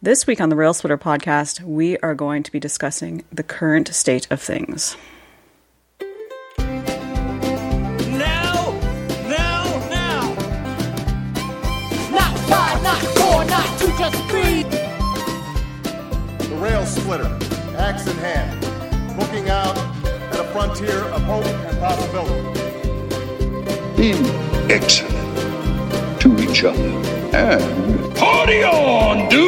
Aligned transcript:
This 0.00 0.28
week 0.28 0.40
on 0.40 0.48
the 0.48 0.54
Rail 0.54 0.74
Splitter 0.74 0.96
podcast, 0.96 1.60
we 1.60 1.98
are 1.98 2.14
going 2.14 2.44
to 2.44 2.52
be 2.52 2.60
discussing 2.60 3.24
the 3.32 3.42
current 3.42 3.88
state 3.92 4.28
of 4.30 4.40
things. 4.40 4.96
Now, 8.06 8.78
now, 9.26 9.88
now. 9.90 10.34
Not 12.12 12.38
five, 12.46 12.80
not 12.84 13.02
four, 13.18 13.44
not 13.46 13.78
two, 13.80 13.88
just 13.98 14.22
three. 14.30 14.62
The 16.46 16.56
Rail 16.60 16.86
Splitter, 16.86 17.36
axe 17.76 18.06
in 18.06 18.16
hand, 18.18 19.18
looking 19.18 19.48
out 19.48 19.76
at 20.32 20.38
a 20.38 20.44
frontier 20.52 21.00
of 21.06 21.22
hope 21.24 21.44
and 21.44 21.78
possibility. 21.80 22.58
being 23.96 24.24
excellent 24.70 26.20
to 26.20 26.38
each 26.38 26.62
other. 26.62 26.88
And 27.36 28.14
party 28.16 28.62
on, 28.62 29.28
dudes! 29.28 29.47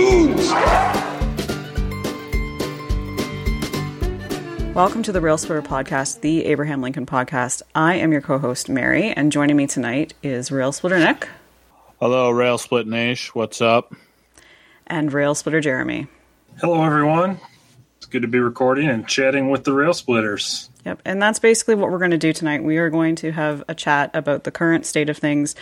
Welcome 4.75 5.03
to 5.03 5.13
the 5.13 5.21
Rail 5.21 5.37
Splitter 5.37 5.63
podcast, 5.63 6.21
the 6.23 6.47
Abraham 6.47 6.81
Lincoln 6.81 7.05
podcast. 7.05 7.63
I 7.75 7.97
am 7.97 8.13
your 8.13 8.21
co 8.21 8.39
host, 8.39 8.69
Mary, 8.69 9.11
and 9.11 9.31
joining 9.31 9.57
me 9.57 9.67
tonight 9.67 10.15
is 10.23 10.51
Rail 10.51 10.73
Splitter 10.73 10.99
Nick 10.99 11.29
Hello, 12.01 12.31
Rail 12.31 12.57
Split 12.57 12.87
Nash. 12.87 13.35
What's 13.35 13.61
up? 13.61 13.93
and 14.87 15.13
Rail 15.13 15.35
Splitter 15.35 15.61
Jeremy. 15.61 16.09
Hello, 16.61 16.83
everyone. 16.83 17.39
It's 17.99 18.07
good 18.07 18.23
to 18.23 18.29
be 18.29 18.41
recording 18.41 18.89
and 18.89 19.07
chatting 19.07 19.51
with 19.51 19.65
the 19.65 19.73
Rail 19.73 19.93
Splitters. 19.95 20.69
Yep, 20.85 21.03
and 21.05 21.21
that's 21.23 21.39
basically 21.39 21.75
what 21.77 21.91
we're 21.91 21.99
going 21.99 22.11
to 22.13 22.19
do 22.19 22.33
tonight. 22.33 22.65
We 22.65 22.79
are 22.79 22.91
going 22.91 23.15
to 23.17 23.31
have 23.33 23.63
a 23.69 23.75
chat 23.75 24.11
about 24.15 24.45
the 24.45 24.51
current 24.51 24.87
state 24.87 25.09
of 25.11 25.19
things 25.19 25.55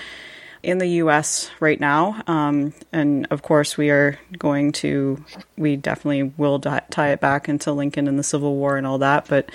in 0.62 0.78
the 0.78 0.86
U.S. 0.86 1.50
right 1.60 1.78
now, 1.78 2.22
um, 2.26 2.72
and 2.92 3.26
of 3.30 3.42
course, 3.42 3.76
we 3.76 3.90
are 3.90 4.18
going 4.38 4.72
to, 4.72 5.24
we 5.56 5.76
definitely 5.76 6.24
will 6.36 6.58
tie 6.58 7.10
it 7.10 7.20
back 7.20 7.48
into 7.48 7.72
Lincoln 7.72 8.08
and 8.08 8.18
the 8.18 8.24
Civil 8.24 8.56
War 8.56 8.76
and 8.76 8.86
all 8.86 8.98
that. 8.98 9.28
But 9.28 9.50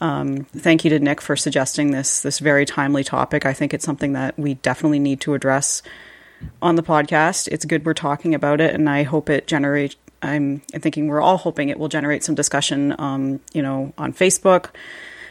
um, 0.00 0.44
thank 0.44 0.84
you 0.84 0.90
to 0.90 0.98
Nick 0.98 1.20
for 1.20 1.36
suggesting 1.36 1.90
this 1.90 2.22
this 2.22 2.38
very 2.38 2.64
timely 2.64 3.02
topic. 3.02 3.44
I 3.44 3.52
think 3.52 3.74
it's 3.74 3.84
something 3.84 4.12
that 4.12 4.38
we 4.38 4.54
definitely 4.54 5.00
need 5.00 5.20
to 5.22 5.34
address 5.34 5.82
on 6.62 6.76
the 6.76 6.82
podcast. 6.82 7.48
It's 7.48 7.64
good 7.64 7.84
we're 7.84 7.94
talking 7.94 8.34
about 8.34 8.60
it, 8.60 8.74
and 8.74 8.88
I 8.88 9.02
hope 9.02 9.28
it 9.28 9.46
generates. 9.46 9.96
I'm 10.22 10.60
thinking 10.60 11.06
we're 11.06 11.20
all 11.20 11.36
hoping 11.36 11.68
it 11.68 11.78
will 11.78 11.88
generate 11.88 12.24
some 12.24 12.34
discussion, 12.34 12.94
um, 12.98 13.40
you 13.52 13.62
know, 13.62 13.92
on 13.98 14.12
Facebook 14.12 14.70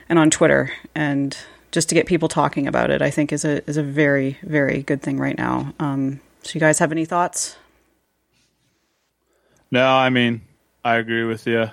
and 0.09 0.17
on 0.17 0.29
Twitter, 0.29 0.71
and 0.95 1.37
just 1.77 1.89
to 1.89 1.93
get 1.93 2.07
people 2.07 2.27
talking 2.27 2.65
about 2.65 2.89
it. 2.89 3.03
I 3.03 3.11
think 3.11 3.31
is 3.31 3.45
a 3.45 3.63
is 3.69 3.77
a 3.77 3.83
very 3.83 4.39
very 4.41 4.81
good 4.81 4.99
thing 4.99 5.19
right 5.19 5.37
now. 5.37 5.75
Um, 5.77 6.21
so, 6.41 6.53
you 6.55 6.59
guys 6.59 6.79
have 6.79 6.91
any 6.91 7.05
thoughts? 7.05 7.55
No, 9.69 9.85
I 9.85 10.09
mean, 10.09 10.41
I 10.83 10.95
agree 10.95 11.23
with 11.25 11.45
you. 11.45 11.69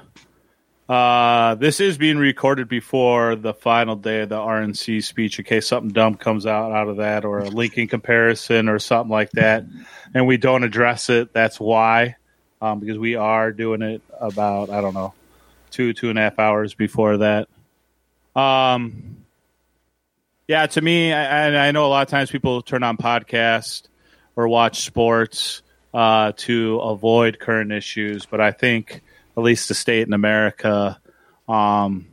Uh, 0.90 1.54
this 1.54 1.80
is 1.80 1.96
being 1.96 2.18
recorded 2.18 2.68
before 2.68 3.34
the 3.34 3.54
final 3.54 3.96
day 3.96 4.20
of 4.20 4.28
the 4.28 4.36
RNC 4.36 5.02
speech 5.02 5.38
in 5.38 5.46
case 5.46 5.66
something 5.66 5.90
dumb 5.90 6.16
comes 6.16 6.44
out 6.44 6.70
out 6.70 6.88
of 6.88 6.98
that 6.98 7.24
or 7.24 7.38
a 7.38 7.48
Lincoln 7.48 7.88
comparison 7.88 8.68
or 8.68 8.78
something 8.78 9.10
like 9.10 9.30
that. 9.30 9.64
And 10.12 10.26
we 10.26 10.36
don't 10.36 10.64
address 10.64 11.08
it. 11.08 11.32
That's 11.32 11.58
why, 11.58 12.16
um, 12.60 12.78
because 12.78 12.98
we 12.98 13.14
are 13.14 13.52
doing 13.52 13.80
it 13.80 14.02
about, 14.20 14.68
I 14.68 14.82
don't 14.82 14.92
know, 14.92 15.14
two, 15.70 15.94
two 15.94 16.10
and 16.10 16.18
a 16.18 16.22
half 16.22 16.38
hours 16.38 16.74
before 16.74 17.16
that. 17.16 17.48
Um, 18.36 19.23
yeah, 20.46 20.66
to 20.66 20.80
me, 20.80 21.12
I, 21.12 21.68
I 21.68 21.70
know 21.72 21.86
a 21.86 21.88
lot 21.88 22.02
of 22.02 22.08
times 22.08 22.30
people 22.30 22.62
turn 22.62 22.82
on 22.82 22.96
podcasts 22.96 23.88
or 24.36 24.48
watch 24.48 24.84
sports 24.84 25.62
uh, 25.92 26.32
to 26.36 26.78
avoid 26.80 27.38
current 27.38 27.72
issues, 27.72 28.26
but 28.26 28.40
I 28.40 28.50
think 28.50 29.02
at 29.36 29.42
least 29.42 29.68
the 29.68 29.74
state 29.74 30.06
in 30.06 30.12
America. 30.12 31.00
Um, 31.48 32.06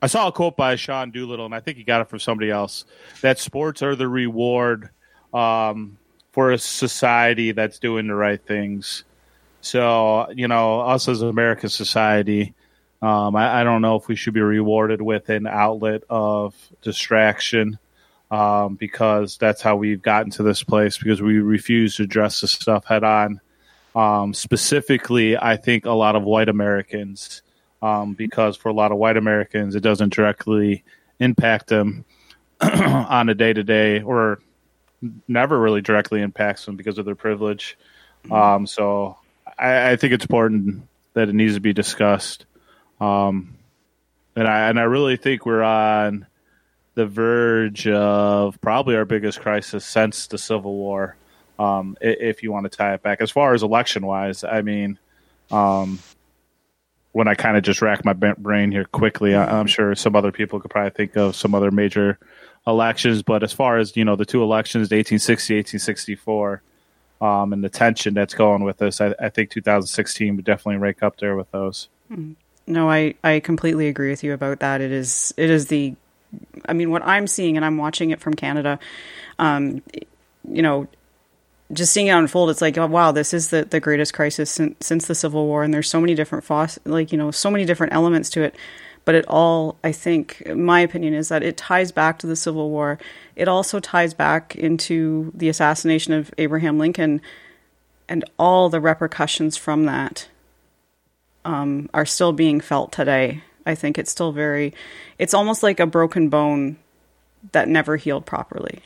I 0.00 0.06
saw 0.06 0.28
a 0.28 0.32
quote 0.32 0.56
by 0.56 0.76
Sean 0.76 1.10
Doolittle, 1.10 1.46
and 1.46 1.54
I 1.54 1.60
think 1.60 1.78
he 1.78 1.84
got 1.84 2.00
it 2.00 2.08
from 2.08 2.20
somebody 2.20 2.50
else 2.50 2.84
that 3.22 3.38
sports 3.38 3.82
are 3.82 3.96
the 3.96 4.08
reward 4.08 4.90
um, 5.32 5.98
for 6.32 6.52
a 6.52 6.58
society 6.58 7.52
that's 7.52 7.78
doing 7.78 8.06
the 8.06 8.14
right 8.14 8.40
things. 8.40 9.04
So, 9.60 10.30
you 10.30 10.46
know, 10.46 10.80
us 10.80 11.08
as 11.08 11.22
American 11.22 11.70
society, 11.70 12.54
um, 13.00 13.34
I, 13.34 13.60
I 13.60 13.64
don't 13.64 13.82
know 13.82 13.96
if 13.96 14.08
we 14.08 14.16
should 14.16 14.34
be 14.34 14.42
rewarded 14.42 15.00
with 15.00 15.28
an 15.30 15.46
outlet 15.46 16.04
of 16.08 16.54
distraction 16.82 17.78
um, 18.34 18.74
because 18.74 19.36
that's 19.36 19.62
how 19.62 19.76
we've 19.76 20.02
gotten 20.02 20.32
to 20.32 20.42
this 20.42 20.64
place 20.64 20.98
because 20.98 21.22
we 21.22 21.38
refuse 21.38 21.94
to 21.96 22.02
address 22.02 22.40
this 22.40 22.50
stuff 22.50 22.84
head 22.84 23.04
on. 23.04 23.40
Um, 23.94 24.34
specifically, 24.34 25.36
I 25.36 25.56
think 25.56 25.86
a 25.86 25.92
lot 25.92 26.16
of 26.16 26.24
white 26.24 26.48
Americans, 26.48 27.42
um, 27.80 28.14
because 28.14 28.56
for 28.56 28.70
a 28.70 28.72
lot 28.72 28.90
of 28.90 28.98
white 28.98 29.16
Americans, 29.16 29.76
it 29.76 29.82
doesn't 29.82 30.12
directly 30.12 30.82
impact 31.20 31.68
them 31.68 32.04
on 32.60 33.28
a 33.28 33.36
day 33.36 33.52
to 33.52 33.62
day 33.62 34.02
or 34.02 34.40
never 35.28 35.56
really 35.56 35.80
directly 35.80 36.20
impacts 36.20 36.66
them 36.66 36.74
because 36.74 36.98
of 36.98 37.04
their 37.04 37.14
privilege. 37.14 37.78
Um, 38.32 38.66
so 38.66 39.16
I, 39.56 39.92
I 39.92 39.96
think 39.96 40.12
it's 40.12 40.24
important 40.24 40.88
that 41.12 41.28
it 41.28 41.36
needs 41.36 41.54
to 41.54 41.60
be 41.60 41.72
discussed. 41.72 42.46
Um, 43.00 43.58
and 44.34 44.48
I 44.48 44.70
and 44.70 44.80
I 44.80 44.84
really 44.84 45.16
think 45.16 45.46
we're 45.46 45.62
on 45.62 46.26
the 46.94 47.06
verge 47.06 47.86
of 47.88 48.60
probably 48.60 48.96
our 48.96 49.04
biggest 49.04 49.40
crisis 49.40 49.84
since 49.84 50.26
the 50.26 50.38
Civil 50.38 50.74
War. 50.74 51.16
Um, 51.58 51.96
if 52.00 52.42
you 52.42 52.52
want 52.52 52.70
to 52.70 52.76
tie 52.76 52.94
it 52.94 53.02
back, 53.02 53.20
as 53.20 53.30
far 53.30 53.54
as 53.54 53.62
election 53.62 54.06
wise, 54.06 54.42
I 54.42 54.62
mean, 54.62 54.98
um, 55.50 55.98
when 57.12 57.28
I 57.28 57.34
kind 57.34 57.56
of 57.56 57.62
just 57.62 57.80
rack 57.80 58.04
my 58.04 58.12
brain 58.12 58.72
here 58.72 58.84
quickly, 58.84 59.34
I, 59.34 59.58
I'm 59.58 59.68
sure 59.68 59.94
some 59.94 60.16
other 60.16 60.32
people 60.32 60.60
could 60.60 60.70
probably 60.70 60.90
think 60.90 61.16
of 61.16 61.36
some 61.36 61.54
other 61.54 61.70
major 61.70 62.18
elections. 62.66 63.22
But 63.22 63.42
as 63.44 63.52
far 63.52 63.78
as 63.78 63.96
you 63.96 64.04
know, 64.04 64.16
the 64.16 64.24
two 64.24 64.42
elections, 64.42 64.88
the 64.88 64.96
1860, 64.96 65.54
1864, 65.54 66.62
um, 67.20 67.52
and 67.52 67.62
the 67.62 67.68
tension 67.68 68.14
that's 68.14 68.34
going 68.34 68.64
with 68.64 68.78
this, 68.78 69.00
I, 69.00 69.14
I 69.20 69.28
think 69.28 69.50
2016 69.50 70.36
would 70.36 70.44
definitely 70.44 70.78
rank 70.78 71.02
up 71.02 71.18
there 71.18 71.36
with 71.36 71.50
those. 71.52 71.88
No, 72.66 72.90
I, 72.90 73.14
I 73.22 73.40
completely 73.40 73.88
agree 73.88 74.10
with 74.10 74.24
you 74.24 74.32
about 74.32 74.60
that. 74.60 74.80
It 74.80 74.90
is 74.90 75.32
it 75.36 75.50
is 75.50 75.68
the 75.68 75.94
I 76.66 76.72
mean 76.72 76.90
what 76.90 77.02
I'm 77.04 77.26
seeing 77.26 77.56
and 77.56 77.64
I'm 77.64 77.76
watching 77.76 78.10
it 78.10 78.20
from 78.20 78.34
Canada, 78.34 78.78
um, 79.38 79.82
you 80.48 80.62
know, 80.62 80.88
just 81.72 81.92
seeing 81.92 82.08
it 82.08 82.12
unfold, 82.12 82.50
it's 82.50 82.60
like, 82.60 82.76
oh 82.78 82.86
wow, 82.86 83.12
this 83.12 83.32
is 83.32 83.50
the, 83.50 83.64
the 83.64 83.80
greatest 83.80 84.14
crisis 84.14 84.50
since, 84.50 84.86
since 84.86 85.06
the 85.06 85.14
Civil 85.14 85.46
War, 85.46 85.62
and 85.62 85.72
there's 85.72 85.88
so 85.88 86.00
many 86.00 86.14
different 86.14 86.44
like 86.84 87.12
you 87.12 87.18
know 87.18 87.30
so 87.30 87.50
many 87.50 87.64
different 87.64 87.92
elements 87.92 88.30
to 88.30 88.42
it, 88.42 88.54
but 89.04 89.14
it 89.14 89.24
all 89.28 89.76
I 89.82 89.92
think 89.92 90.46
my 90.54 90.80
opinion 90.80 91.14
is 91.14 91.28
that 91.28 91.42
it 91.42 91.56
ties 91.56 91.90
back 91.92 92.18
to 92.20 92.26
the 92.26 92.36
Civil 92.36 92.70
War. 92.70 92.98
It 93.34 93.48
also 93.48 93.80
ties 93.80 94.14
back 94.14 94.54
into 94.56 95.32
the 95.34 95.48
assassination 95.48 96.12
of 96.12 96.32
Abraham 96.38 96.78
Lincoln, 96.78 97.20
and 98.08 98.24
all 98.38 98.68
the 98.68 98.80
repercussions 98.80 99.56
from 99.56 99.86
that 99.86 100.28
um, 101.44 101.88
are 101.94 102.06
still 102.06 102.32
being 102.32 102.60
felt 102.60 102.92
today. 102.92 103.42
I 103.66 103.74
think 103.74 103.98
it's 103.98 104.10
still 104.10 104.32
very, 104.32 104.74
it's 105.18 105.34
almost 105.34 105.62
like 105.62 105.80
a 105.80 105.86
broken 105.86 106.28
bone 106.28 106.76
that 107.52 107.68
never 107.68 107.96
healed 107.96 108.26
properly. 108.26 108.80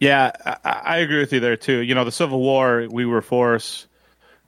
Yeah, 0.00 0.32
I, 0.44 0.82
I 0.84 0.96
agree 0.98 1.18
with 1.18 1.32
you 1.32 1.40
there 1.40 1.56
too. 1.56 1.78
You 1.78 1.94
know, 1.94 2.04
the 2.04 2.12
Civil 2.12 2.40
War, 2.40 2.86
we 2.90 3.04
were 3.04 3.22
forced 3.22 3.86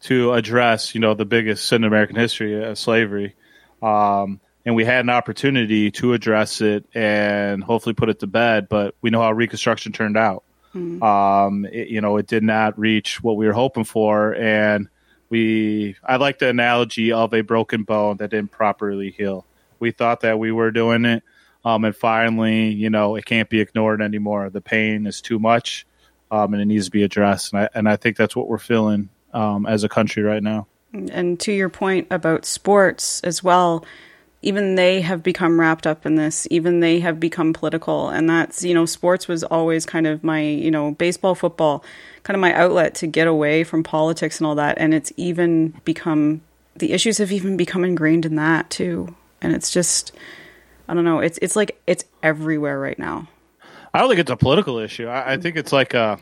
to 0.02 0.32
address, 0.32 0.94
you 0.94 1.00
know, 1.00 1.14
the 1.14 1.24
biggest 1.24 1.66
sin 1.66 1.82
in 1.82 1.88
American 1.88 2.16
history, 2.16 2.64
uh, 2.64 2.74
slavery, 2.74 3.34
um, 3.82 4.40
and 4.64 4.74
we 4.74 4.84
had 4.84 5.00
an 5.00 5.10
opportunity 5.10 5.90
to 5.90 6.12
address 6.12 6.60
it 6.60 6.84
and 6.94 7.64
hopefully 7.64 7.94
put 7.94 8.08
it 8.08 8.20
to 8.20 8.26
bed. 8.26 8.68
But 8.68 8.94
we 9.00 9.10
know 9.10 9.20
how 9.20 9.32
Reconstruction 9.32 9.92
turned 9.92 10.16
out. 10.16 10.44
Um, 10.72 11.66
it, 11.66 11.88
you 11.88 12.00
know, 12.00 12.16
it 12.18 12.28
did 12.28 12.44
not 12.44 12.78
reach 12.78 13.20
what 13.20 13.36
we 13.36 13.46
were 13.46 13.52
hoping 13.52 13.82
for, 13.82 14.32
and 14.34 14.88
we. 15.30 15.96
I 16.04 16.16
like 16.16 16.38
the 16.38 16.48
analogy 16.48 17.12
of 17.12 17.32
a 17.32 17.40
broken 17.40 17.84
bone 17.84 18.18
that 18.18 18.30
didn't 18.30 18.50
properly 18.50 19.10
heal. 19.10 19.46
We 19.78 19.92
thought 19.92 20.20
that 20.20 20.38
we 20.38 20.52
were 20.52 20.70
doing 20.70 21.06
it, 21.06 21.22
um, 21.64 21.84
and 21.84 21.96
finally, 21.96 22.68
you 22.68 22.90
know, 22.90 23.16
it 23.16 23.24
can't 23.24 23.48
be 23.48 23.60
ignored 23.60 24.02
anymore. 24.02 24.50
The 24.50 24.60
pain 24.60 25.06
is 25.06 25.22
too 25.22 25.38
much, 25.38 25.86
um, 26.30 26.52
and 26.52 26.60
it 26.60 26.66
needs 26.66 26.86
to 26.86 26.90
be 26.90 27.02
addressed. 27.02 27.52
And 27.52 27.62
I, 27.62 27.68
and 27.74 27.88
I 27.88 27.96
think 27.96 28.18
that's 28.18 28.36
what 28.36 28.48
we're 28.48 28.58
feeling 28.58 29.08
um, 29.32 29.64
as 29.64 29.84
a 29.84 29.88
country 29.88 30.22
right 30.22 30.42
now. 30.42 30.66
And 30.92 31.38
to 31.40 31.52
your 31.52 31.68
point 31.68 32.08
about 32.10 32.44
sports 32.44 33.20
as 33.22 33.44
well, 33.44 33.84
even 34.42 34.74
they 34.74 35.02
have 35.02 35.22
become 35.22 35.60
wrapped 35.60 35.86
up 35.86 36.06
in 36.06 36.16
this. 36.16 36.48
Even 36.50 36.80
they 36.80 37.00
have 37.00 37.20
become 37.20 37.52
political. 37.52 38.08
And 38.08 38.28
that's, 38.28 38.64
you 38.64 38.74
know, 38.74 38.86
sports 38.86 39.28
was 39.28 39.44
always 39.44 39.86
kind 39.86 40.06
of 40.06 40.24
my, 40.24 40.40
you 40.40 40.70
know, 40.70 40.92
baseball, 40.92 41.34
football, 41.34 41.84
kind 42.22 42.34
of 42.34 42.40
my 42.40 42.52
outlet 42.54 42.94
to 42.96 43.06
get 43.06 43.26
away 43.26 43.64
from 43.64 43.82
politics 43.82 44.38
and 44.38 44.46
all 44.46 44.54
that. 44.56 44.78
And 44.78 44.92
it's 44.94 45.12
even 45.16 45.74
become, 45.84 46.42
the 46.76 46.92
issues 46.92 47.18
have 47.18 47.32
even 47.32 47.56
become 47.56 47.84
ingrained 47.84 48.26
in 48.26 48.36
that 48.36 48.70
too. 48.70 49.14
And 49.42 49.52
it's 49.54 49.70
just, 49.70 50.12
I 50.88 50.94
don't 50.94 51.04
know, 51.04 51.20
it's, 51.20 51.38
it's 51.40 51.56
like, 51.56 51.80
it's 51.86 52.04
everywhere 52.22 52.78
right 52.78 52.98
now. 52.98 53.28
I 53.92 54.00
don't 54.00 54.08
think 54.08 54.20
it's 54.20 54.30
a 54.30 54.36
political 54.36 54.78
issue. 54.78 55.06
I, 55.06 55.32
I 55.32 55.36
think 55.38 55.56
it's 55.56 55.72
like 55.72 55.94
a 55.94 56.18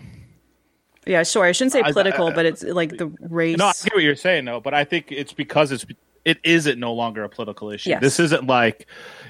Yeah, 1.06 1.23
sure. 1.25 1.45
I 1.45 1.53
shouldn't 1.53 1.73
say 1.73 1.83
I- 1.83 1.93
political, 1.93 2.29
I- 2.29 2.35
but 2.35 2.47
it's 2.47 2.62
like 2.62 2.97
the 2.97 3.06
race. 3.21 3.59
No, 3.59 3.67
I 3.67 3.73
get 3.83 3.95
what 3.95 4.03
you're 4.03 4.15
saying, 4.17 4.45
though, 4.45 4.61
but 4.61 4.75
I 4.75 4.85
think 4.85 5.06
it's 5.11 5.33
because 5.33 5.73
it's 5.73 5.85
it 6.25 6.39
isn't 6.45 6.79
no 6.79 6.93
longer 6.93 7.25
a 7.25 7.29
political 7.29 7.71
issue. 7.71 7.91
Yes. 7.91 8.00
This 8.03 8.21
isn't 8.21 8.47
like, 8.47 8.87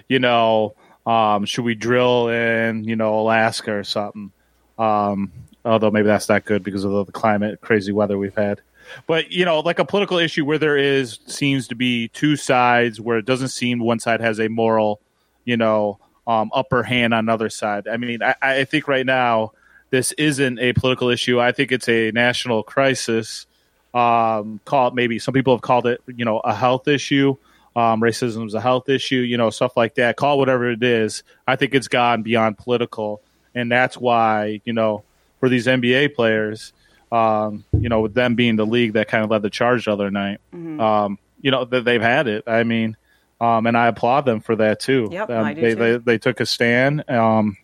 you 0.08 0.18
know, 0.18 0.74
um, 1.06 1.44
should 1.44 1.64
we 1.64 1.74
drill 1.74 2.28
in, 2.28 2.84
you 2.84 2.96
know, 2.96 3.20
Alaska 3.20 3.72
or 3.72 3.84
something? 3.84 4.32
Um, 4.78 5.32
although 5.64 5.90
maybe 5.90 6.06
that's 6.06 6.28
not 6.28 6.44
good 6.44 6.62
because 6.62 6.84
of 6.84 7.06
the 7.06 7.12
climate, 7.12 7.60
crazy 7.60 7.92
weather 7.92 8.18
we've 8.18 8.34
had. 8.34 8.60
But 9.06 9.32
you 9.32 9.44
know, 9.44 9.60
like 9.60 9.78
a 9.78 9.84
political 9.84 10.18
issue 10.18 10.44
where 10.44 10.58
there 10.58 10.76
is 10.76 11.18
seems 11.26 11.68
to 11.68 11.74
be 11.74 12.08
two 12.08 12.36
sides, 12.36 13.00
where 13.00 13.18
it 13.18 13.26
doesn't 13.26 13.48
seem 13.48 13.80
one 13.80 13.98
side 13.98 14.20
has 14.20 14.40
a 14.40 14.48
moral, 14.48 15.00
you 15.44 15.56
know, 15.56 15.98
um, 16.26 16.50
upper 16.54 16.82
hand 16.82 17.14
on 17.14 17.20
another 17.20 17.50
side. 17.50 17.88
I 17.88 17.96
mean, 17.96 18.22
I, 18.22 18.34
I 18.40 18.64
think 18.64 18.88
right 18.88 19.06
now 19.06 19.52
this 19.90 20.12
isn't 20.12 20.58
a 20.58 20.72
political 20.72 21.08
issue. 21.08 21.40
I 21.40 21.52
think 21.52 21.72
it's 21.72 21.88
a 21.88 22.10
national 22.12 22.62
crisis. 22.62 23.46
Um, 23.94 24.60
call 24.64 24.88
it 24.88 24.94
maybe 24.94 25.18
some 25.18 25.32
people 25.32 25.54
have 25.54 25.62
called 25.62 25.86
it, 25.86 26.00
you 26.06 26.24
know, 26.24 26.40
a 26.40 26.54
health 26.54 26.88
issue. 26.88 27.36
Um, 27.74 28.00
racism 28.00 28.46
is 28.46 28.54
a 28.54 28.60
health 28.60 28.88
issue, 28.88 29.16
you 29.16 29.36
know, 29.36 29.50
stuff 29.50 29.76
like 29.76 29.94
that. 29.94 30.16
Call 30.16 30.38
whatever 30.38 30.70
it 30.70 30.82
is. 30.82 31.22
I 31.46 31.56
think 31.56 31.74
it's 31.74 31.88
gone 31.88 32.22
beyond 32.22 32.58
political, 32.58 33.22
and 33.54 33.70
that's 33.70 33.96
why 33.96 34.60
you 34.64 34.72
know 34.72 35.04
for 35.40 35.48
these 35.48 35.66
NBA 35.66 36.14
players, 36.14 36.72
um, 37.10 37.64
you 37.72 37.88
know, 37.88 38.00
with 38.00 38.14
them 38.14 38.34
being 38.34 38.56
the 38.56 38.66
league 38.66 38.94
that 38.94 39.08
kind 39.08 39.24
of 39.24 39.30
led 39.30 39.42
the 39.42 39.50
charge 39.50 39.86
the 39.86 39.92
other 39.92 40.10
night, 40.10 40.40
um, 40.52 41.18
you 41.40 41.50
know, 41.50 41.64
that 41.64 41.84
they've 41.84 42.02
had 42.02 42.26
it. 42.26 42.44
I 42.46 42.64
mean, 42.64 42.96
um, 43.40 43.66
and 43.66 43.76
I 43.76 43.86
applaud 43.86 44.24
them 44.24 44.40
for 44.40 44.56
that 44.56 44.80
too. 44.80 45.08
Yep, 45.10 45.30
um, 45.30 45.44
I 45.44 45.54
do 45.54 45.60
they, 45.60 45.70
too. 45.70 45.76
they 45.76 45.96
they 45.98 46.18
took 46.18 46.40
a 46.40 46.46
stand, 46.46 47.08
um, 47.08 47.56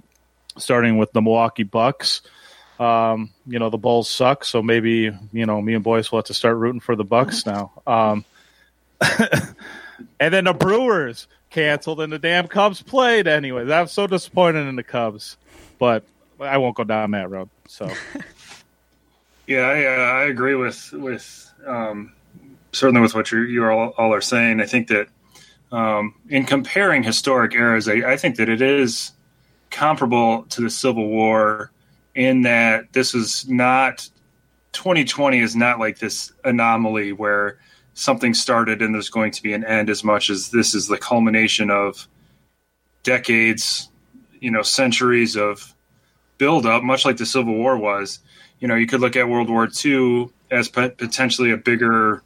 starting 0.56 0.98
with 0.98 1.12
the 1.12 1.20
Milwaukee 1.20 1.64
Bucks. 1.64 2.22
Um, 2.78 3.30
you 3.46 3.58
know, 3.58 3.70
the 3.70 3.78
Bulls 3.78 4.08
suck, 4.08 4.44
so 4.44 4.62
maybe 4.62 5.12
you 5.32 5.46
know 5.46 5.60
me 5.60 5.74
and 5.74 5.84
boys 5.84 6.10
will 6.10 6.18
have 6.18 6.26
to 6.26 6.34
start 6.34 6.56
rooting 6.56 6.80
for 6.80 6.96
the 6.96 7.04
Bucks 7.04 7.44
now. 7.46 7.72
Um, 7.86 8.24
and 10.20 10.34
then 10.34 10.44
the 10.44 10.52
Brewers 10.52 11.26
canceled, 11.50 12.00
and 12.00 12.12
the 12.12 12.18
damn 12.18 12.46
Cubs 12.46 12.82
played 12.82 13.26
anyway. 13.26 13.70
I'm 13.72 13.88
so 13.88 14.06
disappointed 14.06 14.66
in 14.68 14.76
the 14.76 14.82
Cubs, 14.82 15.36
but 15.78 16.04
I 16.40 16.58
won't 16.58 16.76
go 16.76 16.84
down 16.84 17.12
that 17.12 17.30
road. 17.30 17.48
So. 17.68 17.90
Yeah, 19.46 19.60
I, 19.60 19.84
uh, 19.84 20.20
I 20.20 20.22
agree 20.24 20.54
with 20.54 20.92
with 20.92 21.52
um, 21.66 22.12
certainly 22.72 23.02
with 23.02 23.14
what 23.14 23.30
you 23.30 23.42
you 23.42 23.64
all, 23.66 23.92
all 23.98 24.14
are 24.14 24.20
saying. 24.20 24.60
I 24.60 24.66
think 24.66 24.88
that 24.88 25.08
um, 25.70 26.14
in 26.28 26.44
comparing 26.44 27.02
historic 27.02 27.54
eras, 27.54 27.88
I, 27.88 28.12
I 28.12 28.16
think 28.16 28.36
that 28.36 28.48
it 28.48 28.62
is 28.62 29.12
comparable 29.70 30.44
to 30.44 30.62
the 30.62 30.70
Civil 30.70 31.08
War 31.08 31.72
in 32.14 32.42
that 32.42 32.92
this 32.92 33.14
is 33.14 33.46
not 33.48 34.08
2020 34.72 35.40
is 35.40 35.56
not 35.56 35.78
like 35.78 35.98
this 35.98 36.32
anomaly 36.44 37.12
where 37.12 37.58
something 37.94 38.34
started 38.34 38.82
and 38.82 38.94
there's 38.94 39.10
going 39.10 39.32
to 39.32 39.42
be 39.42 39.52
an 39.52 39.64
end 39.64 39.90
as 39.90 40.02
much 40.02 40.30
as 40.30 40.50
this 40.50 40.74
is 40.74 40.88
the 40.88 40.96
culmination 40.96 41.70
of 41.70 42.08
decades, 43.02 43.90
you 44.40 44.50
know, 44.50 44.62
centuries 44.62 45.36
of 45.36 45.73
buildup, 46.38 46.82
much 46.82 47.04
like 47.04 47.16
the 47.16 47.26
Civil 47.26 47.54
War 47.54 47.76
was. 47.76 48.20
You 48.60 48.68
know, 48.68 48.74
you 48.74 48.86
could 48.86 49.00
look 49.00 49.16
at 49.16 49.28
World 49.28 49.48
War 49.48 49.68
II 49.84 50.30
as 50.50 50.68
pot- 50.68 50.98
potentially 50.98 51.50
a 51.50 51.56
bigger, 51.56 52.22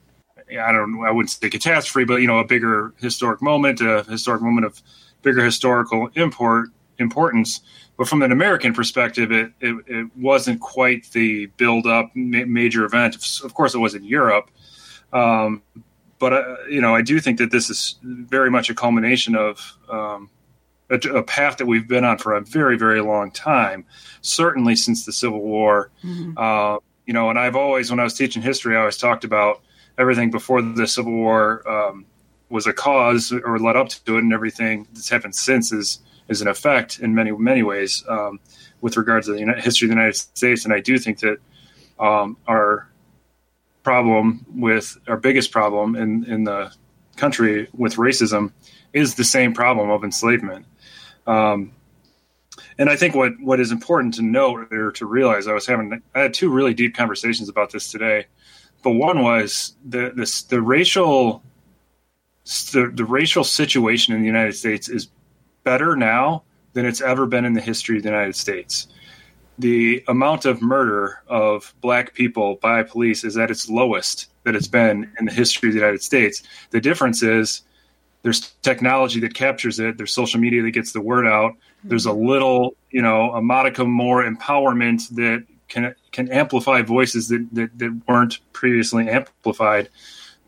I 0.51 0.73
don't, 0.73 1.05
I 1.05 1.11
wouldn't 1.11 1.31
say 1.31 1.51
catastrophe, 1.51 2.05
but 2.05 2.17
you 2.17 2.27
know, 2.27 2.39
a 2.39 2.45
bigger 2.45 2.95
historic 2.99 3.43
moment, 3.43 3.81
a 3.81 4.05
historic 4.05 4.43
moment 4.43 4.67
of 4.67 4.81
bigger 5.23 5.45
historical 5.45 6.09
import 6.15 6.69
importance. 6.99 7.61
But 7.97 8.09
from 8.09 8.23
an 8.23 8.31
American 8.31 8.73
perspective, 8.75 9.33
it 9.33 9.53
it, 9.61 9.77
it 9.87 10.11
wasn't 10.17 10.61
quite 10.61 11.11
the 11.11 11.47
build-up 11.57 12.13
ma- 12.15 12.47
major 12.47 12.85
event. 12.85 13.17
Of 13.43 13.55
course, 13.55 13.75
it 13.75 13.79
was 13.79 13.95
in 13.95 14.05
Europe, 14.05 14.51
um, 15.13 15.63
but 16.19 16.33
uh, 16.33 16.57
you 16.71 16.81
know, 16.81 16.95
I 16.95 17.03
do 17.03 17.19
think 17.19 17.39
that 17.39 17.51
this 17.51 17.71
is 17.71 17.97
very 18.03 18.51
much 18.51 18.71
a 18.71 18.75
culmination 18.75 19.35
of 19.35 19.77
um, 19.89 20.31
a, 20.91 20.97
a 21.17 21.23
path 21.23 21.59
that 21.59 21.67
we've 21.67 21.87
been 21.89 22.05
on 22.05 22.19
for 22.19 22.35
a 22.35 22.41
very, 22.41 22.77
very 22.79 23.01
long 23.01 23.31
time. 23.31 23.85
Certainly 24.21 24.77
since 24.77 25.05
the 25.05 25.13
Civil 25.13 25.41
War, 25.41 25.91
uh, 26.37 26.79
you 27.07 27.13
know. 27.13 27.31
And 27.31 27.39
I've 27.39 27.57
always, 27.57 27.91
when 27.91 28.01
I 28.01 28.05
was 28.05 28.15
teaching 28.15 28.43
history, 28.43 28.77
I 28.77 28.81
always 28.81 28.97
talked 28.97 29.25
about 29.25 29.61
everything 29.99 30.31
before 30.31 30.63
the 30.63 30.87
Civil 30.87 31.13
War 31.13 31.69
um, 31.69 32.07
was 32.49 32.67
a 32.67 32.73
cause 32.73 33.33
or 33.33 33.59
led 33.59 33.77
up 33.77 33.89
to 33.89 34.17
it, 34.17 34.21
and 34.21 34.33
everything 34.33 34.87
that's 34.93 35.09
happened 35.09 35.35
since 35.35 35.73
is 35.73 36.01
is 36.29 36.43
an 36.43 36.49
effect 36.49 36.99
in 36.99 37.15
many 37.15 37.33
many 37.33 37.63
ways 37.63 38.05
um, 38.09 38.41
with 38.81 38.97
regards 38.97 39.27
to 39.27 39.33
the 39.33 39.41
Uni- 39.41 39.61
history 39.61 39.87
of 39.87 39.91
the 39.91 39.97
United 39.97 40.17
States. 40.17 40.65
And 40.65 40.75
I 40.75 40.81
do 40.81 40.99
think 40.99 41.21
that 41.21 41.39
um, 41.99 42.37
our 42.47 42.89
problem 43.83 44.45
with 44.55 44.99
our 45.09 45.17
biggest 45.17 45.51
problem 45.51 45.97
in 45.97 46.25
in 46.25 46.45
the 46.45 46.73
country 47.17 47.69
with 47.75 47.97
racism 47.97 48.53
is 48.93 49.15
the 49.15 49.25
same 49.25 49.53
problem 49.53 49.91
of 49.91 50.05
enslavement. 50.05 50.67
Um, 51.29 51.73
and 52.79 52.89
I 52.89 52.97
think 52.97 53.15
what, 53.15 53.33
what 53.41 53.61
is 53.61 53.71
important 53.71 54.15
to 54.15 54.23
note 54.23 54.73
or 54.73 54.91
to 54.93 55.07
realize, 55.07 55.47
I 55.47 55.53
was 55.53 55.67
having, 55.67 56.03
I 56.15 56.21
had 56.21 56.35
two 56.35 56.49
really 56.49 56.75
deep 56.75 56.97
conversations 56.97 57.49
about 57.49 57.71
this 57.71 57.93
today, 57.93 58.27
but 58.83 58.93
one 58.93 59.23
was 59.23 59.77
the 59.85 60.11
the 60.49 60.63
racial, 60.63 61.43
the, 62.73 62.91
the 62.95 63.05
racial 63.05 63.45
situation 63.45 64.15
in 64.15 64.21
the 64.21 64.27
United 64.27 64.55
States 64.55 64.89
is 64.89 65.09
better 65.65 65.95
now 65.97 66.43
than 66.73 66.87
it's 66.87 67.01
ever 67.01 67.27
been 67.27 67.45
in 67.45 67.53
the 67.53 67.61
history 67.61 67.99
of 67.99 68.03
the 68.03 68.09
United 68.09 68.37
States. 68.37 68.89
The 69.59 70.05
amount 70.07 70.45
of 70.45 70.63
murder 70.63 71.23
of 71.27 71.75
black 71.81 72.15
people 72.15 72.57
by 72.63 72.85
police 72.85 73.25
is 73.25 73.37
at 73.37 73.51
its 73.51 73.69
lowest 73.69 74.31
that 74.45 74.55
it's 74.55 74.69
been 74.69 75.11
in 75.19 75.27
the 75.27 75.33
history 75.33 75.69
of 75.69 75.75
the 75.75 75.81
United 75.81 76.03
States. 76.03 76.45
The 76.71 76.81
difference 76.81 77.23
is 77.23 77.63
there's 78.29 78.51
technology 78.61 79.21
that 79.21 79.33
captures 79.33 79.81
it. 79.81 79.97
There's 79.97 80.13
social 80.13 80.39
media 80.39 80.63
that 80.63 80.73
gets 80.73 80.93
the 80.93 81.01
word 81.01 81.27
out. 81.27 81.57
There's 81.83 82.05
a 82.05 82.11
mm-hmm. 82.11 82.27
little 82.27 82.77
you 82.91 83.01
know 83.01 83.33
a 83.33 83.41
modicum 83.41 83.91
more 83.91 84.23
empowerment 84.23 85.09
that 85.15 85.47
can 85.69 85.95
can 86.13 86.31
amplify 86.31 86.83
voices 86.83 87.29
that, 87.29 87.49
that, 87.53 87.79
that 87.79 88.03
weren't 88.07 88.41
previously 88.53 89.09
amplified. 89.09 89.89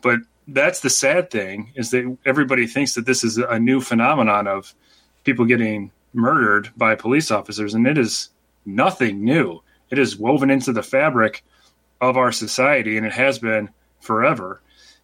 But 0.01 0.19
that's 0.47 0.81
the 0.81 0.91
sad 0.91 1.31
thing 1.31 1.71
is 1.73 1.89
that 1.89 2.15
everybody 2.23 2.67
thinks 2.67 2.93
that 2.93 3.07
this 3.07 3.23
is 3.23 3.39
a 3.39 3.57
new 3.57 3.81
phenomenon 3.81 4.45
of 4.45 4.75
people 5.23 5.45
getting 5.45 5.91
murdered 6.13 6.69
by 6.77 6.93
police 6.93 7.31
officers 7.31 7.73
and 7.73 7.87
it 7.87 7.97
is 7.97 8.29
nothing 8.63 9.23
new. 9.23 9.59
It 9.89 9.97
is 9.97 10.17
woven 10.17 10.51
into 10.51 10.71
the 10.71 10.83
fabric 10.83 11.43
of 11.99 12.15
our 12.15 12.31
society 12.31 12.95
and 12.97 13.07
it 13.07 13.13
has 13.13 13.39
been 13.39 13.69
forever 14.01 14.61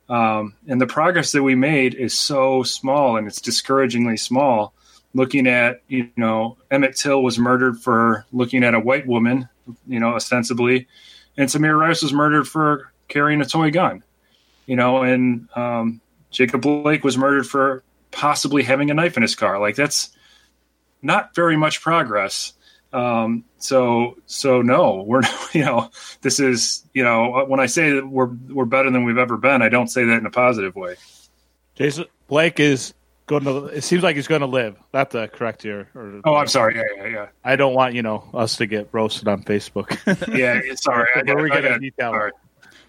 um, 0.10 0.56
and 0.68 0.80
the 0.80 0.88
progress 0.88 1.32
that 1.34 1.44
we 1.44 1.56
made 1.56 1.94
is 1.94 2.18
so 2.18 2.64
small 2.64 3.18
and 3.18 3.28
it's 3.28 3.42
discouragingly 3.42 4.18
small. 4.18 4.74
Looking 5.14 5.48
at, 5.48 5.82
you 5.88 6.10
know, 6.16 6.58
Emmett 6.70 6.96
Till 6.96 7.24
was 7.24 7.40
murdered 7.40 7.80
for 7.80 8.26
looking 8.32 8.64
at 8.64 8.76
a 8.76 8.80
white 8.80 9.08
woman, 9.08 9.50
you 9.88 10.00
know, 10.00 10.10
ostensibly, 10.10 10.88
and 11.38 11.50
Tamir 11.50 11.78
Rice 11.80 12.04
was 12.04 12.14
murdered 12.14 12.48
for 12.48 12.92
carrying 13.08 13.42
a 13.42 13.46
toy 13.46 13.72
gun, 13.72 14.04
you 14.66 14.76
know, 14.76 15.04
and 15.04 15.48
um, 15.56 16.02
Jacob 16.30 16.62
Blake 16.62 17.04
was 17.04 17.18
murdered 17.18 17.48
for 17.48 17.84
possibly 18.12 18.64
having 18.64 18.92
a 18.92 18.94
knife 18.94 19.18
in 19.18 19.24
his 19.24 19.36
car. 19.36 19.60
Like 19.60 19.76
that's 19.76 20.10
not 21.02 21.34
very 21.34 21.58
much 21.58 21.82
progress. 21.82 22.54
Um, 22.94 23.44
so, 23.60 24.18
so 24.26 24.62
no, 24.62 25.04
we're, 25.06 25.22
you 25.54 25.64
know, 25.66 25.90
this 26.22 26.40
is, 26.40 26.84
you 26.94 27.04
know, 27.04 27.46
when 27.48 27.60
I 27.60 27.66
say 27.66 27.92
that 27.94 28.08
we're, 28.08 28.26
we're 28.50 28.66
better 28.66 28.90
than 28.90 29.04
we've 29.04 29.18
ever 29.18 29.38
been, 29.38 29.62
I 29.62 29.70
don't 29.70 29.88
say 29.88 30.06
that 30.06 30.18
in 30.18 30.26
a 30.26 30.32
positive 30.32 30.76
way. 30.76 30.96
Jason 31.76 32.06
Blake 32.28 32.60
is 32.60 32.94
going 33.28 33.44
to. 33.44 33.66
It 33.66 33.84
seems 33.84 34.02
like 34.04 34.16
he's 34.16 34.28
going 34.28 34.42
to 34.42 34.48
live. 34.48 34.76
Not 34.94 35.12
to 35.12 35.28
correct 35.28 35.64
you. 35.66 35.86
Or, 35.94 36.22
Oh, 36.26 36.36
I'm 36.36 36.48
sorry. 36.48 36.76
Yeah, 36.78 36.84
yeah, 36.98 37.08
yeah. 37.08 37.28
I 37.44 37.56
don't 37.56 37.74
want 37.76 37.94
you 37.94 38.02
know 38.02 38.24
us 38.34 38.56
to 38.58 38.66
get 38.66 38.90
roasted 38.92 39.28
on 39.28 39.44
Facebook. 39.44 39.90
Yeah, 40.36 40.60
sorry. 40.76 41.08
I, 41.16 41.22
Where 41.34 41.44
we 41.44 41.52
I, 41.52 41.56
get 41.62 41.66
a 41.66 41.70
got- 41.70 41.82
detail. 41.82 42.12
sorry. 42.12 42.32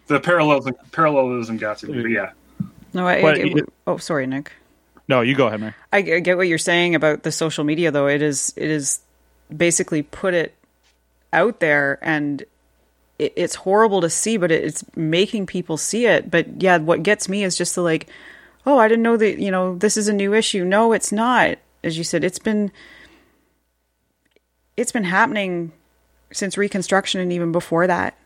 The 0.06 0.20
parallelism, 0.20 0.74
parallelism 0.92 1.58
got 1.58 1.78
to 1.78 1.86
me. 1.88 2.00
But 2.02 2.08
yeah, 2.10 2.30
No, 2.94 3.06
I, 3.06 3.20
But 3.20 3.34
I- 3.36 3.42
you- 3.42 3.70
oh, 3.86 3.98
sorry, 3.98 4.26
Nick. 4.26 4.52
no, 5.06 5.20
you 5.20 5.34
go 5.34 5.48
ahead, 5.48 5.60
man. 5.60 5.74
I, 5.92 5.98
I 5.98 6.20
get 6.20 6.38
what 6.38 6.48
you're 6.48 6.56
saying 6.56 6.94
about 6.94 7.24
the 7.24 7.32
social 7.32 7.64
media, 7.64 7.90
though. 7.90 8.06
It 8.06 8.22
is 8.22 8.54
it 8.56 8.70
is 8.70 9.00
basically 9.54 10.02
put 10.02 10.34
it 10.34 10.54
out 11.32 11.60
there, 11.60 11.98
and 12.02 12.42
it, 13.18 13.32
it's 13.36 13.54
horrible 13.56 14.00
to 14.00 14.10
see, 14.10 14.36
but 14.36 14.50
it, 14.50 14.64
it's 14.64 14.84
making 14.96 15.46
people 15.46 15.76
see 15.76 16.06
it. 16.06 16.30
But 16.30 16.62
yeah, 16.62 16.78
what 16.78 17.02
gets 17.02 17.28
me 17.28 17.44
is 17.44 17.56
just 17.56 17.74
the 17.74 17.82
like, 17.82 18.08
oh, 18.66 18.78
I 18.78 18.88
didn't 18.88 19.02
know 19.02 19.16
that 19.16 19.38
you 19.38 19.50
know 19.50 19.76
this 19.76 19.96
is 19.96 20.08
a 20.08 20.12
new 20.12 20.34
issue. 20.34 20.64
No, 20.64 20.92
it's 20.92 21.12
not. 21.12 21.58
As 21.84 21.96
you 21.96 22.04
said, 22.04 22.24
it's 22.24 22.38
been 22.38 22.70
it's 24.76 24.92
been 24.92 25.04
happening 25.04 25.72
since 26.32 26.56
Reconstruction 26.56 27.20
and 27.20 27.32
even 27.32 27.52
before 27.52 27.86
that, 27.86 28.16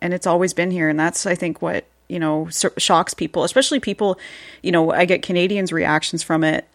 and 0.00 0.14
it's 0.14 0.26
always 0.26 0.52
been 0.52 0.70
here. 0.70 0.88
And 0.88 0.98
that's 0.98 1.26
I 1.26 1.34
think 1.34 1.60
what 1.62 1.86
you 2.08 2.18
know 2.18 2.48
shocks 2.78 3.14
people, 3.14 3.44
especially 3.44 3.80
people. 3.80 4.18
You 4.62 4.72
know, 4.72 4.92
I 4.92 5.04
get 5.04 5.22
Canadians' 5.22 5.72
reactions 5.72 6.22
from 6.22 6.44
it, 6.44 6.66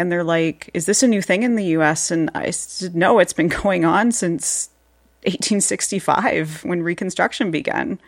and 0.00 0.10
they're 0.10 0.24
like, 0.24 0.70
"Is 0.74 0.86
this 0.86 1.02
a 1.02 1.08
new 1.08 1.22
thing 1.22 1.42
in 1.42 1.54
the 1.54 1.64
U.S.?" 1.76 2.10
And 2.10 2.30
I 2.34 2.50
said, 2.50 2.96
"No, 2.96 3.18
it's 3.18 3.32
been 3.32 3.48
going 3.62 3.84
on 3.84 4.10
since 4.10 4.70
1865 5.24 6.64
when 6.64 6.82
Reconstruction 6.82 7.50
began. 7.50 8.00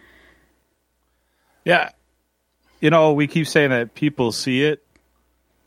Yeah. 1.65 1.91
You 2.81 2.91
know, 2.91 3.13
we 3.13 3.27
keep 3.27 3.47
saying 3.47 3.71
that 3.71 3.95
people 3.95 4.33
see 4.33 4.65
it, 4.65 4.83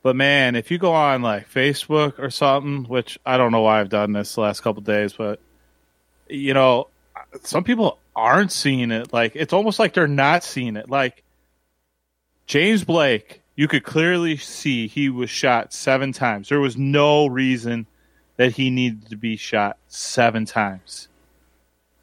but 0.02 0.16
man, 0.16 0.56
if 0.56 0.70
you 0.70 0.78
go 0.78 0.94
on 0.94 1.22
like 1.22 1.50
Facebook 1.50 2.20
or 2.20 2.30
something, 2.30 2.84
which 2.86 3.18
I 3.26 3.38
don't 3.38 3.52
know 3.52 3.62
why 3.62 3.80
I've 3.80 3.90
done 3.90 4.12
this 4.12 4.36
the 4.36 4.42
last 4.42 4.62
couple 4.62 4.82
days, 4.82 5.14
but 5.14 5.40
you 6.28 6.54
know, 6.54 6.88
some 7.44 7.64
people 7.64 8.00
aren't 8.16 8.52
seeing 8.52 8.92
it. 8.92 9.14
Like 9.14 9.34
it's 9.36 9.54
almost 9.54 9.80
like 9.80 9.94
they're 9.94 10.08
not 10.08 10.44
seeing 10.44 10.76
it. 10.76 10.90
Like 10.90 11.24
James 12.48 12.84
Blake, 12.84 13.42
you 13.56 13.68
could 13.68 13.84
clearly 13.84 14.38
see 14.38 14.88
he 14.88 15.10
was 15.10 15.30
shot 15.30 15.74
seven 15.74 16.12
times. 16.12 16.50
There 16.50 16.60
was 16.60 16.78
no 16.78 17.28
reason 17.28 17.88
that 18.38 18.52
he 18.52 18.70
needed 18.70 19.10
to 19.10 19.16
be 19.16 19.38
shot 19.38 19.78
seven 19.88 20.46
times. 20.46 21.08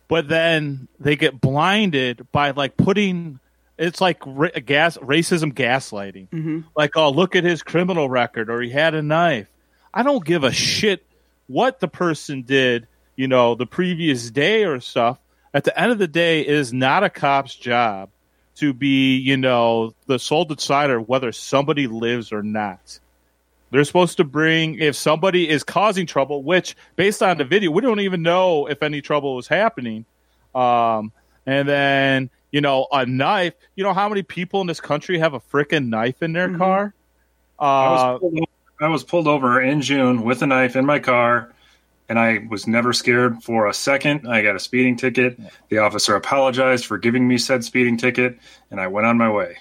But 0.09 0.29
then 0.29 0.89
they 0.99 1.17
get 1.17 1.41
blinded 1.41 2.27
by 2.33 2.51
like 2.51 2.77
putting 2.77 3.39
it's 3.79 4.01
like 4.01 4.23
ra- 4.27 4.51
gas 4.65 4.97
racism 4.99 5.53
gaslighting. 5.53 6.29
Mm-hmm. 6.29 6.61
Like, 6.77 6.97
oh, 6.97 7.11
look 7.11 7.35
at 7.35 7.45
his 7.45 7.63
criminal 7.63 8.09
record, 8.09 8.51
or 8.51 8.61
he 8.61 8.71
had 8.71 8.95
a 8.95 9.03
knife. 9.03 9.49
I 9.93 10.03
don't 10.03 10.25
give 10.25 10.45
a 10.45 10.53
shit 10.53 11.05
what 11.47 11.81
the 11.81 11.89
person 11.89 12.43
did, 12.43 12.87
you 13.17 13.29
know, 13.29 13.55
the 13.55 13.67
previous 13.67 14.31
day 14.31 14.65
or 14.65 14.81
stuff. 14.81 15.19
At 15.55 15.65
the 15.65 15.79
end 15.79 15.93
of 15.93 15.99
the 15.99 16.09
day, 16.09 16.41
it 16.43 16.55
is 16.55 16.73
not 16.73 17.05
a 17.05 17.11
cop's 17.11 17.55
job 17.55 18.11
to 18.57 18.73
be, 18.73 19.17
you 19.17 19.37
know, 19.37 19.95
the 20.07 20.19
sole 20.19 20.45
decider 20.45 21.01
whether 21.01 21.33
somebody 21.33 21.87
lives 21.87 22.33
or 22.33 22.43
not. 22.43 22.99
They're 23.71 23.85
supposed 23.85 24.19
to 24.19 24.25
bring 24.25 24.79
if 24.79 24.97
somebody 24.97 25.49
is 25.49 25.65
causing 25.65 26.07
trouble, 26.07 26.43
which 26.43 26.77
based 26.95 27.23
on 27.23 27.39
the 27.39 27.45
video, 27.45 27.71
we 27.71 27.81
don't 27.81 28.01
even 28.01 28.21
know 28.23 28.67
if 28.67 28.83
any 28.83 29.01
trouble 29.01 29.35
was 29.35 29.49
happening. 29.49 30.05
Um, 30.55 31.13
and 31.47 31.67
then 31.67 32.31
you 32.51 32.61
know 32.61 32.87
a 32.93 33.07
knife. 33.07 33.55
You 33.75 33.85
know 33.85 33.95
how 33.95 34.11
many 34.11 34.23
people 34.23 34.61
in 34.61 34.67
this 34.67 34.81
country 34.81 35.19
have 35.19 35.33
a 35.33 35.41
freaking 35.41 35.89
knife 35.89 36.23
in 36.23 36.35
their 36.35 36.55
car? 36.57 36.93
I 37.59 37.87
Uh, 37.87 37.91
was, 37.91 38.21
pulled 38.21 38.35
over, 38.39 38.47
I 38.81 38.89
was 38.89 39.05
pulled 39.05 39.29
over 39.29 39.63
in 39.63 39.81
June 39.81 40.23
with 40.23 40.43
a 40.43 40.47
knife 40.47 40.77
in 40.77 40.85
my 40.85 40.99
car, 40.99 41.55
and 42.09 42.19
I 42.19 42.47
was 42.49 42.67
never 42.67 42.93
scared 42.93 43.43
for 43.43 43.67
a 43.67 43.75
second. 43.75 44.29
I 44.29 44.43
got 44.43 44.57
a 44.57 44.61
speeding 44.61 44.97
ticket. 44.97 45.39
The 45.69 45.79
officer 45.79 46.15
apologized 46.15 46.87
for 46.87 46.99
giving 46.99 47.27
me 47.27 47.39
said 47.39 47.65
speeding 47.65 47.97
ticket, 47.97 48.39
and 48.71 48.81
I 48.81 48.89
went 48.89 49.07
on 49.07 49.17
my 49.17 49.31
way. 49.31 49.59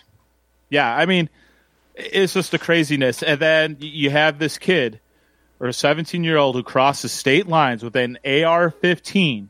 yeah, 0.70 0.96
I 0.96 1.06
mean, 1.06 1.30
it's 1.96 2.34
just 2.34 2.52
the 2.52 2.60
craziness. 2.60 3.24
And 3.24 3.40
then 3.40 3.78
you 3.80 4.10
have 4.10 4.40
this 4.40 4.58
kid 4.58 5.00
or 5.60 5.68
a 5.68 5.74
17 5.74 6.24
year 6.24 6.38
old 6.38 6.56
who 6.56 6.64
crosses 6.64 7.12
state 7.12 7.48
lines 7.48 7.84
with 7.84 7.96
an 7.96 8.18
AR 8.26 8.72
15, 8.72 9.50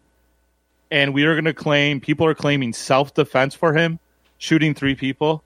and 0.91 1.13
we 1.13 1.23
are 1.23 1.33
going 1.33 1.45
to 1.45 1.53
claim 1.53 2.01
people 2.01 2.25
are 2.27 2.35
claiming 2.35 2.73
self 2.73 3.13
defense 3.13 3.55
for 3.55 3.73
him, 3.73 3.99
shooting 4.37 4.73
three 4.73 4.95
people. 4.95 5.43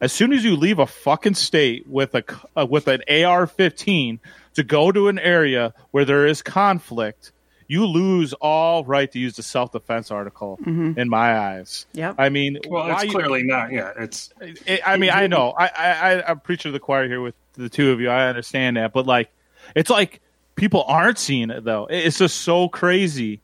As 0.00 0.12
soon 0.12 0.32
as 0.32 0.44
you 0.44 0.56
leave 0.56 0.78
a 0.78 0.86
fucking 0.86 1.34
state 1.34 1.86
with 1.86 2.14
a 2.14 2.24
c- 2.28 2.36
uh, 2.56 2.66
with 2.68 2.88
an 2.88 3.02
AR 3.08 3.46
15 3.46 4.20
to 4.54 4.62
go 4.62 4.92
to 4.92 5.08
an 5.08 5.18
area 5.18 5.72
where 5.92 6.04
there 6.04 6.26
is 6.26 6.42
conflict, 6.42 7.32
you 7.68 7.86
lose 7.86 8.34
all 8.34 8.84
right 8.84 9.10
to 9.12 9.18
use 9.18 9.36
the 9.36 9.42
self 9.42 9.72
defense 9.72 10.10
article. 10.10 10.58
In 10.66 11.08
my 11.08 11.38
eyes, 11.38 11.86
Yep. 11.94 12.16
I 12.18 12.28
mean, 12.28 12.58
Well, 12.68 12.86
why 12.88 12.94
it's 12.94 13.04
you- 13.04 13.10
clearly 13.12 13.42
not. 13.44 13.72
Yeah, 13.72 13.92
it's 13.98 14.30
it, 14.40 14.80
I 14.86 14.96
mean, 14.98 15.10
I 15.10 15.26
know. 15.28 15.52
I, 15.56 15.66
I, 15.66 15.90
I, 16.12 16.30
I'm 16.30 16.40
preaching 16.40 16.70
to 16.70 16.72
the 16.72 16.80
choir 16.80 17.06
here 17.08 17.20
with 17.22 17.34
the 17.54 17.68
two 17.70 17.90
of 17.92 18.00
you. 18.00 18.10
I 18.10 18.28
understand 18.28 18.76
that, 18.76 18.92
but 18.92 19.06
like, 19.06 19.30
it's 19.74 19.88
like 19.90 20.20
people 20.56 20.84
aren't 20.86 21.18
seeing 21.18 21.50
it 21.50 21.64
though. 21.64 21.86
It's 21.88 22.18
just 22.18 22.42
so 22.42 22.68
crazy, 22.68 23.40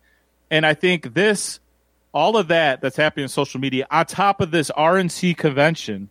and 0.50 0.66
I 0.66 0.74
think 0.74 1.14
this, 1.14 1.58
all 2.12 2.36
of 2.36 2.48
that 2.48 2.82
that's 2.82 2.96
happening 2.96 3.24
on 3.24 3.28
social 3.30 3.60
media, 3.60 3.86
on 3.90 4.04
top 4.04 4.40
of 4.42 4.50
this 4.50 4.70
RNC 4.76 5.36
convention, 5.38 6.10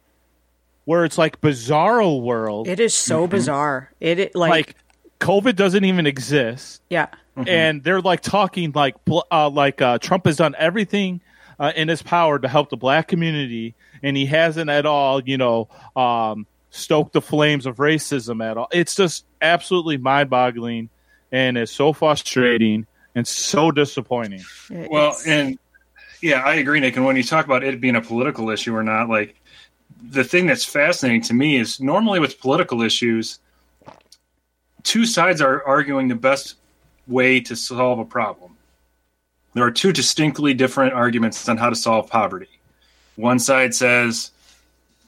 where 0.89 1.05
it's 1.05 1.19
like 1.19 1.39
bizarro 1.39 2.19
world, 2.19 2.67
It 2.67 2.79
is 2.79 2.95
so 2.95 3.27
bizarre. 3.27 3.91
It, 3.99 4.17
it 4.17 4.35
like, 4.35 4.49
like 4.49 4.75
COVID 5.19 5.55
doesn't 5.55 5.85
even 5.85 6.07
exist 6.07 6.81
yeah. 6.89 7.09
and 7.35 7.83
they're 7.83 8.01
like 8.01 8.21
talking 8.21 8.71
like 8.73 8.95
uh, 9.31 9.49
like 9.51 9.83
uh, 9.83 9.99
Trump 9.99 10.25
has 10.25 10.37
done 10.37 10.55
everything 10.57 11.21
uh, 11.59 11.71
in 11.75 11.89
his 11.89 12.01
power 12.01 12.39
to 12.39 12.47
help 12.47 12.71
the 12.71 12.77
black 12.77 13.07
community, 13.07 13.75
and 14.01 14.17
he 14.17 14.25
hasn't 14.25 14.71
at 14.71 14.87
all, 14.87 15.21
you 15.21 15.37
know, 15.37 15.67
um, 15.95 16.47
stoked 16.71 17.13
the 17.13 17.21
flames 17.21 17.67
of 17.67 17.75
racism 17.75 18.43
at 18.43 18.57
all. 18.57 18.67
It's 18.71 18.95
just 18.95 19.25
absolutely 19.43 19.97
mind-boggling, 19.97 20.89
and 21.31 21.55
it's 21.55 21.71
so 21.71 21.93
frustrating 21.93 22.87
and 23.13 23.27
so 23.27 23.69
disappointing. 23.69 24.41
It- 24.71 24.89
well, 24.89 25.09
it's- 25.09 25.27
and 25.27 25.59
yeah, 26.19 26.41
I 26.41 26.55
agree, 26.55 26.79
Nick. 26.79 26.95
And 26.95 27.05
when 27.05 27.15
you 27.15 27.23
talk 27.23 27.45
about 27.45 27.63
it 27.63 27.79
being 27.79 27.95
a 27.95 28.01
political 28.01 28.49
issue 28.49 28.75
or 28.75 28.83
not, 28.83 29.07
like 29.07 29.35
the 30.01 30.23
thing 30.23 30.47
that's 30.47 30.65
fascinating 30.65 31.21
to 31.23 31.33
me 31.33 31.57
is 31.57 31.79
normally 31.79 32.19
with 32.19 32.39
political 32.39 32.81
issues, 32.81 33.39
two 34.83 35.05
sides 35.05 35.41
are 35.41 35.65
arguing 35.65 36.07
the 36.07 36.15
best 36.15 36.55
way 37.07 37.39
to 37.41 37.55
solve 37.55 37.99
a 37.99 38.05
problem. 38.05 38.55
There 39.53 39.63
are 39.63 39.71
two 39.71 39.91
distinctly 39.91 40.53
different 40.53 40.93
arguments 40.93 41.49
on 41.49 41.57
how 41.57 41.69
to 41.69 41.75
solve 41.75 42.09
poverty. 42.09 42.49
One 43.15 43.39
side 43.39 43.73
says 43.73 44.31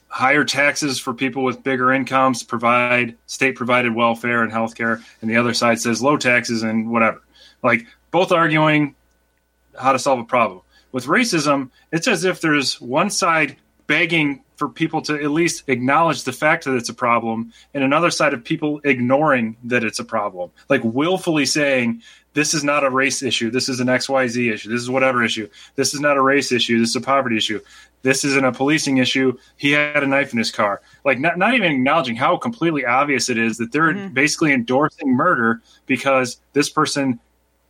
higher 0.07 0.43
taxes 0.43 0.99
for 0.99 1.13
people 1.13 1.43
with 1.43 1.63
bigger 1.63 1.93
incomes, 1.93 2.43
provide 2.43 3.15
state 3.27 3.55
provided 3.55 3.95
welfare 3.95 4.43
and 4.43 4.51
health 4.51 4.75
care, 4.75 5.01
and 5.21 5.29
the 5.29 5.37
other 5.37 5.53
side 5.53 5.79
says 5.79 6.01
low 6.01 6.17
taxes 6.17 6.63
and 6.63 6.89
whatever. 6.89 7.21
Like 7.63 7.85
both 8.09 8.31
arguing 8.31 8.95
how 9.79 9.93
to 9.93 9.99
solve 9.99 10.19
a 10.19 10.25
problem. 10.25 10.61
With 10.91 11.05
racism, 11.05 11.69
it's 11.91 12.07
as 12.07 12.25
if 12.25 12.41
there's 12.41 12.81
one 12.81 13.09
side 13.09 13.55
begging 13.87 14.43
for 14.61 14.69
people 14.69 15.01
to 15.01 15.15
at 15.15 15.31
least 15.31 15.63
acknowledge 15.69 16.23
the 16.23 16.31
fact 16.31 16.65
that 16.65 16.75
it's 16.75 16.89
a 16.89 16.93
problem, 16.93 17.51
and 17.73 17.83
another 17.83 18.11
side 18.11 18.31
of 18.31 18.43
people 18.43 18.79
ignoring 18.83 19.57
that 19.63 19.83
it's 19.83 19.97
a 19.97 20.03
problem, 20.03 20.51
like 20.69 20.83
willfully 20.83 21.47
saying, 21.47 22.03
This 22.35 22.53
is 22.53 22.63
not 22.63 22.83
a 22.83 22.91
race 22.91 23.23
issue. 23.23 23.49
This 23.49 23.69
is 23.69 23.79
an 23.79 23.87
XYZ 23.87 24.53
issue. 24.53 24.69
This 24.69 24.81
is 24.83 24.87
whatever 24.87 25.23
issue. 25.23 25.49
This 25.77 25.95
is 25.95 25.99
not 25.99 26.15
a 26.15 26.21
race 26.21 26.51
issue. 26.51 26.79
This 26.79 26.89
is 26.89 26.95
a 26.95 27.01
poverty 27.01 27.37
issue. 27.37 27.59
This 28.03 28.23
isn't 28.23 28.45
a 28.45 28.51
policing 28.51 28.99
issue. 28.99 29.35
He 29.57 29.71
had 29.71 30.03
a 30.03 30.07
knife 30.07 30.31
in 30.31 30.37
his 30.37 30.51
car. 30.51 30.83
Like, 31.03 31.17
not, 31.17 31.39
not 31.39 31.55
even 31.55 31.71
acknowledging 31.71 32.15
how 32.15 32.37
completely 32.37 32.85
obvious 32.85 33.29
it 33.29 33.39
is 33.39 33.57
that 33.57 33.71
they're 33.71 33.93
mm-hmm. 33.93 34.13
basically 34.13 34.53
endorsing 34.53 35.11
murder 35.11 35.63
because 35.87 36.39
this 36.53 36.69
person 36.69 37.19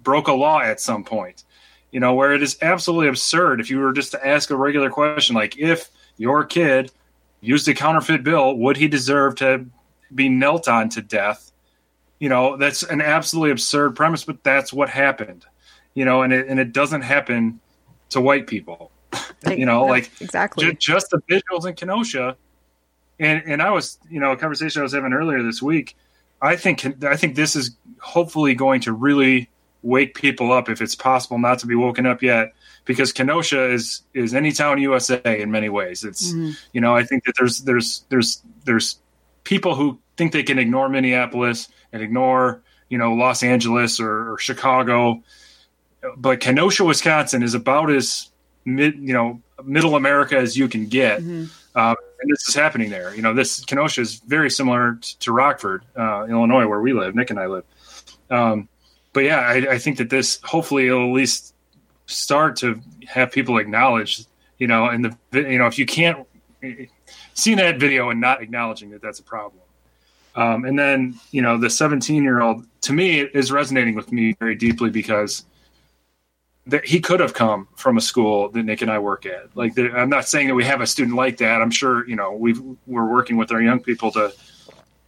broke 0.02 0.28
a 0.28 0.34
law 0.34 0.60
at 0.60 0.82
some 0.82 1.06
point 1.06 1.46
you 1.92 2.00
know, 2.00 2.14
where 2.14 2.34
it 2.34 2.42
is 2.42 2.58
absolutely 2.62 3.10
absurd 3.10 3.60
if 3.60 3.70
you 3.70 3.78
were 3.78 3.92
just 3.92 4.12
to 4.12 4.28
ask 4.28 4.50
a 4.50 4.56
regular 4.56 4.90
question 4.90 5.36
like, 5.36 5.58
if 5.58 5.90
your 6.18 6.44
kid 6.44 6.92
used 7.42 7.68
a 7.68 7.74
counterfeit 7.74 8.24
bill, 8.24 8.56
would 8.58 8.78
he 8.78 8.88
deserve 8.88 9.36
to 9.36 9.66
be 10.14 10.30
knelt 10.30 10.68
on 10.68 10.90
to 10.90 11.02
death? 11.02 11.52
You 12.20 12.30
know, 12.30 12.56
that's 12.58 12.84
an 12.84 13.02
absolutely 13.02 13.52
absurd 13.52 13.96
premise, 13.96 14.24
but 14.24 14.44
that's 14.44 14.72
what 14.72 14.90
happened. 14.90 15.46
You 15.96 16.06
know, 16.06 16.22
and 16.22 16.32
it 16.32 16.48
and 16.48 16.60
it 16.60 16.72
doesn't 16.72 17.02
happen 17.02 17.60
to 18.10 18.22
white 18.22 18.48
people. 18.48 18.92
you 19.48 19.66
know, 19.66 19.82
No, 19.82 19.86
like 19.86 20.12
exactly. 20.22 20.66
ju- 20.66 20.74
just 20.74 21.10
the 21.10 21.20
visuals 21.30 21.66
in 21.68 21.76
Kenosha, 21.76 22.38
and 23.20 23.42
and 23.46 23.62
I 23.62 23.72
was, 23.72 23.98
you 24.10 24.20
know, 24.20 24.32
a 24.32 24.38
conversation 24.38 24.80
I 24.82 24.84
was 24.84 24.94
having 24.94 25.14
earlier 25.14 25.42
this 25.44 25.62
week. 25.62 25.98
I 26.42 26.56
think 26.56 27.04
I 27.04 27.16
think 27.18 27.36
this 27.36 27.56
is 27.56 27.76
hopefully 28.00 28.54
going 28.56 28.82
to 28.82 28.94
really 28.94 29.50
wake 29.84 30.16
people 30.16 30.52
up 30.52 30.70
if 30.70 30.82
it's 30.82 30.96
possible 30.96 31.40
not 31.40 31.60
to 31.60 31.68
be 31.68 31.76
woken 31.76 32.06
up 32.06 32.22
yet 32.22 32.54
because 32.86 33.12
Kenosha 33.12 33.72
is 33.72 34.02
is 34.14 34.34
any 34.34 34.52
town 34.52 34.82
USA 34.82 35.22
in 35.26 35.52
many 35.52 35.70
ways. 35.70 36.04
It's 36.04 36.34
you 36.74 36.82
know 36.82 36.96
I 36.96 37.04
think 37.04 37.26
that 37.26 37.34
there's 37.38 37.60
there's 37.62 38.06
there's 38.10 38.44
there's 38.66 39.00
people 39.44 39.76
who 39.76 40.00
think 40.18 40.32
they 40.34 40.44
can 40.44 40.60
ignore 40.60 40.90
Minneapolis 40.90 41.68
and 41.92 42.02
ignore 42.02 42.62
you 42.90 42.98
know 42.98 43.14
Los 43.14 43.44
Angeles 43.44 44.00
or, 44.00 44.34
or 44.34 44.38
Chicago, 44.38 45.24
but 46.18 46.40
Kenosha, 46.40 46.84
Wisconsin 46.84 47.44
is 47.44 47.54
about 47.54 47.92
as 47.92 48.30
mid 48.66 48.98
you 49.00 49.14
know 49.14 49.42
middle 49.64 49.96
America 49.96 50.38
as 50.38 50.58
you 50.58 50.68
can 50.68 50.88
get. 50.88 51.22
Um, 51.74 51.96
and 52.22 52.30
this 52.30 52.48
is 52.48 52.54
happening 52.54 52.90
there. 52.90 53.16
You 53.16 53.22
know, 53.22 53.34
this 53.34 53.64
Kenosha 53.66 54.02
is 54.02 54.16
very 54.16 54.50
similar 54.50 55.00
to 55.20 55.32
Rockford, 55.32 55.84
uh, 55.98 56.26
Illinois, 56.30 56.68
where 56.68 56.82
we 56.82 56.94
live. 56.94 57.16
Nick 57.16 57.30
and 57.30 57.40
I 57.40 57.48
live. 57.48 57.64
Um, 58.30 58.70
but 59.14 59.24
yeah, 59.24 59.40
I, 59.40 59.74
I 59.74 59.78
think 59.78 59.98
that 59.98 60.10
this 60.10 60.40
hopefully 60.44 60.88
it'll 60.88 61.10
at 61.10 61.14
least 61.14 61.54
start 62.06 62.56
to 62.58 62.80
have 63.08 63.32
people 63.32 63.58
acknowledge, 63.58 64.26
you 64.58 64.68
know, 64.68 64.86
and 64.88 65.06
the 65.06 65.42
you 65.42 65.58
know 65.58 65.68
if 65.68 65.78
you 65.78 65.86
can't 65.86 66.26
see 67.34 67.56
that 67.56 67.80
video 67.80 68.10
and 68.10 68.22
not 68.22 68.42
acknowledging 68.42 68.92
that 68.92 69.02
that's 69.02 69.20
a 69.20 69.24
problem. 69.24 69.62
Um, 70.36 70.64
and 70.66 70.80
then 70.80 71.16
you 71.32 71.42
know 71.42 71.58
the 71.58 71.70
17 71.70 72.24
year 72.24 72.42
old 72.42 72.66
to 72.82 72.94
me 72.94 73.20
is 73.20 73.52
resonating 73.52 73.96
with 73.96 74.12
me 74.12 74.36
very 74.40 74.56
deeply 74.56 74.90
because 74.90 75.46
that 76.68 76.86
he 76.86 77.00
could 77.00 77.20
have 77.20 77.34
come 77.34 77.68
from 77.76 77.98
a 77.98 78.02
school 78.02 78.50
that 78.50 78.64
Nick 78.64 78.82
and 78.82 78.92
I 78.92 79.00
work 79.00 79.26
at. 79.26 79.56
Like, 79.56 79.74
there, 79.74 79.98
I'm 79.98 80.10
not 80.10 80.28
saying 80.28 80.48
that 80.48 80.54
we 80.54 80.64
have 80.64 80.80
a 80.80 80.88
student 80.88 81.16
like 81.16 81.38
that. 81.38 81.62
I'm 81.62 81.72
sure 81.72 82.08
you 82.08 82.16
know 82.16 82.32
we 82.32 82.54
we're 82.88 83.10
working 83.10 83.38
with 83.38 83.52
our 83.52 83.62
young 83.62 83.80
people 83.80 84.12
to 84.14 84.34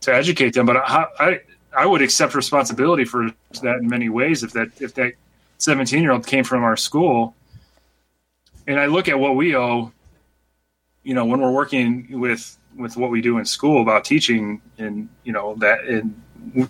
to 0.01 0.13
educate 0.13 0.53
them. 0.53 0.65
But 0.65 0.77
I, 0.77 1.07
I 1.19 1.41
I 1.75 1.85
would 1.85 2.01
accept 2.01 2.35
responsibility 2.35 3.05
for 3.05 3.29
that 3.61 3.77
in 3.77 3.87
many 3.87 4.09
ways 4.09 4.43
if 4.43 4.53
that 4.53 4.69
if 4.79 4.93
that 4.95 5.13
17 5.57 6.01
year 6.01 6.11
old 6.11 6.27
came 6.27 6.43
from 6.43 6.63
our 6.63 6.77
school, 6.77 7.35
and 8.67 8.79
I 8.79 8.85
look 8.85 9.07
at 9.07 9.17
what 9.17 9.35
we 9.35 9.55
owe, 9.55 9.91
you 11.03 11.13
know, 11.13 11.25
when 11.25 11.41
we're 11.41 11.51
working 11.51 12.19
with 12.19 12.57
with 12.75 12.97
what 12.97 13.11
we 13.11 13.21
do 13.21 13.37
in 13.37 13.45
school 13.45 13.81
about 13.81 14.03
teaching 14.03 14.61
and 14.77 15.07
you 15.23 15.31
know 15.31 15.55
that 15.55 15.85
and 15.85 16.19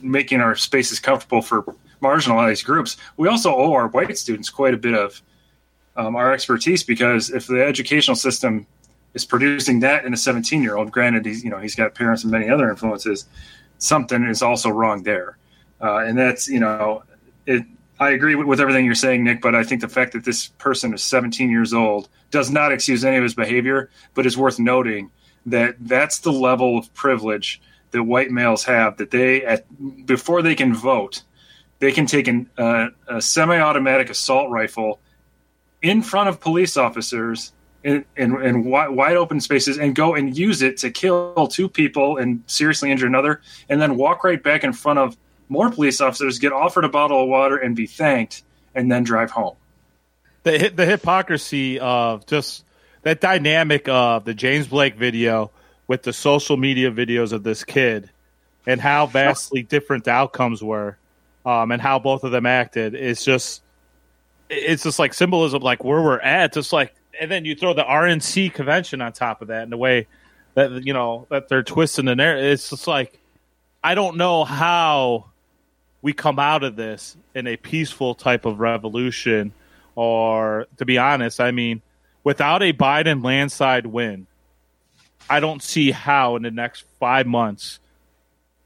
making 0.01 0.39
our 0.41 0.55
spaces 0.55 1.00
comfortable 1.00 1.41
for 1.41 1.63
marginalized 2.01 2.65
groups, 2.65 2.98
we 3.17 3.27
also 3.27 3.53
owe 3.53 3.74
our 3.74 3.88
white 3.88 4.17
students 4.17 4.50
quite 4.50 4.74
a 4.74 4.77
bit 4.77 4.93
of 4.93 5.22
um, 5.95 6.15
our 6.15 6.33
expertise 6.33 6.83
because 6.83 7.29
if 7.29 7.48
the 7.48 7.63
educational 7.63 8.15
system 8.15 8.65
is 9.13 9.25
producing 9.25 9.79
that 9.79 10.05
in 10.05 10.13
a 10.13 10.17
17 10.17 10.62
year 10.62 10.75
old, 10.75 10.91
granted 10.91 11.25
he's 11.25 11.43
you 11.43 11.50
know 11.50 11.60
he's 11.60 11.75
got 11.75 11.95
parents 11.95 12.24
and 12.24 12.31
many 12.31 12.50
other 12.50 12.69
influences, 12.69 13.25
something 13.83 14.23
is 14.23 14.41
also 14.41 14.69
wrong 14.69 15.03
there, 15.03 15.37
uh, 15.81 15.97
and 15.97 16.17
that's 16.17 16.47
you 16.47 16.59
know 16.59 17.03
it. 17.45 17.63
I 17.99 18.11
agree 18.11 18.35
with, 18.35 18.47
with 18.47 18.59
everything 18.59 18.85
you're 18.85 18.95
saying, 18.95 19.23
Nick, 19.23 19.41
but 19.41 19.53
I 19.55 19.63
think 19.63 19.81
the 19.81 19.87
fact 19.87 20.13
that 20.13 20.25
this 20.25 20.47
person 20.57 20.93
is 20.93 21.03
17 21.03 21.49
years 21.49 21.73
old 21.73 22.09
does 22.31 22.49
not 22.49 22.71
excuse 22.71 23.05
any 23.05 23.17
of 23.17 23.23
his 23.23 23.35
behavior, 23.35 23.91
but 24.15 24.25
is 24.25 24.35
worth 24.35 24.59
noting 24.59 25.11
that 25.45 25.75
that's 25.79 26.19
the 26.19 26.31
level 26.31 26.77
of 26.77 26.91
privilege 26.95 27.61
that 27.91 28.03
white 28.03 28.31
males 28.31 28.63
have 28.63 28.97
that 28.97 29.11
they 29.11 29.45
at 29.45 29.65
before 30.05 30.41
they 30.41 30.55
can 30.55 30.73
vote 30.73 31.23
they 31.79 31.91
can 31.91 32.05
take 32.05 32.27
an, 32.29 32.49
uh, 32.57 32.87
a 33.09 33.21
semi-automatic 33.21 34.09
assault 34.09 34.49
rifle 34.49 34.99
in 35.81 36.01
front 36.01 36.29
of 36.29 36.39
police 36.39 36.77
officers 36.77 37.51
in, 37.83 38.05
in, 38.15 38.41
in 38.41 38.65
wide, 38.65 38.89
wide 38.89 39.17
open 39.17 39.41
spaces 39.41 39.77
and 39.77 39.95
go 39.95 40.15
and 40.15 40.37
use 40.37 40.61
it 40.61 40.77
to 40.77 40.89
kill 40.89 41.47
two 41.47 41.67
people 41.67 42.17
and 42.17 42.43
seriously 42.47 42.91
injure 42.91 43.07
another 43.07 43.41
and 43.69 43.81
then 43.81 43.97
walk 43.97 44.23
right 44.23 44.41
back 44.41 44.63
in 44.63 44.73
front 44.73 44.99
of 44.99 45.17
more 45.49 45.69
police 45.69 46.01
officers 46.01 46.39
get 46.39 46.53
offered 46.53 46.85
a 46.85 46.89
bottle 46.89 47.21
of 47.21 47.29
water 47.29 47.57
and 47.57 47.75
be 47.75 47.85
thanked 47.85 48.43
and 48.73 48.91
then 48.91 49.03
drive 49.03 49.31
home. 49.31 49.55
The 50.43 50.71
the 50.73 50.85
hypocrisy 50.85 51.79
of 51.79 52.25
just 52.25 52.65
that 53.03 53.21
dynamic 53.21 53.87
of 53.87 54.25
the 54.25 54.33
James 54.33 54.67
Blake 54.67 54.95
video 54.95 55.51
with 55.87 56.03
the 56.03 56.13
social 56.13 56.57
media 56.57 56.91
videos 56.91 57.33
of 57.33 57.43
this 57.43 57.63
kid 57.63 58.09
and 58.65 58.81
how 58.81 59.05
vastly 59.07 59.63
different 59.63 60.05
the 60.05 60.11
outcomes 60.11 60.63
were 60.63 60.97
um, 61.45 61.71
and 61.71 61.81
how 61.81 61.99
both 61.99 62.23
of 62.23 62.31
them 62.31 62.45
acted 62.45 62.95
is 62.95 63.23
just 63.23 63.61
it's 64.49 64.83
just 64.83 64.99
like 64.99 65.13
symbolism 65.13 65.61
like 65.61 65.83
where 65.83 66.01
we're 66.01 66.19
at 66.19 66.53
just 66.53 66.73
like 66.73 66.93
and 67.20 67.29
then 67.32 67.46
you 67.46 67.55
throw 67.55 67.74
the 67.74 67.84
RNC 67.84 68.53
convention 68.53 69.01
on 69.01 69.13
top 69.13 69.41
of 69.41 69.50
that 69.50 69.63
in 69.63 69.70
the 69.70 69.77
way 69.77 70.08
that 70.55 70.86
you 70.86 70.93
know 70.93 71.25
that 71.29 71.50
they're 71.50 71.63
twisting 71.63 72.05
the 72.05 72.15
narrative 72.15 72.51
it's 72.51 72.70
just 72.70 72.88
like 72.88 73.20
I 73.84 73.96
don't 73.96 74.17
know 74.17 74.43
how 74.43 75.25
we 76.01 76.13
come 76.13 76.39
out 76.39 76.63
of 76.63 76.75
this 76.75 77.15
in 77.36 77.48
a 77.48 77.58
peaceful 77.58 78.15
type 78.15 78.46
of 78.46 78.60
revolution 78.60 79.53
or 79.96 80.67
to 80.77 80.86
be 80.86 80.98
honest 80.98 81.39
I 81.39 81.51
mean 81.51 81.82
without 82.24 82.63
a 82.63 82.72
Biden 82.74 83.24
landslide 83.24 83.86
win, 83.86 84.27
I 85.29 85.39
don't 85.39 85.62
see 85.62 85.91
how 85.91 86.36
in 86.36 86.43
the 86.43 86.51
next 86.51 86.86
five 87.00 87.27
months 87.27 87.79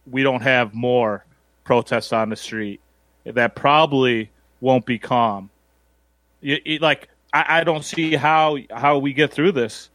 we 0.09 0.23
don't 0.23 0.41
have 0.41 0.73
more 0.73 1.25
protests 1.63 2.13
on 2.13 2.29
the 2.29 2.35
street. 2.35 2.79
That 3.25 3.55
probably 3.55 4.29
won't 4.61 4.85
be 4.85 4.99
calm. 4.99 5.49
You, 6.41 6.57
you- 6.63 6.79
like 6.79 7.09
I, 7.37 7.59
I 7.59 7.63
don't 7.63 7.83
see 7.85 8.15
how 8.15 8.57
how 8.71 8.97
we 8.97 9.13
get 9.13 9.31
through 9.31 9.51
this 9.53 9.89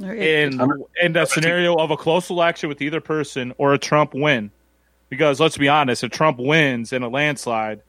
in 0.00 0.60
in 1.00 1.12
the 1.12 1.26
scenario 1.26 1.76
of 1.76 1.90
a 1.90 1.96
close 1.96 2.30
election 2.30 2.68
with 2.68 2.82
either 2.82 3.00
person 3.00 3.54
or 3.58 3.74
a 3.74 3.78
Trump 3.78 4.14
win. 4.14 4.50
Because 5.10 5.38
let's 5.38 5.56
be 5.56 5.68
honest, 5.68 6.02
if 6.02 6.10
Trump 6.10 6.38
wins 6.38 6.92
in 6.92 7.02
a 7.04 7.08
landslide, 7.08 7.82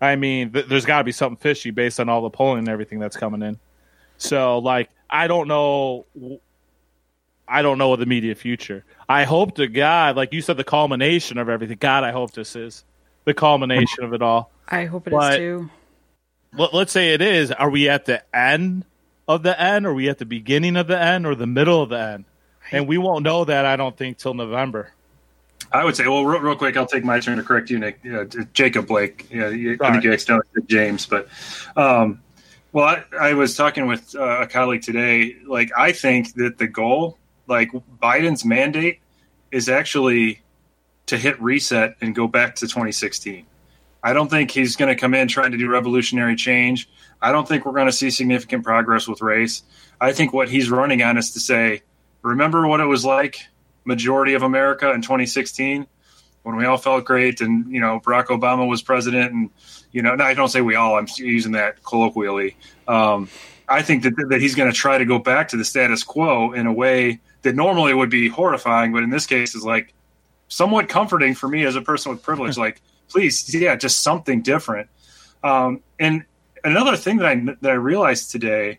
I 0.00 0.16
mean, 0.16 0.52
th- 0.52 0.66
there's 0.66 0.84
got 0.84 0.98
to 0.98 1.04
be 1.04 1.12
something 1.12 1.36
fishy 1.36 1.70
based 1.70 2.00
on 2.00 2.08
all 2.08 2.22
the 2.22 2.30
polling 2.30 2.60
and 2.60 2.68
everything 2.68 2.98
that's 2.98 3.16
coming 3.16 3.42
in. 3.42 3.58
So, 4.18 4.58
like, 4.58 4.90
I 5.08 5.28
don't 5.28 5.46
know. 5.46 6.06
I 7.46 7.62
don't 7.62 7.78
know 7.78 7.88
what 7.88 8.00
the 8.00 8.06
media 8.06 8.34
future. 8.34 8.84
I 9.08 9.24
hope 9.24 9.56
to 9.56 9.68
God, 9.68 10.16
like 10.16 10.32
you 10.32 10.40
said, 10.40 10.56
the 10.56 10.64
culmination 10.64 11.38
of 11.38 11.48
everything. 11.48 11.76
God, 11.78 12.02
I 12.02 12.10
hope 12.10 12.32
this 12.32 12.56
is 12.56 12.84
the 13.24 13.34
culmination 13.34 14.02
of 14.02 14.12
it 14.12 14.22
all. 14.22 14.50
I 14.66 14.86
hope 14.86 15.06
it 15.06 15.12
is 15.12 15.18
But- 15.18 15.36
too. 15.36 15.70
Let, 16.56 16.74
let's 16.74 16.92
say 16.92 17.14
it 17.14 17.22
is. 17.22 17.50
Are 17.50 17.70
we 17.70 17.88
at 17.88 18.04
the 18.04 18.22
end 18.36 18.84
of 19.28 19.42
the 19.42 19.58
end? 19.60 19.86
Are 19.86 19.94
we 19.94 20.08
at 20.08 20.18
the 20.18 20.26
beginning 20.26 20.76
of 20.76 20.86
the 20.86 21.00
end 21.00 21.26
or 21.26 21.34
the 21.34 21.46
middle 21.46 21.82
of 21.82 21.90
the 21.90 21.98
end? 21.98 22.24
And 22.70 22.86
we 22.86 22.98
won't 22.98 23.24
know 23.24 23.44
that, 23.44 23.64
I 23.64 23.76
don't 23.76 23.96
think, 23.96 24.18
till 24.18 24.34
November. 24.34 24.92
I 25.70 25.84
would 25.84 25.96
say, 25.96 26.06
well, 26.06 26.24
real, 26.24 26.40
real 26.40 26.56
quick, 26.56 26.76
I'll 26.76 26.86
take 26.86 27.04
my 27.04 27.20
turn 27.20 27.38
to 27.38 27.42
correct 27.42 27.70
you, 27.70 27.78
Nick. 27.78 28.00
Uh, 28.04 28.24
Jacob 28.52 28.86
Blake. 28.86 29.26
Yeah, 29.30 29.48
you, 29.48 29.78
I 29.80 29.90
think 29.92 30.04
you 30.04 30.12
accidentally 30.12 30.46
said 30.54 30.68
James, 30.68 31.06
but 31.06 31.28
um, 31.76 32.20
well, 32.72 32.84
I, 32.84 33.04
I 33.18 33.34
was 33.34 33.56
talking 33.56 33.86
with 33.86 34.14
uh, 34.14 34.42
a 34.42 34.46
colleague 34.46 34.82
today. 34.82 35.36
Like, 35.46 35.70
I 35.76 35.92
think 35.92 36.34
that 36.34 36.58
the 36.58 36.66
goal, 36.66 37.18
like 37.46 37.70
Biden's 38.02 38.44
mandate, 38.44 39.00
is 39.50 39.68
actually 39.68 40.40
to 41.06 41.16
hit 41.16 41.40
reset 41.40 41.96
and 42.00 42.14
go 42.14 42.26
back 42.26 42.56
to 42.56 42.66
2016. 42.66 43.46
I 44.02 44.12
don't 44.12 44.28
think 44.28 44.50
he's 44.50 44.76
going 44.76 44.88
to 44.88 45.00
come 45.00 45.14
in 45.14 45.28
trying 45.28 45.52
to 45.52 45.58
do 45.58 45.68
revolutionary 45.70 46.34
change. 46.36 46.88
I 47.20 47.30
don't 47.30 47.46
think 47.46 47.64
we're 47.64 47.72
going 47.72 47.86
to 47.86 47.92
see 47.92 48.10
significant 48.10 48.64
progress 48.64 49.06
with 49.06 49.22
race. 49.22 49.62
I 50.00 50.12
think 50.12 50.32
what 50.32 50.48
he's 50.48 50.70
running 50.70 51.02
on 51.02 51.18
is 51.18 51.32
to 51.32 51.40
say, 51.40 51.82
remember 52.22 52.66
what 52.66 52.80
it 52.80 52.86
was 52.86 53.04
like 53.04 53.46
majority 53.84 54.34
of 54.34 54.42
America 54.42 54.90
in 54.92 55.02
2016 55.02 55.86
when 56.42 56.56
we 56.56 56.64
all 56.64 56.76
felt 56.76 57.04
great 57.04 57.40
and 57.40 57.70
you 57.72 57.80
know 57.80 58.00
Barack 58.00 58.26
Obama 58.26 58.68
was 58.68 58.82
president 58.82 59.32
and 59.32 59.50
you 59.90 60.02
know 60.02 60.14
no, 60.14 60.24
I 60.24 60.34
don't 60.34 60.48
say 60.48 60.60
we 60.60 60.74
all 60.74 60.96
I'm 60.96 61.08
using 61.16 61.52
that 61.52 61.82
colloquially 61.82 62.56
um, 62.86 63.28
I 63.68 63.82
think 63.82 64.02
that, 64.04 64.14
that 64.28 64.40
he's 64.40 64.54
going 64.54 64.70
to 64.70 64.76
try 64.76 64.98
to 64.98 65.04
go 65.04 65.18
back 65.18 65.48
to 65.48 65.56
the 65.56 65.64
status 65.64 66.02
quo 66.02 66.52
in 66.52 66.66
a 66.66 66.72
way 66.72 67.20
that 67.42 67.54
normally 67.54 67.94
would 67.94 68.10
be 68.10 68.28
horrifying 68.28 68.92
but 68.92 69.02
in 69.02 69.10
this 69.10 69.26
case 69.26 69.54
is 69.54 69.64
like 69.64 69.92
somewhat 70.48 70.88
comforting 70.88 71.34
for 71.34 71.48
me 71.48 71.64
as 71.64 71.76
a 71.76 71.82
person 71.82 72.12
with 72.12 72.22
privilege 72.22 72.56
like 72.56 72.80
please 73.08 73.54
yeah 73.54 73.76
just 73.76 74.02
something 74.02 74.42
different 74.42 74.88
um, 75.44 75.82
and 75.98 76.24
another 76.64 76.96
thing 76.96 77.16
that 77.18 77.26
I 77.26 77.34
that 77.60 77.70
I 77.70 77.74
realized 77.74 78.30
today 78.30 78.78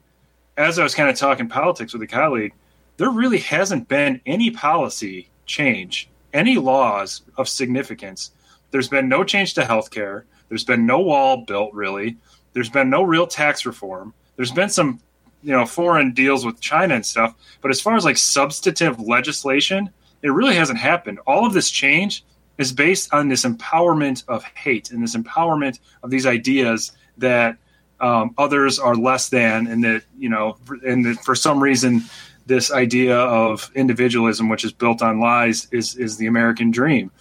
as 0.57 0.79
I 0.79 0.83
was 0.83 0.95
kind 0.95 1.09
of 1.09 1.15
talking 1.15 1.47
politics 1.47 1.93
with 1.93 2.01
a 2.01 2.07
colleague 2.07 2.53
there 2.97 3.09
really 3.09 3.39
hasn't 3.39 3.87
been 3.87 4.21
any 4.25 4.51
policy 4.51 5.29
change, 5.45 6.09
any 6.33 6.57
laws 6.57 7.21
of 7.37 7.49
significance. 7.49 8.31
There's 8.71 8.87
been 8.87 9.09
no 9.09 9.23
change 9.23 9.53
to 9.55 9.61
healthcare. 9.61 10.23
There's 10.49 10.63
been 10.63 10.85
no 10.85 10.99
wall 10.99 11.37
built, 11.45 11.73
really. 11.73 12.17
There's 12.53 12.69
been 12.69 12.89
no 12.89 13.03
real 13.03 13.25
tax 13.25 13.65
reform. 13.65 14.13
There's 14.35 14.51
been 14.51 14.69
some, 14.69 14.99
you 15.41 15.51
know, 15.51 15.65
foreign 15.65 16.13
deals 16.13 16.45
with 16.45 16.59
China 16.59 16.95
and 16.95 17.05
stuff. 17.05 17.35
But 17.61 17.71
as 17.71 17.81
far 17.81 17.95
as 17.95 18.05
like 18.05 18.17
substantive 18.17 18.99
legislation, 18.99 19.89
it 20.21 20.29
really 20.29 20.55
hasn't 20.55 20.79
happened. 20.79 21.19
All 21.25 21.45
of 21.45 21.53
this 21.53 21.69
change 21.69 22.23
is 22.57 22.71
based 22.71 23.13
on 23.13 23.29
this 23.29 23.45
empowerment 23.45 24.23
of 24.27 24.43
hate 24.43 24.91
and 24.91 25.01
this 25.01 25.15
empowerment 25.15 25.79
of 26.03 26.09
these 26.09 26.25
ideas 26.25 26.91
that 27.17 27.57
um, 27.99 28.33
others 28.37 28.79
are 28.79 28.95
less 28.95 29.29
than, 29.29 29.67
and 29.67 29.83
that 29.83 30.03
you 30.17 30.29
know, 30.29 30.57
and 30.85 31.05
that 31.05 31.23
for 31.23 31.35
some 31.35 31.61
reason 31.61 32.01
this 32.45 32.71
idea 32.71 33.17
of 33.17 33.71
individualism, 33.75 34.49
which 34.49 34.65
is 34.65 34.73
built 34.73 35.01
on 35.01 35.19
lies, 35.19 35.67
is 35.71 35.95
is 35.95 36.17
the 36.17 36.27
American 36.27 36.71
dream, 36.71 37.11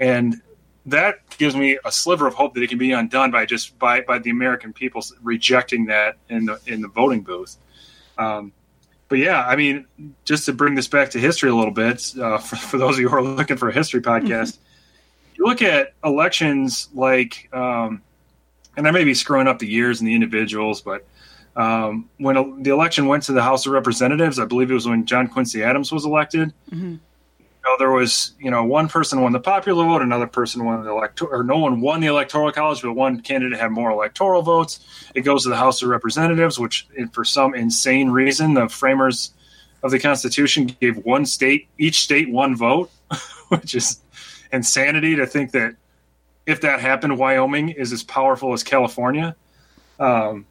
and 0.00 0.42
that 0.86 1.16
gives 1.38 1.54
me 1.54 1.78
a 1.84 1.92
sliver 1.92 2.26
of 2.26 2.34
hope 2.34 2.54
that 2.54 2.62
it 2.62 2.68
can 2.68 2.78
be 2.78 2.92
undone 2.92 3.30
by 3.30 3.46
just 3.46 3.78
by 3.78 4.00
by 4.00 4.18
the 4.18 4.30
American 4.30 4.72
people 4.72 5.02
rejecting 5.22 5.86
that 5.86 6.16
in 6.28 6.46
the 6.46 6.60
in 6.66 6.80
the 6.80 6.88
voting 6.88 7.22
booth. 7.22 7.56
Um, 8.18 8.52
but 9.08 9.18
yeah, 9.18 9.44
I 9.46 9.56
mean, 9.56 9.86
just 10.24 10.46
to 10.46 10.52
bring 10.52 10.74
this 10.74 10.88
back 10.88 11.10
to 11.10 11.18
history 11.18 11.50
a 11.50 11.54
little 11.54 11.72
bit, 11.72 12.14
uh, 12.18 12.38
for, 12.38 12.56
for 12.56 12.78
those 12.78 12.94
of 12.94 13.00
you 13.00 13.10
who 13.10 13.16
are 13.16 13.22
looking 13.22 13.58
for 13.58 13.68
a 13.68 13.72
history 13.72 14.00
podcast, 14.00 14.58
you 15.42 15.48
look 15.48 15.62
at 15.62 15.94
elections 16.04 16.88
like, 16.94 17.48
um, 17.52 18.02
and 18.76 18.86
I 18.86 18.90
may 18.90 19.04
be 19.04 19.14
screwing 19.14 19.48
up 19.48 19.58
the 19.58 19.66
years 19.66 20.00
and 20.00 20.08
the 20.08 20.14
individuals, 20.14 20.80
but 20.80 21.04
um, 21.56 22.08
when 22.18 22.36
a, 22.36 22.62
the 22.62 22.70
election 22.70 23.06
went 23.06 23.24
to 23.24 23.32
the 23.32 23.42
House 23.42 23.66
of 23.66 23.72
Representatives, 23.72 24.38
I 24.38 24.44
believe 24.44 24.70
it 24.70 24.74
was 24.74 24.86
when 24.86 25.04
John 25.04 25.26
Quincy 25.26 25.62
Adams 25.62 25.92
was 25.92 26.04
elected. 26.04 26.52
You 27.40 27.70
know, 27.70 27.76
there 27.78 27.90
was, 27.90 28.34
you 28.40 28.50
know, 28.50 28.64
one 28.64 28.88
person 28.88 29.20
won 29.20 29.32
the 29.32 29.40
popular 29.40 29.84
vote, 29.84 30.02
another 30.02 30.26
person 30.26 30.64
won 30.64 30.82
the 30.82 30.90
electoral, 30.90 31.32
or 31.32 31.44
no 31.44 31.58
one 31.58 31.80
won 31.80 32.00
the 32.00 32.06
electoral 32.06 32.50
college, 32.52 32.82
but 32.82 32.94
one 32.94 33.20
candidate 33.20 33.58
had 33.58 33.70
more 33.70 33.90
electoral 33.90 34.42
votes. 34.42 35.10
It 35.14 35.22
goes 35.22 35.42
to 35.42 35.48
the 35.48 35.56
House 35.56 35.82
of 35.82 35.88
Representatives, 35.88 36.58
which, 36.58 36.88
for 37.12 37.24
some 37.24 37.54
insane 37.54 38.10
reason, 38.10 38.54
the 38.54 38.68
framers 38.68 39.32
of 39.82 39.90
the 39.90 39.98
Constitution 39.98 40.66
gave 40.80 40.96
one 41.04 41.26
state, 41.26 41.68
each 41.78 42.00
state 42.00 42.30
one 42.30 42.56
vote, 42.56 42.90
which 43.48 43.74
is 43.74 44.01
insanity 44.52 45.16
to 45.16 45.26
think 45.26 45.52
that 45.52 45.76
if 46.46 46.60
that 46.62 46.80
happened, 46.80 47.18
Wyoming 47.18 47.70
is 47.70 47.92
as 47.92 48.02
powerful 48.02 48.52
as 48.52 48.62
California. 48.62 49.36
Um, 49.98 50.46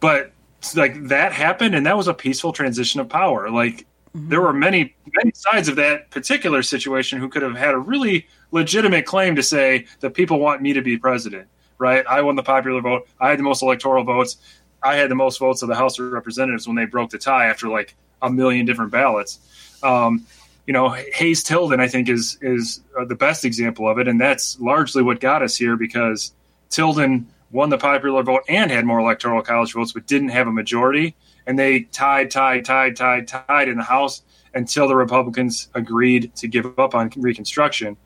but 0.00 0.32
like 0.74 1.08
that 1.08 1.32
happened, 1.32 1.74
and 1.74 1.86
that 1.86 1.96
was 1.96 2.08
a 2.08 2.14
peaceful 2.14 2.52
transition 2.52 3.00
of 3.00 3.08
power. 3.08 3.50
Like 3.50 3.86
there 4.14 4.40
were 4.40 4.52
many 4.52 4.94
many 5.14 5.32
sides 5.34 5.68
of 5.68 5.76
that 5.76 6.10
particular 6.10 6.62
situation 6.62 7.18
who 7.20 7.28
could 7.28 7.42
have 7.42 7.54
had 7.56 7.74
a 7.74 7.78
really 7.78 8.26
legitimate 8.50 9.06
claim 9.06 9.36
to 9.36 9.42
say 9.42 9.86
that 10.00 10.14
people 10.14 10.40
want 10.40 10.62
me 10.62 10.72
to 10.72 10.82
be 10.82 10.96
president. 10.96 11.48
right? 11.80 12.04
I 12.06 12.20
won 12.20 12.36
the 12.36 12.42
popular 12.42 12.80
vote. 12.80 13.08
I 13.18 13.30
had 13.30 13.38
the 13.38 13.42
most 13.42 13.62
electoral 13.62 14.04
votes. 14.04 14.36
I 14.82 14.96
had 14.96 15.10
the 15.10 15.14
most 15.16 15.38
votes 15.38 15.62
of 15.62 15.68
the 15.68 15.74
House 15.74 15.98
of 15.98 16.12
Representatives 16.12 16.66
when 16.68 16.76
they 16.76 16.84
broke 16.84 17.10
the 17.10 17.18
tie 17.18 17.46
after 17.46 17.68
like 17.68 17.96
a 18.22 18.30
million 18.30 18.66
different 18.66 18.92
ballots. 18.92 19.40
Um, 19.82 20.26
you 20.66 20.72
know, 20.72 20.90
Hayes 21.14 21.42
Tilden, 21.42 21.80
I 21.80 21.88
think, 21.88 22.08
is 22.08 22.38
is 22.42 22.80
uh, 22.98 23.04
the 23.04 23.14
best 23.14 23.44
example 23.44 23.88
of 23.88 23.98
it, 23.98 24.06
and 24.08 24.20
that's 24.20 24.58
largely 24.60 25.02
what 25.02 25.20
got 25.20 25.42
us 25.42 25.56
here 25.56 25.76
because 25.76 26.32
Tilden 26.68 27.26
won 27.50 27.70
the 27.70 27.78
popular 27.78 28.22
vote 28.22 28.42
and 28.48 28.70
had 28.70 28.84
more 28.84 29.00
electoral 29.00 29.42
college 29.42 29.72
votes, 29.72 29.92
but 29.92 30.06
didn't 30.06 30.28
have 30.28 30.46
a 30.46 30.52
majority, 30.52 31.16
and 31.46 31.58
they 31.58 31.80
tied, 31.80 32.30
tied, 32.30 32.64
tied, 32.64 32.96
tied, 32.96 33.26
tied 33.26 33.68
in 33.68 33.76
the 33.76 33.82
House 33.82 34.22
until 34.54 34.86
the 34.86 34.94
Republicans 34.94 35.68
agreed 35.74 36.34
to 36.36 36.46
give 36.46 36.78
up 36.78 36.94
on 36.94 37.10
Reconstruction, 37.16 37.96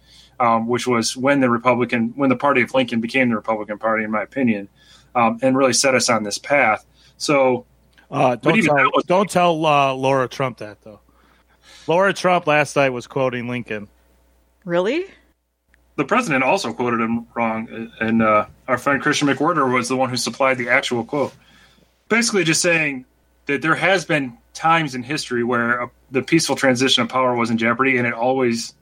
um, 0.41 0.67
which 0.67 0.87
was 0.87 1.17
when 1.17 1.41
the 1.41 1.51
Republican, 1.51 2.13
when 2.17 2.31
the 2.31 2.37
party 2.37 2.63
of 2.63 2.73
Lincoln 2.73 3.01
became 3.01 3.29
the 3.29 3.37
Republican 3.37 3.79
Party, 3.79 4.05
in 4.05 4.11
my 4.11 4.23
opinion, 4.23 4.69
um, 5.15 5.39
and 5.43 5.57
really 5.57 5.73
set 5.73 5.95
us 5.95 6.09
on 6.09 6.23
this 6.23 6.39
path. 6.39 6.87
So, 7.19 7.67
Uh, 8.11 8.37
don't 8.37 8.63
tell, 8.63 8.77
was- 8.95 9.05
don't 9.05 9.31
tell 9.31 9.67
uh, 9.67 9.93
Laura 9.93 10.29
Trump 10.29 10.59
that 10.59 10.81
though. 10.83 11.01
Laura 11.87 12.13
Trump 12.13 12.47
last 12.47 12.77
night 12.77 12.91
was 12.91 13.07
quoting 13.07 13.49
Lincoln. 13.49 13.89
Really? 14.65 15.07
the 15.97 16.05
president 16.05 16.43
also 16.43 16.73
quoted 16.73 17.01
him 17.01 17.27
wrong, 17.35 17.91
and 18.01 18.23
uh, 18.23 18.47
our 18.67 18.79
friend 18.79 19.01
Christian 19.01 19.29
McWhirter 19.29 19.73
was 19.73 19.89
the 19.89 19.97
one 19.97 20.11
who 20.11 20.17
supplied 20.17 20.59
the 20.59 20.69
actual 20.69 21.05
quote. 21.05 21.33
Basically, 22.09 22.45
just 22.45 22.61
saying 22.61 23.05
that 23.47 23.63
there 23.63 23.75
has 23.75 24.05
been 24.05 24.37
times 24.55 24.95
in 24.95 25.03
history 25.03 25.45
where 25.45 25.83
uh, 25.83 25.87
the 26.11 26.23
peaceful 26.23 26.57
transition 26.57 27.03
of 27.03 27.09
power 27.09 27.35
was 27.37 27.51
in 27.51 27.59
jeopardy, 27.59 27.97
and 27.97 28.07
it 28.07 28.13
always 28.13 28.75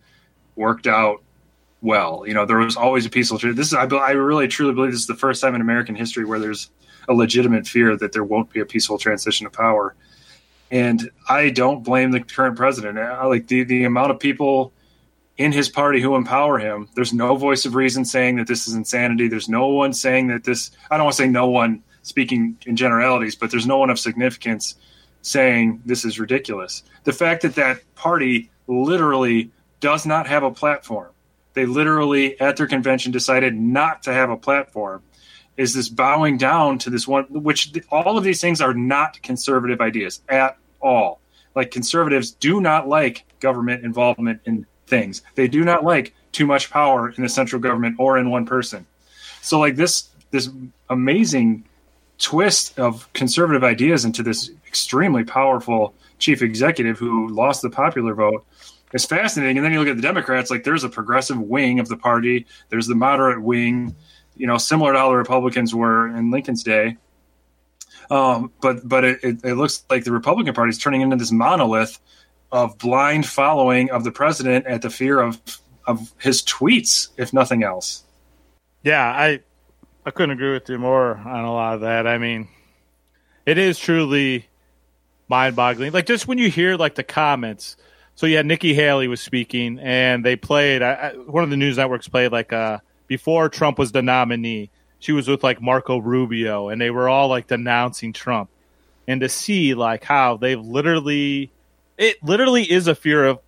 worked 0.57 0.87
out 0.87 1.23
well. 1.83 2.25
You 2.27 2.35
know, 2.35 2.47
there 2.47 2.59
was 2.59 2.77
always 2.77 3.05
a 3.05 3.11
peaceful. 3.11 3.39
Tra- 3.39 3.53
this 3.53 3.69
is, 3.69 3.75
I, 3.75 3.85
I 3.85 4.13
really 4.13 4.49
truly 4.49 4.73
believe 4.75 4.93
this 4.93 5.01
is 5.01 5.07
the 5.07 5.15
first 5.15 5.43
time 5.43 5.55
in 5.55 5.61
American 5.61 5.95
history 5.95 6.25
where 6.25 6.39
there's 6.39 6.71
a 7.09 7.13
legitimate 7.13 7.67
fear 7.67 7.97
that 7.97 8.13
there 8.13 8.25
won't 8.25 8.51
be 8.51 8.61
a 8.61 8.67
peaceful 8.67 8.97
transition 8.97 9.47
of 9.47 9.53
power. 9.53 9.95
And 10.73 11.11
I 11.29 11.51
don't 11.51 11.85
blame 11.85 12.11
the 12.11 12.21
current 12.21 12.57
president. 12.57 12.99
I, 12.99 13.27
like 13.27 13.47
the 13.47 13.63
the 13.63 13.85
amount 13.85 14.11
of 14.11 14.19
people 14.19 14.73
in 15.37 15.53
his 15.53 15.69
party 15.69 16.01
who 16.01 16.17
empower 16.17 16.59
him. 16.59 16.89
There's 16.95 17.13
no 17.13 17.37
voice 17.37 17.65
of 17.67 17.75
reason 17.75 18.05
saying 18.05 18.37
that 18.37 18.47
this 18.47 18.67
is 18.67 18.75
insanity. 18.75 19.29
There's 19.29 19.51
no 19.51 19.69
one 19.69 19.93
saying 19.93 20.29
that 20.29 20.45
this. 20.45 20.71
I 20.91 20.97
don't 20.97 21.05
want 21.05 21.17
to 21.17 21.23
say 21.23 21.29
no 21.29 21.47
one 21.47 21.83
speaking 22.03 22.57
in 22.67 22.75
generalities, 22.75 23.37
but 23.37 23.51
there's 23.51 23.67
no 23.67 23.77
one 23.77 23.91
of 23.91 23.99
significance 23.99 24.75
saying 25.21 25.83
this 25.85 26.07
is 26.07 26.19
ridiculous. 26.19 26.83
The 27.05 27.13
fact 27.13 27.43
that 27.43 27.55
that 27.55 27.81
party 27.95 28.51
literally 28.67 29.51
does 29.81 30.07
not 30.07 30.27
have 30.27 30.43
a 30.43 30.51
platform. 30.51 31.11
They 31.55 31.67
literally 31.67 32.41
at 32.41 32.57
their 32.57 32.67
convention 32.67 33.13
decided 33.13 33.55
not 33.55 34.03
to 34.05 34.13
have 34.15 34.31
a 34.31 34.39
platform. 34.39 35.03
Is 35.59 35.75
this 35.75 35.91
bowing 35.91 36.39
down 36.39 36.79
to 36.79 36.91
this 36.91 37.07
one? 37.07 37.25
Which 37.29 37.73
all 37.91 38.17
of 38.17 38.25
these 38.25 38.41
things 38.41 38.63
are 38.63 38.73
not 38.73 39.21
conservative 39.23 39.83
ideas 39.83 40.23
at 40.31 40.57
all. 40.83 41.21
Like 41.55 41.71
conservatives 41.71 42.31
do 42.33 42.61
not 42.61 42.89
like 42.89 43.25
government 43.41 43.85
involvement 43.85 44.41
in 44.45 44.67
things. 44.87 45.23
They 45.35 45.49
do 45.49 45.65
not 45.65 45.85
like 45.85 46.15
too 46.33 46.47
much 46.47 46.71
power 46.71 47.11
in 47.11 47.23
the 47.23 47.29
central 47.29 47.61
government 47.61 47.97
or 47.99 48.19
in 48.19 48.31
one 48.31 48.47
person. 48.47 48.87
So 49.43 49.59
like 49.59 49.77
this 49.77 50.09
this 50.31 50.49
amazing 50.89 51.65
twist 52.19 52.79
of 52.79 53.13
conservative 53.13 53.65
ideas 53.65 54.05
into 54.05 54.23
this 54.23 54.51
extremely 54.67 55.25
powerful 55.25 55.95
chief 56.19 56.41
executive 56.41 56.99
who 56.99 57.29
lost 57.29 57.61
the 57.61 57.69
popular 57.69 58.15
vote 58.15 58.47
is 58.93 59.05
fascinating. 59.05 59.59
And 59.59 59.65
then 59.65 59.73
you 59.73 59.81
look 59.81 59.89
at 59.89 59.97
the 59.97 60.03
Democrats, 60.03 60.51
like 60.51 60.65
there's 60.65 60.85
a 60.85 60.89
progressive 60.89 61.39
wing 61.39 61.81
of 61.81 61.89
the 61.89 61.97
party, 61.97 62.47
there's 62.69 62.87
the 62.87 62.95
moderate 62.95 63.43
wing, 63.43 63.95
you 64.37 64.47
know, 64.47 64.57
similar 64.57 64.93
to 64.93 64.99
how 64.99 65.11
the 65.11 65.17
Republicans 65.17 65.75
were 65.75 66.09
in 66.09 66.31
Lincoln's 66.31 66.63
day. 66.63 66.97
Um, 68.13 68.53
but 68.61 68.87
but 68.87 69.05
it, 69.05 69.21
it, 69.23 69.37
it 69.43 69.55
looks 69.55 69.87
like 69.89 70.05
the 70.05 70.13
Republican 70.13 70.53
Party 70.53 70.69
is 70.69 70.77
turning 70.77 71.01
into 71.01 71.17
this 71.17 71.33
monolith 71.33 71.99
of 72.51 72.77
blind 72.77 73.25
following 73.25 73.91
of 73.91 74.05
the 74.05 74.13
president 74.13 74.67
at 74.67 74.83
the 74.83 74.91
fear 74.91 75.19
of 75.19 75.41
of 75.87 76.13
his 76.21 76.43
tweets, 76.43 77.09
if 77.17 77.33
nothing 77.33 77.63
else. 77.63 78.05
Yeah, 78.83 79.03
I 79.03 79.41
I 80.05 80.11
couldn't 80.11 80.33
agree 80.33 80.53
with 80.53 80.69
you 80.69 80.77
more 80.77 81.17
on 81.17 81.45
a 81.45 81.53
lot 81.55 81.77
of 81.77 81.81
that. 81.81 82.07
I 82.07 82.19
mean, 82.19 82.49
it 83.47 83.57
is 83.57 83.79
truly 83.79 84.47
mind-boggling. 85.29 85.93
Like 85.93 86.05
just 86.05 86.29
when 86.29 86.37
you 86.37 86.51
hear 86.51 86.77
like 86.77 86.97
the 86.97 87.03
comments. 87.03 87.79
So 88.15 88.27
yeah, 88.27 88.43
Nikki 88.43 88.75
Haley 88.75 89.09
was 89.09 89.23
speaking, 89.23 89.79
and 89.79 90.23
they 90.23 90.37
played. 90.37 90.83
I, 90.83 90.93
I, 90.93 91.13
one 91.15 91.45
of 91.45 91.49
the 91.49 91.57
news 91.57 91.79
networks 91.79 92.09
played 92.09 92.31
like 92.31 92.53
uh, 92.53 92.81
before 93.07 93.49
Trump 93.49 93.79
was 93.79 93.93
the 93.93 94.03
nominee. 94.03 94.71
She 95.03 95.11
was 95.11 95.27
with 95.27 95.43
like 95.43 95.61
Marco 95.61 95.99
Rubio, 95.99 96.69
and 96.69 96.81
they 96.81 96.91
were 96.91 97.09
all 97.09 97.27
like 97.27 97.49
denouncing 97.49 98.13
Trump. 98.13 98.49
And 99.09 99.21
to 99.21 99.29
see 99.29 99.75
like 99.75 100.05
how 100.05 100.37
they've 100.37 100.61
literally, 100.61 101.51
it 101.99 102.23
literally 102.23 102.63
is 102.63 102.87
a 102.87 102.95
fear 102.95 103.25
of 103.25 103.41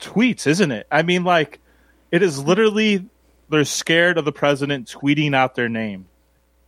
tweets, 0.00 0.46
isn't 0.46 0.70
it? 0.70 0.86
I 0.90 1.02
mean, 1.02 1.22
like 1.22 1.60
it 2.10 2.22
is 2.22 2.42
literally 2.42 3.04
they're 3.50 3.66
scared 3.66 4.16
of 4.16 4.24
the 4.24 4.32
president 4.32 4.88
tweeting 4.88 5.34
out 5.34 5.54
their 5.54 5.68
name, 5.68 6.06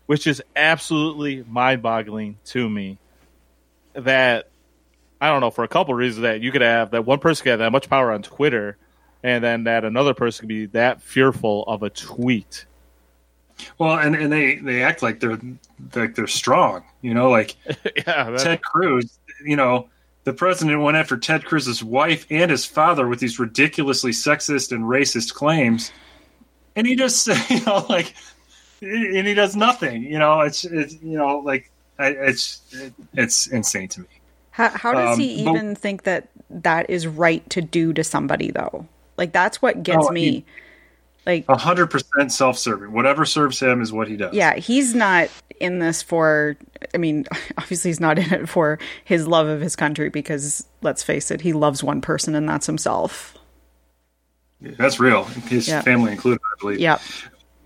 which 0.04 0.26
is 0.26 0.42
absolutely 0.54 1.42
mind-boggling 1.48 2.37
to 2.44 2.68
me. 2.68 2.98
That 3.94 4.50
I 5.22 5.30
don't 5.30 5.40
know 5.40 5.52
for 5.52 5.64
a 5.64 5.68
couple 5.68 5.94
reasons 5.94 6.24
that 6.24 6.42
you 6.42 6.52
could 6.52 6.61
have 6.61 6.90
that 6.90 7.07
one 7.07 7.18
person 7.18 7.44
could 7.44 7.50
have 7.50 7.59
that 7.61 7.72
much 7.72 7.88
power 7.88 8.12
on 8.12 8.22
Twitter, 8.22 8.76
and 9.22 9.42
then 9.42 9.64
that 9.64 9.87
another 9.87 10.12
person 10.12 10.42
could 10.42 10.48
be 10.48 10.66
that 10.66 11.00
fearful 11.00 11.62
of 11.62 11.83
a 11.83 11.88
tweet. 11.88 12.66
Well, 13.79 13.99
and, 13.99 14.14
and 14.14 14.33
they, 14.33 14.57
they 14.57 14.83
act 14.83 15.03
like 15.03 15.21
they're 15.21 15.38
like 15.95 16.14
they're 16.14 16.27
strong, 16.27 16.83
you 17.03 17.14
know, 17.14 17.31
like 17.31 17.57
yeah, 17.97 18.31
that- 18.31 18.40
Ted 18.40 18.62
Cruz, 18.62 19.19
you 19.45 19.57
know, 19.57 19.88
the 20.25 20.33
president 20.33 20.81
went 20.83 20.97
after 20.97 21.17
Ted 21.17 21.45
Cruz's 21.45 21.83
wife 21.85 22.27
and 22.31 22.51
his 22.51 22.64
father 22.64 23.07
with 23.07 23.21
these 23.21 23.38
ridiculously 23.38 24.11
sexist 24.12 24.73
and 24.73 24.85
racist 24.85 25.35
claims, 25.35 25.93
and 26.77 26.87
he 26.87 26.97
just, 26.97 27.27
you 27.51 27.64
know, 27.64 27.85
like, 27.88 28.14
and 28.81 29.27
he 29.27 29.35
does 29.35 29.55
nothing. 29.55 30.03
You 30.03 30.19
know, 30.19 30.40
it's, 30.40 30.64
it's 30.64 30.95
you 31.03 31.17
know, 31.19 31.38
like, 31.38 31.71
it's 31.99 32.61
it's 33.14 33.47
insane 33.49 33.88
to 33.88 34.01
me. 34.01 34.07
How, 34.51 34.69
how 34.71 34.93
does 34.93 35.14
Um, 35.14 35.21
he 35.21 35.45
but- 35.45 35.51
even 35.55 35.75
think 35.75 36.05
that 36.05 36.29
that 36.51 36.88
is 36.90 37.07
right 37.07 37.49
to 37.51 37.61
do 37.61 37.93
to 37.93 38.03
somebody, 38.05 38.51
though? 38.51 38.87
Like, 39.17 39.33
that's 39.33 39.61
what 39.62 39.83
gets 39.83 40.07
Oh, 40.09 40.11
me. 40.11 40.21
he- 40.31 40.45
like, 41.27 41.45
A 41.49 41.57
hundred 41.57 41.89
percent 41.91 42.33
self-serving. 42.33 42.93
Whatever 42.93 43.25
serves 43.25 43.61
him 43.61 43.81
is 43.83 43.93
what 43.93 44.09
he 44.09 44.17
does. 44.17 44.35
yeah, 44.35 44.57
he's 44.57 44.95
not 44.95 45.29
in 45.61 45.79
this 45.79 46.03
for. 46.03 46.57
I 46.95 46.99
mean, 46.99 47.25
obviously, 47.59 47.91
he's 47.91 48.01
not 48.01 48.19
in 48.19 48.33
it 48.33 48.49
for 48.49 48.79
his 49.05 49.27
love 49.27 49.47
of 49.47 49.61
his 49.61 49.77
country 49.77 50.09
because, 50.11 50.67
let's 50.83 51.03
face 51.03 51.31
it, 51.31 51.41
he 51.41 51.53
loves 51.53 51.83
one 51.83 52.01
person, 52.01 52.35
and 52.35 52.49
that's 52.49 52.67
himself. 52.67 53.37
that's 54.61 54.99
real. 55.01 55.25
His 55.25 55.69
Yeah. 55.69 55.83
family 55.83 56.13
included, 56.13 56.41
I 56.43 56.61
believe. 56.61 56.81
Yep. 56.81 57.01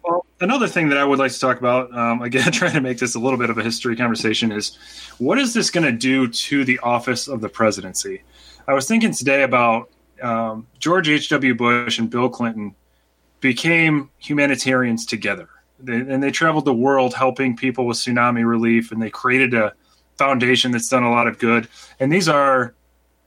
Well, 0.03 0.25
another 0.40 0.66
thing 0.66 0.88
that 0.88 0.99
I 0.99 1.05
would 1.05 1.18
like 1.18 1.33
to 1.33 1.38
talk 1.40 1.59
about, 1.59 1.94
um, 1.97 2.23
again, 2.23 2.51
trying 2.53 2.73
to 2.73 2.81
make 2.81 2.99
this 2.99 3.14
a 3.14 3.18
little 3.18 3.38
bit 3.38 3.51
of 3.51 3.59
a 3.59 3.62
history 3.62 3.94
conversation, 3.97 4.51
is 4.53 4.77
what 5.18 5.38
is 5.38 5.55
this 5.55 5.71
going 5.71 5.85
to 5.85 5.92
do 5.92 6.29
to 6.29 6.64
the 6.64 6.79
office 6.81 7.29
of 7.29 7.40
the 7.40 7.49
presidency? 7.49 8.23
I 8.66 8.75
was 8.75 8.87
thinking 8.88 9.12
today 9.12 9.42
about 9.42 9.90
um, 10.23 10.66
George 10.79 11.09
H.W. 11.09 11.55
Bush 11.55 11.99
and 11.99 12.11
Bill 12.11 12.29
Clinton 12.29 12.75
became 13.40 14.11
humanitarians 14.18 15.07
together. 15.07 15.48
They, 15.81 15.96
and 15.96 16.22
they 16.22 16.31
traveled 16.31 16.64
the 16.64 16.74
world 16.74 17.14
helping 17.14 17.57
people 17.57 17.87
with 17.87 17.98
tsunami 17.98 18.46
relief, 18.46 18.90
and 18.90 19.01
they 19.01 19.11
created 19.11 19.55
a 19.55 19.74
foundation 20.16 20.72
that's 20.72 20.88
done 20.88 21.05
a 21.05 21.11
lot 21.11 21.29
of 21.29 21.38
good. 21.38 21.68
And 22.01 22.12
these 22.12 22.29
are 22.29 22.74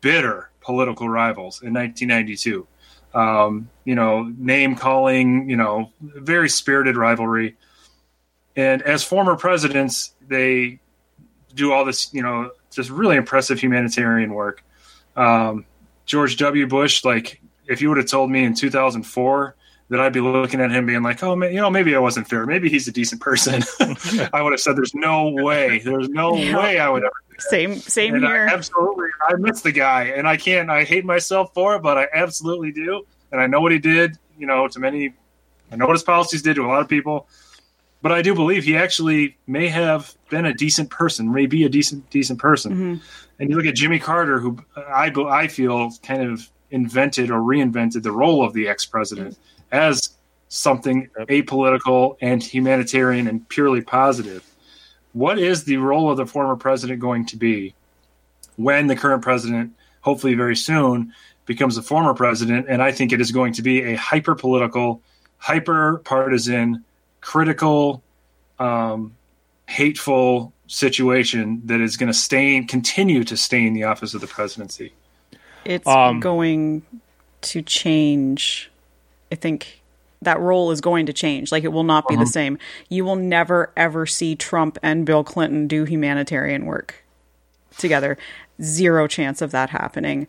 bitter 0.01 0.49
political 0.61 1.07
rivals 1.07 1.61
in 1.61 1.73
1992 1.73 2.67
um, 3.13 3.69
you 3.83 3.95
know, 3.95 4.23
name 4.37 4.75
calling, 4.75 5.49
you 5.49 5.57
know, 5.57 5.91
very 6.01 6.49
spirited 6.49 6.95
rivalry. 6.95 7.57
And 8.55 8.81
as 8.81 9.03
former 9.03 9.35
presidents, 9.35 10.13
they 10.27 10.79
do 11.53 11.73
all 11.73 11.85
this, 11.85 12.13
you 12.13 12.21
know, 12.21 12.51
just 12.71 12.89
really 12.89 13.17
impressive 13.17 13.59
humanitarian 13.59 14.33
work. 14.33 14.63
Um, 15.15 15.65
George 16.05 16.37
W. 16.37 16.67
Bush, 16.67 17.03
like, 17.03 17.41
if 17.67 17.81
you 17.81 17.89
would 17.89 17.97
have 17.97 18.07
told 18.07 18.31
me 18.31 18.43
in 18.43 18.53
2004 18.53 19.55
that 19.91 19.99
I'd 19.99 20.13
be 20.13 20.21
looking 20.21 20.61
at 20.61 20.71
him 20.71 20.85
being 20.85 21.03
like, 21.03 21.21
oh, 21.21 21.35
man, 21.35 21.51
you 21.51 21.59
know, 21.59 21.69
maybe 21.69 21.93
I 21.93 21.99
wasn't 21.99 22.29
fair. 22.29 22.45
Maybe 22.45 22.69
he's 22.69 22.87
a 22.87 22.93
decent 22.93 23.19
person. 23.19 23.61
I 24.33 24.41
would 24.41 24.53
have 24.53 24.61
said, 24.61 24.77
there's 24.77 24.95
no 24.95 25.31
way. 25.31 25.79
There's 25.79 26.07
no 26.07 26.33
Yeah. 26.41 26.57
way 26.57 26.79
I 26.79 26.87
would 26.87 27.03
ever 27.03 27.11
Same. 27.39 27.75
Same 27.75 28.15
and 28.15 28.23
here. 28.23 28.47
I 28.49 28.53
absolutely, 28.53 29.09
I 29.27 29.35
miss 29.35 29.59
the 29.59 29.73
guy, 29.73 30.03
and 30.05 30.29
I 30.29 30.37
can't. 30.37 30.69
I 30.71 30.85
hate 30.85 31.03
myself 31.03 31.53
for 31.53 31.75
it, 31.75 31.81
but 31.83 31.97
I 31.97 32.07
absolutely 32.13 32.71
do. 32.71 33.05
And 33.33 33.41
I 33.41 33.47
know 33.47 33.59
what 33.59 33.73
he 33.73 33.79
did. 33.79 34.17
You 34.39 34.47
know, 34.47 34.65
to 34.69 34.79
many, 34.79 35.13
I 35.73 35.75
know 35.75 35.87
what 35.87 35.93
his 35.93 36.03
policies 36.03 36.41
did 36.41 36.55
to 36.55 36.65
a 36.65 36.69
lot 36.69 36.79
of 36.81 36.87
people. 36.87 37.27
But 38.01 38.13
I 38.13 38.21
do 38.21 38.33
believe 38.33 38.63
he 38.63 38.77
actually 38.77 39.37
may 39.45 39.67
have 39.67 40.15
been 40.29 40.45
a 40.45 40.53
decent 40.53 40.89
person, 40.89 41.33
may 41.33 41.47
be 41.47 41.65
a 41.65 41.69
decent 41.69 42.09
decent 42.09 42.39
person. 42.39 42.71
Mm-hmm. 42.71 42.95
And 43.39 43.49
you 43.49 43.57
look 43.57 43.65
at 43.65 43.75
Jimmy 43.75 43.99
Carter, 43.99 44.39
who 44.39 44.57
I 44.77 45.11
I 45.27 45.47
feel 45.47 45.91
kind 46.01 46.23
of 46.23 46.49
invented 46.71 47.29
or 47.29 47.39
reinvented 47.39 48.03
the 48.03 48.13
role 48.13 48.43
of 48.43 48.53
the 48.53 48.69
ex 48.69 48.85
president 48.85 49.37
as 49.71 50.09
something 50.49 51.09
apolitical 51.17 52.17
and 52.21 52.43
humanitarian 52.43 53.27
and 53.27 53.47
purely 53.47 53.81
positive. 53.81 54.45
What 55.13 55.39
is 55.39 55.63
the 55.63 55.77
role 55.77 56.11
of 56.11 56.17
the 56.17 56.25
former 56.25 56.55
president 56.55 56.99
going 56.99 57.25
to 57.27 57.37
be 57.37 57.73
when 58.57 58.87
the 58.87 58.95
current 58.95 59.21
president, 59.21 59.73
hopefully 60.01 60.33
very 60.33 60.55
soon, 60.55 61.13
becomes 61.45 61.75
the 61.75 61.81
former 61.81 62.13
president? 62.13 62.67
And 62.69 62.81
I 62.81 62.91
think 62.91 63.11
it 63.11 63.21
is 63.21 63.31
going 63.31 63.53
to 63.53 63.61
be 63.61 63.81
a 63.83 63.95
hyper 63.95 64.35
political, 64.35 65.01
hyper 65.37 65.99
partisan, 65.99 66.83
critical, 67.21 68.03
um, 68.59 69.15
hateful 69.67 70.53
situation 70.67 71.61
that 71.65 71.81
is 71.81 71.97
going 71.97 72.07
to 72.07 72.17
stain, 72.17 72.67
continue 72.67 73.23
to 73.25 73.35
stain 73.35 73.73
the 73.73 73.83
office 73.83 74.13
of 74.13 74.21
the 74.21 74.27
presidency. 74.27 74.93
It's 75.65 75.87
Um, 75.87 76.19
going 76.19 76.83
to 77.41 77.61
change. 77.61 78.70
I 79.31 79.35
think 79.35 79.81
that 80.21 80.39
role 80.39 80.71
is 80.71 80.81
going 80.81 81.07
to 81.07 81.13
change. 81.13 81.51
Like 81.51 81.63
it 81.63 81.69
will 81.71 81.83
not 81.83 82.07
be 82.07 82.15
Uh-huh. 82.15 82.23
the 82.23 82.29
same. 82.29 82.57
You 82.89 83.05
will 83.05 83.15
never 83.15 83.71
ever 83.75 84.05
see 84.05 84.35
Trump 84.35 84.77
and 84.83 85.05
Bill 85.05 85.23
Clinton 85.23 85.67
do 85.67 85.83
humanitarian 85.83 86.65
work 86.65 87.03
together. 87.77 88.17
Zero 88.61 89.07
chance 89.07 89.41
of 89.41 89.51
that 89.51 89.69
happening. 89.71 90.27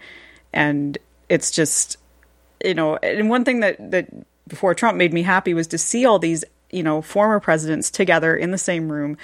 And 0.53 0.97
it's 1.29 1.51
just 1.51 1.97
you 2.65 2.75
know, 2.75 2.97
and 2.99 3.29
one 3.29 3.45
thing 3.45 3.61
that 3.61 3.91
that 3.91 4.09
before 4.49 4.75
Trump 4.75 4.97
made 4.97 5.13
me 5.13 5.23
happy 5.23 5.53
was 5.55 5.67
to 5.69 5.79
see 5.79 6.05
all 6.07 6.19
these, 6.19 6.45
you 6.71 6.83
know, 6.83 7.03
former 7.03 7.41
presidents 7.41 7.91
together 7.91 8.37
in 8.37 8.51
the 8.51 8.59
same 8.59 8.91
room. 8.93 9.17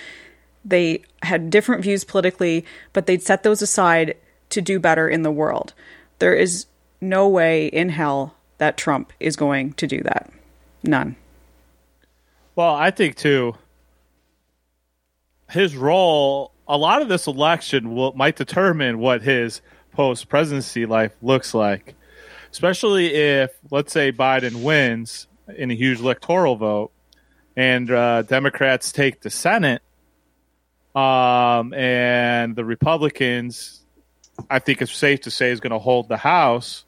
They 0.64 1.02
had 1.22 1.50
different 1.50 1.82
views 1.82 2.04
politically, 2.04 2.64
but 2.92 3.06
they'd 3.06 3.22
set 3.22 3.42
those 3.42 3.62
aside 3.62 4.16
to 4.50 4.60
do 4.60 4.78
better 4.80 5.08
in 5.08 5.22
the 5.22 5.30
world. 5.30 5.72
There 6.18 6.34
is 6.34 6.66
no 7.00 7.28
way 7.28 7.66
in 7.68 7.90
hell 7.90 8.34
that 8.58 8.76
Trump 8.76 9.12
is 9.18 9.36
going 9.36 9.72
to 9.74 9.86
do 9.86 10.00
that. 10.02 10.30
None. 10.82 11.16
Well, 12.54 12.74
I 12.74 12.90
think 12.90 13.16
too. 13.16 13.54
His 15.50 15.76
role, 15.76 16.52
a 16.66 16.76
lot 16.76 17.00
of 17.00 17.08
this 17.08 17.26
election 17.26 17.94
will 17.94 18.12
might 18.12 18.36
determine 18.36 18.98
what 18.98 19.22
his 19.22 19.62
post 19.92 20.28
presidency 20.28 20.84
life 20.86 21.12
looks 21.22 21.54
like, 21.54 21.94
especially 22.52 23.14
if, 23.14 23.50
let's 23.70 23.92
say, 23.92 24.12
Biden 24.12 24.62
wins 24.62 25.26
in 25.56 25.70
a 25.70 25.74
huge 25.74 26.00
electoral 26.00 26.56
vote, 26.56 26.92
and 27.56 27.90
uh, 27.90 28.22
Democrats 28.22 28.92
take 28.92 29.22
the 29.22 29.30
Senate, 29.30 29.82
um, 30.94 31.72
and 31.72 32.54
the 32.54 32.64
Republicans, 32.64 33.80
I 34.50 34.58
think 34.58 34.82
it's 34.82 34.92
safe 34.92 35.22
to 35.22 35.30
say, 35.30 35.50
is 35.50 35.60
going 35.60 35.72
to 35.72 35.78
hold 35.78 36.08
the 36.08 36.16
House. 36.16 36.84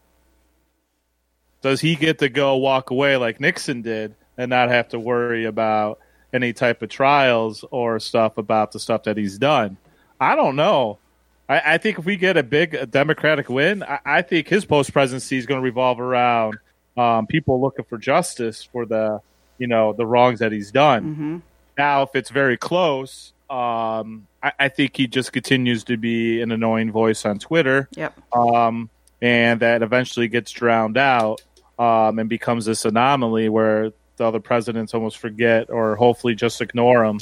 Does 1.62 1.80
he 1.80 1.94
get 1.96 2.18
to 2.20 2.28
go 2.28 2.56
walk 2.56 2.90
away 2.90 3.16
like 3.16 3.40
Nixon 3.40 3.82
did 3.82 4.14
and 4.38 4.48
not 4.50 4.68
have 4.70 4.88
to 4.90 4.98
worry 4.98 5.44
about 5.44 5.98
any 6.32 6.52
type 6.52 6.80
of 6.82 6.88
trials 6.88 7.64
or 7.70 7.98
stuff 8.00 8.38
about 8.38 8.72
the 8.72 8.78
stuff 8.80 9.04
that 9.04 9.16
he's 9.16 9.38
done? 9.38 9.76
I 10.18 10.36
don't 10.36 10.56
know. 10.56 10.98
I, 11.48 11.74
I 11.74 11.78
think 11.78 11.98
if 11.98 12.04
we 12.04 12.16
get 12.16 12.36
a 12.36 12.42
big 12.42 12.90
Democratic 12.90 13.48
win, 13.48 13.82
I, 13.82 13.98
I 14.04 14.22
think 14.22 14.48
his 14.48 14.64
post 14.64 14.92
presidency 14.92 15.36
is 15.36 15.46
going 15.46 15.60
to 15.60 15.64
revolve 15.64 16.00
around 16.00 16.56
um, 16.96 17.26
people 17.26 17.60
looking 17.60 17.84
for 17.84 17.98
justice 17.98 18.62
for 18.64 18.86
the 18.86 19.20
you 19.58 19.66
know 19.66 19.92
the 19.92 20.06
wrongs 20.06 20.38
that 20.38 20.52
he's 20.52 20.70
done. 20.70 21.42
Now, 21.76 22.02
if 22.02 22.10
it's 22.14 22.30
very 22.30 22.56
close, 22.56 23.32
um, 23.48 24.26
I, 24.42 24.52
I 24.58 24.68
think 24.68 24.96
he 24.96 25.06
just 25.06 25.32
continues 25.32 25.84
to 25.84 25.96
be 25.96 26.40
an 26.40 26.52
annoying 26.52 26.92
voice 26.92 27.24
on 27.24 27.38
Twitter 27.38 27.88
Yep. 27.96 28.18
um, 28.34 28.88
and 29.22 29.60
that 29.60 29.82
eventually 29.82 30.28
gets 30.28 30.50
drowned 30.52 30.96
out 30.96 31.42
um, 31.80 32.18
and 32.18 32.28
becomes 32.28 32.66
this 32.66 32.84
anomaly 32.84 33.48
where 33.48 33.90
the 34.16 34.24
other 34.24 34.38
presidents 34.40 34.92
almost 34.94 35.18
forget 35.18 35.70
or 35.70 35.96
hopefully 35.96 36.34
just 36.34 36.60
ignore 36.60 37.04
him. 37.04 37.20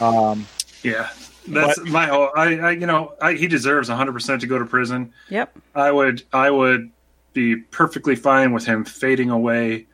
Um, 0.00 0.46
Yeah, 0.82 1.08
that's 1.48 1.78
But- 1.80 1.88
my 1.88 2.06
whole. 2.06 2.30
I, 2.36 2.58
I 2.58 2.70
you 2.70 2.86
know, 2.86 3.14
I, 3.20 3.32
he 3.34 3.48
deserves 3.48 3.88
100 3.88 4.12
percent 4.12 4.40
to 4.42 4.46
go 4.46 4.58
to 4.58 4.64
prison. 4.64 5.12
Yep. 5.28 5.58
I 5.74 5.90
would, 5.90 6.22
I 6.32 6.50
would 6.50 6.90
be 7.32 7.56
perfectly 7.56 8.14
fine 8.16 8.52
with 8.52 8.64
him 8.64 8.84
fading 8.84 9.30
away. 9.30 9.86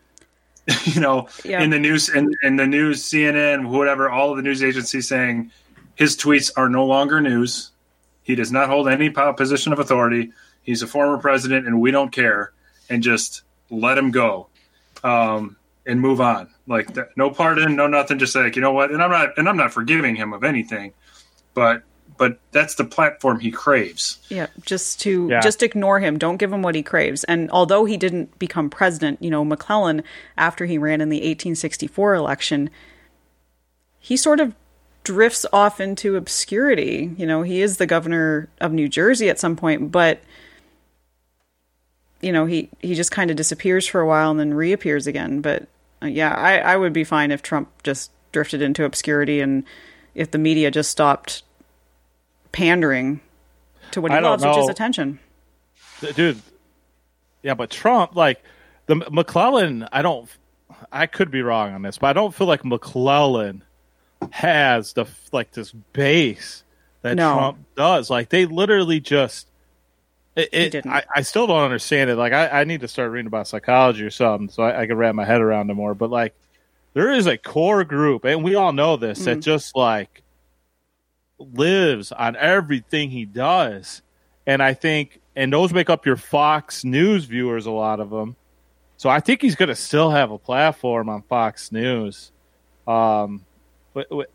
you 0.85 1.01
know, 1.01 1.29
Yeah. 1.45 1.63
in 1.63 1.71
the 1.71 1.79
news, 1.79 2.09
in, 2.09 2.31
in 2.43 2.57
the 2.57 2.67
news, 2.67 3.03
CNN, 3.03 3.69
whatever, 3.69 4.09
all 4.11 4.31
of 4.31 4.37
the 4.37 4.43
news 4.43 4.63
agencies 4.63 5.09
saying 5.09 5.51
his 5.95 6.17
tweets 6.17 6.51
are 6.57 6.69
no 6.69 6.85
longer 6.87 7.21
news. 7.21 7.71
He 8.23 8.35
does 8.35 8.51
not 8.53 8.69
hold 8.69 8.89
any 8.89 9.11
position 9.11 9.73
of 9.75 9.79
authority. 9.79 10.33
He's 10.63 10.83
a 10.83 10.87
former 10.87 11.19
president, 11.19 11.67
and 11.67 11.81
we 11.81 11.91
don't 11.91 12.11
care. 12.11 12.53
And 12.89 13.03
just 13.03 13.43
let 13.79 13.99
him 13.99 14.11
go, 14.11 14.49
um, 15.03 15.57
and 15.87 16.01
move 16.01 16.21
on. 16.21 16.49
Like 16.67 16.95
that, 16.95 17.09
no 17.17 17.31
pardon, 17.31 17.77
no 17.77 17.87
nothing. 17.87 18.19
Just 18.19 18.35
like 18.35 18.57
you 18.57 18.63
know 18.63 18.73
what. 18.73 18.91
And 18.91 19.03
I'm 19.03 19.11
not, 19.11 19.37
and 19.37 19.49
I'm 19.49 19.57
not 19.57 19.73
forgiving 19.73 20.17
him 20.17 20.33
of 20.33 20.45
anything, 20.45 20.93
but 21.55 21.83
but 22.17 22.39
that's 22.53 22.77
the 22.77 22.85
platform 22.85 23.41
he 23.41 23.51
craves. 23.51 24.19
Yeah, 24.29 24.47
just 24.65 25.01
to 25.03 25.29
Yeah. 25.29 25.41
just 25.41 25.63
ignore 25.63 25.99
him. 25.99 26.17
Don't 26.17 26.37
give 26.37 26.53
him 26.53 26.63
what 26.63 26.75
he 26.77 26.83
craves. 26.83 27.25
And 27.25 27.51
although 27.51 27.85
he 27.87 27.97
didn't 27.97 28.39
become 28.39 28.71
president, 28.71 29.21
you 29.21 29.31
know, 29.31 29.45
McClellan, 29.45 30.03
after 30.39 30.65
he 30.65 30.79
ran 30.79 31.01
in 31.01 31.09
the 31.09 31.17
1864 31.19 32.15
election, 32.15 32.71
he 33.99 34.17
sort 34.17 34.39
of 34.39 34.55
drifts 35.03 35.45
off 35.53 35.81
into 35.81 36.17
obscurity. 36.17 37.11
You 37.17 37.27
know, 37.27 37.43
he 37.43 37.61
is 37.61 37.77
the 37.79 37.87
governor 37.87 38.49
of 38.61 38.73
New 38.73 38.89
Jersey 38.89 39.29
at 39.29 39.41
some 39.41 39.57
point, 39.57 39.91
but 39.91 40.21
you 42.25 42.33
know, 42.33 42.47
he 42.47 42.71
he 42.81 42.95
just 42.95 43.11
kind 43.11 43.31
of 43.31 43.37
disappears 43.37 43.87
for 43.87 44.01
a 44.01 44.07
while 44.07 44.31
and 44.31 44.41
then 44.41 44.55
reappears 44.55 45.07
again. 45.07 45.41
But 45.41 45.69
uh, 46.03 46.07
yeah, 46.07 46.35
I 46.35 46.59
I 46.59 46.77
would 46.77 46.93
be 46.93 47.05
fine 47.05 47.31
if 47.31 47.43
Trump 47.43 47.69
just 47.83 48.11
drifted 48.33 48.63
into 48.63 48.85
obscurity 48.85 49.41
and 49.41 49.65
if 50.15 50.31
the 50.31 50.39
media 50.39 50.71
just 50.71 50.91
stopped 50.91 51.43
pandering 52.53 53.21
to 53.91 54.01
what 54.01 54.13
he 54.13 54.19
loves, 54.21 54.45
which 54.45 54.57
is 54.57 54.69
attention. 54.69 55.19
dude, 56.15 56.41
yeah, 57.43 57.55
but 57.55 57.71
Trump, 57.71 58.17
like 58.17 58.43
the 58.87 58.97
McClellan, 58.97 59.87
I 59.93 60.03
don't, 60.03 60.29
I 60.91 61.07
could 61.07 61.31
be 61.31 61.43
wrong 61.43 61.75
on 61.75 61.83
this, 61.83 61.99
but 61.99 62.09
I 62.09 62.13
don't 62.15 62.35
feel 62.35 62.47
like 62.47 62.65
McClellan 62.65 63.63
has 64.31 64.95
the 64.95 65.07
like 65.31 65.53
this 65.53 65.73
base 65.73 66.65
that 67.03 67.17
No. 67.17 67.35
Trump 67.35 67.59
does. 67.77 68.09
Like 68.11 68.31
they 68.31 68.47
literally 68.47 69.01
just. 69.01 69.47
It, 70.37 70.49
it, 70.53 70.71
didn't. 70.71 70.91
I, 70.91 71.05
I 71.15 71.23
still 71.23 71.47
don't 71.47 71.63
understand 71.63 72.11
it. 72.11 72.17
Like 72.17 72.33
I, 72.33 72.49
I 72.61 72.65
need 72.65 72.81
to 72.81 72.89
start 72.89 73.11
reading 73.13 73.29
about 73.29 73.47
psychology 73.47 74.03
or 74.05 74.11
something 74.11 74.49
so 74.49 74.65
I, 74.65 74.83
I 74.83 74.87
can 74.87 74.97
wrap 74.97 75.15
my 75.15 75.25
head 75.25 75.41
around 75.41 75.71
it 75.71 75.75
more. 75.75 75.95
But 75.95 76.11
like, 76.11 76.35
there 76.95 77.13
is 77.13 77.27
a 77.27 77.37
core 77.39 77.85
group, 77.85 78.25
and 78.25 78.43
we 78.43 78.55
all 78.55 78.73
know 78.73 78.97
this, 78.97 79.21
Mm. 79.21 79.25
that 79.27 79.41
just 79.41 79.77
like 79.77 80.23
lives 81.39 82.13
on 82.13 82.37
everything 82.37 83.11
he 83.11 83.25
does. 83.25 84.03
And 84.47 84.63
I 84.63 84.75
think, 84.75 85.21
and 85.37 85.53
those 85.53 85.73
make 85.73 85.89
up 85.91 86.07
your 86.07 86.17
Fox 86.17 86.85
News 86.85 87.25
viewers, 87.25 87.67
a 87.67 87.71
lot 87.71 88.01
of 88.01 88.11
them. 88.11 88.37
So 88.97 89.09
I 89.11 89.21
think 89.21 89.43
he's 89.43 89.57
going 89.57 89.69
to 89.71 89.75
still 89.75 90.11
have 90.11 90.31
a 90.31 90.39
platform 90.39 91.09
on 91.09 91.23
Fox 91.23 91.73
News, 91.73 92.31
um, 92.87 93.45
wh- 93.97 94.03
wh- 94.11 94.31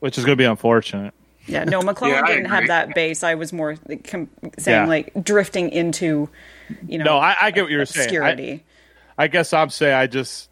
which 0.00 0.16
is 0.16 0.24
going 0.24 0.36
to 0.36 0.42
be 0.42 0.46
unfortunate. 0.46 1.12
Yeah, 1.48 1.64
no, 1.64 1.80
McClellan 1.82 2.16
Yeah, 2.26 2.26
didn't 2.34 2.50
have 2.50 2.66
that 2.68 2.94
base. 2.94 3.22
I 3.24 3.34
was 3.34 3.52
more 3.52 3.76
com- 4.04 4.28
saying 4.58 4.82
Yeah. 4.82 4.86
like 4.86 5.12
drifting 5.24 5.70
into, 5.70 6.28
you 6.86 6.98
know, 6.98 7.04
No, 7.04 7.18
I, 7.18 7.34
I 7.40 7.50
get 7.50 7.62
what 7.62 7.70
you 7.70 7.78
were 7.78 7.86
saying. 7.86 8.06
obscurity. 8.06 8.64
I, 9.16 9.24
I 9.24 9.26
guess 9.28 9.52
I'm 9.52 9.70
saying 9.70 9.94
I 9.94 10.06
just 10.06 10.48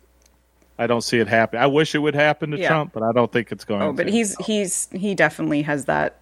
I 0.78 0.86
don't 0.86 1.02
see 1.02 1.18
it 1.18 1.28
happen. 1.28 1.58
I 1.60 1.66
wish 1.66 1.94
it 1.94 1.98
would 1.98 2.14
happen 2.14 2.50
to 2.50 2.58
Yeah. 2.58 2.68
Trump, 2.68 2.92
but 2.92 3.02
I 3.02 3.12
don't 3.12 3.30
think 3.30 3.52
it's 3.52 3.64
going. 3.64 3.82
Oh, 3.82 3.92
but 3.92 4.06
to. 4.06 4.10
he's 4.12 4.36
he's 4.44 4.88
he 4.92 5.14
definitely 5.14 5.62
has 5.62 5.84
that 5.86 6.16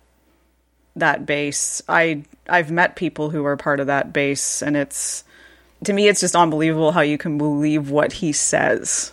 that 0.96 1.26
base. 1.26 1.82
I 1.88 2.22
I've 2.48 2.70
met 2.70 2.96
people 2.96 3.30
who 3.30 3.44
are 3.46 3.56
part 3.56 3.80
of 3.80 3.87
that 3.88 4.12
base, 4.12 4.62
and 4.62 4.76
it's 4.76 5.24
to 5.84 5.92
me 5.92 6.06
it's 6.08 6.20
just 6.20 6.37
unbelievable 6.37 6.92
how 6.92 7.00
you 7.00 7.18
can 7.18 7.37
believe 7.38 7.90
what 7.90 8.12
he 8.12 8.32
says. 8.32 9.12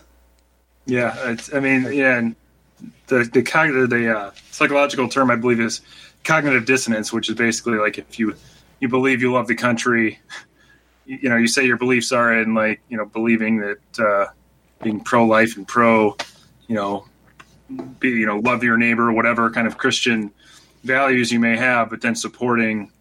Yeah, 0.85 1.15
it's, 1.29 1.53
I 1.53 1.59
mean, 1.59 1.91
yeah, 1.93 2.17
and 2.17 2.35
the 3.11 3.29
the 3.31 3.43
cognitive, 3.43 3.89
the 3.89 4.17
uh, 4.17 4.31
psychological 4.49 5.07
term 5.09 5.29
I 5.29 5.35
believe 5.35 5.59
is 5.59 5.81
cognitive 6.23 6.65
dissonance, 6.65 7.11
which 7.11 7.29
is 7.29 7.35
basically 7.35 7.77
like 7.77 7.97
if 7.97 8.17
you 8.17 8.35
you 8.79 8.87
believe 8.87 9.21
you 9.21 9.33
love 9.33 9.47
the 9.47 9.55
country, 9.55 10.19
you, 11.05 11.19
you 11.23 11.29
know, 11.29 11.35
you 11.35 11.47
say 11.47 11.65
your 11.65 11.77
beliefs 11.77 12.11
are 12.11 12.41
in 12.41 12.55
like 12.55 12.81
you 12.89 12.97
know 12.97 13.05
believing 13.05 13.57
that 13.57 13.99
uh, 13.99 14.27
being 14.81 15.01
pro 15.01 15.25
life 15.25 15.57
and 15.57 15.67
pro, 15.67 16.15
you 16.67 16.75
know, 16.75 17.05
be 17.99 18.09
you 18.09 18.25
know 18.25 18.39
love 18.39 18.63
your 18.63 18.77
neighbor, 18.77 19.11
whatever 19.11 19.51
kind 19.51 19.67
of 19.67 19.77
Christian 19.77 20.31
values 20.83 21.31
you 21.31 21.39
may 21.39 21.57
have, 21.57 21.89
but 21.89 22.01
then 22.01 22.15
supporting 22.15 22.91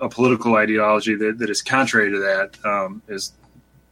a 0.00 0.08
political 0.08 0.56
ideology 0.56 1.14
that, 1.14 1.38
that 1.38 1.50
is 1.50 1.60
contrary 1.60 2.10
to 2.10 2.18
that 2.18 2.64
um, 2.64 3.02
is 3.06 3.32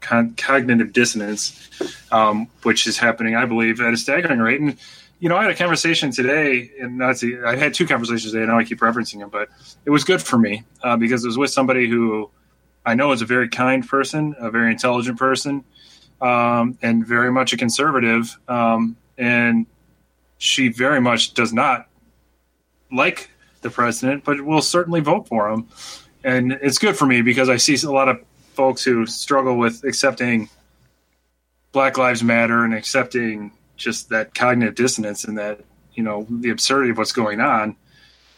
con- 0.00 0.34
cognitive 0.36 0.92
dissonance, 0.94 1.68
um, 2.10 2.48
which 2.62 2.86
is 2.86 2.98
happening, 2.98 3.36
I 3.36 3.44
believe, 3.44 3.80
at 3.80 3.92
a 3.92 3.96
staggering 3.96 4.40
rate. 4.40 4.60
And 4.60 4.78
you 5.20 5.28
know, 5.28 5.36
I 5.36 5.42
had 5.42 5.50
a 5.50 5.56
conversation 5.56 6.12
today, 6.12 6.70
and 6.80 7.00
to, 7.18 7.42
I 7.44 7.56
had 7.56 7.74
two 7.74 7.86
conversations 7.86 8.32
today. 8.32 8.44
I 8.44 8.46
know 8.46 8.58
I 8.58 8.64
keep 8.64 8.78
referencing 8.78 9.18
them, 9.18 9.30
but 9.30 9.48
it 9.84 9.90
was 9.90 10.04
good 10.04 10.22
for 10.22 10.38
me 10.38 10.62
uh, 10.82 10.96
because 10.96 11.24
it 11.24 11.28
was 11.28 11.38
with 11.38 11.50
somebody 11.50 11.88
who 11.88 12.30
I 12.86 12.94
know 12.94 13.12
is 13.12 13.20
a 13.20 13.26
very 13.26 13.48
kind 13.48 13.86
person, 13.86 14.34
a 14.38 14.50
very 14.50 14.70
intelligent 14.70 15.18
person, 15.18 15.64
um, 16.20 16.78
and 16.82 17.06
very 17.06 17.32
much 17.32 17.52
a 17.52 17.56
conservative, 17.56 18.38
um, 18.48 18.96
and 19.16 19.66
she 20.38 20.68
very 20.68 21.00
much 21.00 21.34
does 21.34 21.52
not 21.52 21.88
like 22.92 23.30
the 23.62 23.70
president, 23.70 24.24
but 24.24 24.40
will 24.40 24.62
certainly 24.62 25.00
vote 25.00 25.26
for 25.26 25.50
him. 25.50 25.66
And 26.22 26.52
it's 26.62 26.78
good 26.78 26.96
for 26.96 27.06
me 27.06 27.22
because 27.22 27.48
I 27.48 27.56
see 27.56 27.76
a 27.86 27.90
lot 27.90 28.08
of 28.08 28.20
folks 28.54 28.84
who 28.84 29.04
struggle 29.06 29.56
with 29.56 29.84
accepting 29.84 30.48
Black 31.72 31.98
Lives 31.98 32.22
Matter 32.22 32.64
and 32.64 32.72
accepting 32.72 33.52
just 33.78 34.10
that 34.10 34.34
cognitive 34.34 34.74
dissonance 34.74 35.24
and 35.24 35.38
that 35.38 35.60
you 35.94 36.02
know 36.02 36.26
the 36.28 36.50
absurdity 36.50 36.90
of 36.90 36.98
what's 36.98 37.12
going 37.12 37.40
on. 37.40 37.76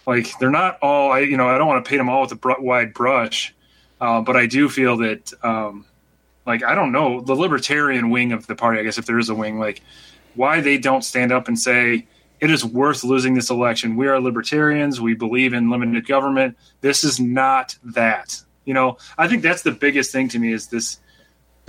Like 0.07 0.39
they're 0.39 0.51
not 0.51 0.79
all. 0.81 1.11
I 1.11 1.21
you 1.21 1.37
know 1.37 1.49
I 1.49 1.59
don't 1.59 1.67
want 1.67 1.85
to 1.85 1.89
paint 1.89 2.01
them 2.01 2.09
all 2.09 2.23
with 2.23 2.33
a 2.33 2.57
wide 2.61 2.95
brush, 2.95 3.55
uh, 4.01 4.21
but 4.21 4.37
I 4.37 4.47
do 4.47 4.69
feel 4.69 4.99
that 4.99 5.33
um, 5.43 5.85
like 6.47 6.63
I 6.63 6.75
don't 6.75 6.93
know 6.93 7.21
the 7.21 7.35
libertarian 7.35 8.11
wing 8.11 8.33
of 8.33 8.47
the 8.47 8.55
party. 8.55 8.81
I 8.81 8.83
guess 8.83 8.99
if 8.99 9.07
there 9.07 9.19
is 9.19 9.29
a 9.29 9.35
wing, 9.35 9.59
like 9.59 9.83
why 10.35 10.61
they 10.61 10.79
don't 10.79 11.03
stand 11.03 11.33
up 11.33 11.49
and 11.49 11.59
say 11.59 12.07
it 12.41 12.51
is 12.51 12.65
worth 12.65 13.05
losing 13.05 13.35
this 13.35 13.51
election. 13.51 13.97
We 13.97 14.09
are 14.09 14.21
libertarians. 14.21 15.01
We 15.01 15.15
believe 15.15 15.53
in 15.53 15.71
limited 15.71 16.07
government. 16.07 16.57
This 16.81 17.05
is 17.05 17.21
not 17.21 17.77
that. 17.85 18.41
You 18.65 18.75
know, 18.75 18.99
I 19.19 19.29
think 19.29 19.43
that's 19.43 19.63
the 19.63 19.73
biggest 19.73 20.13
thing 20.13 20.29
to 20.29 20.39
me 20.39 20.53
is 20.53 20.69
this 20.69 20.99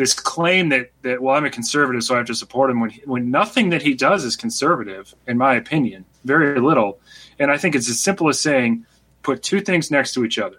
this 0.02 0.16
claim 0.16 0.70
that 0.70 0.90
that 1.04 1.22
well, 1.22 1.36
I'm 1.36 1.46
a 1.46 1.52
conservative, 1.52 2.04
so 2.04 2.16
I 2.16 2.18
have 2.18 2.26
to 2.26 2.34
support 2.34 2.72
him 2.72 2.80
when 2.80 2.90
when 3.06 3.30
nothing 3.30 3.70
that 3.70 3.84
he 3.84 3.94
does 3.94 4.24
is 4.24 4.36
conservative, 4.36 5.14
in 5.28 5.38
my 5.38 5.54
opinion, 5.54 6.06
very 6.26 6.60
little. 6.60 7.00
And 7.38 7.52
I 7.52 7.58
think 7.60 7.76
it's 7.76 7.88
as 7.88 8.00
simple 8.00 8.28
as 8.28 8.40
saying, 8.40 8.84
put 9.22 9.44
two 9.44 9.62
things 9.62 9.92
next 9.92 10.16
to 10.16 10.26
each 10.26 10.40
other, 10.40 10.58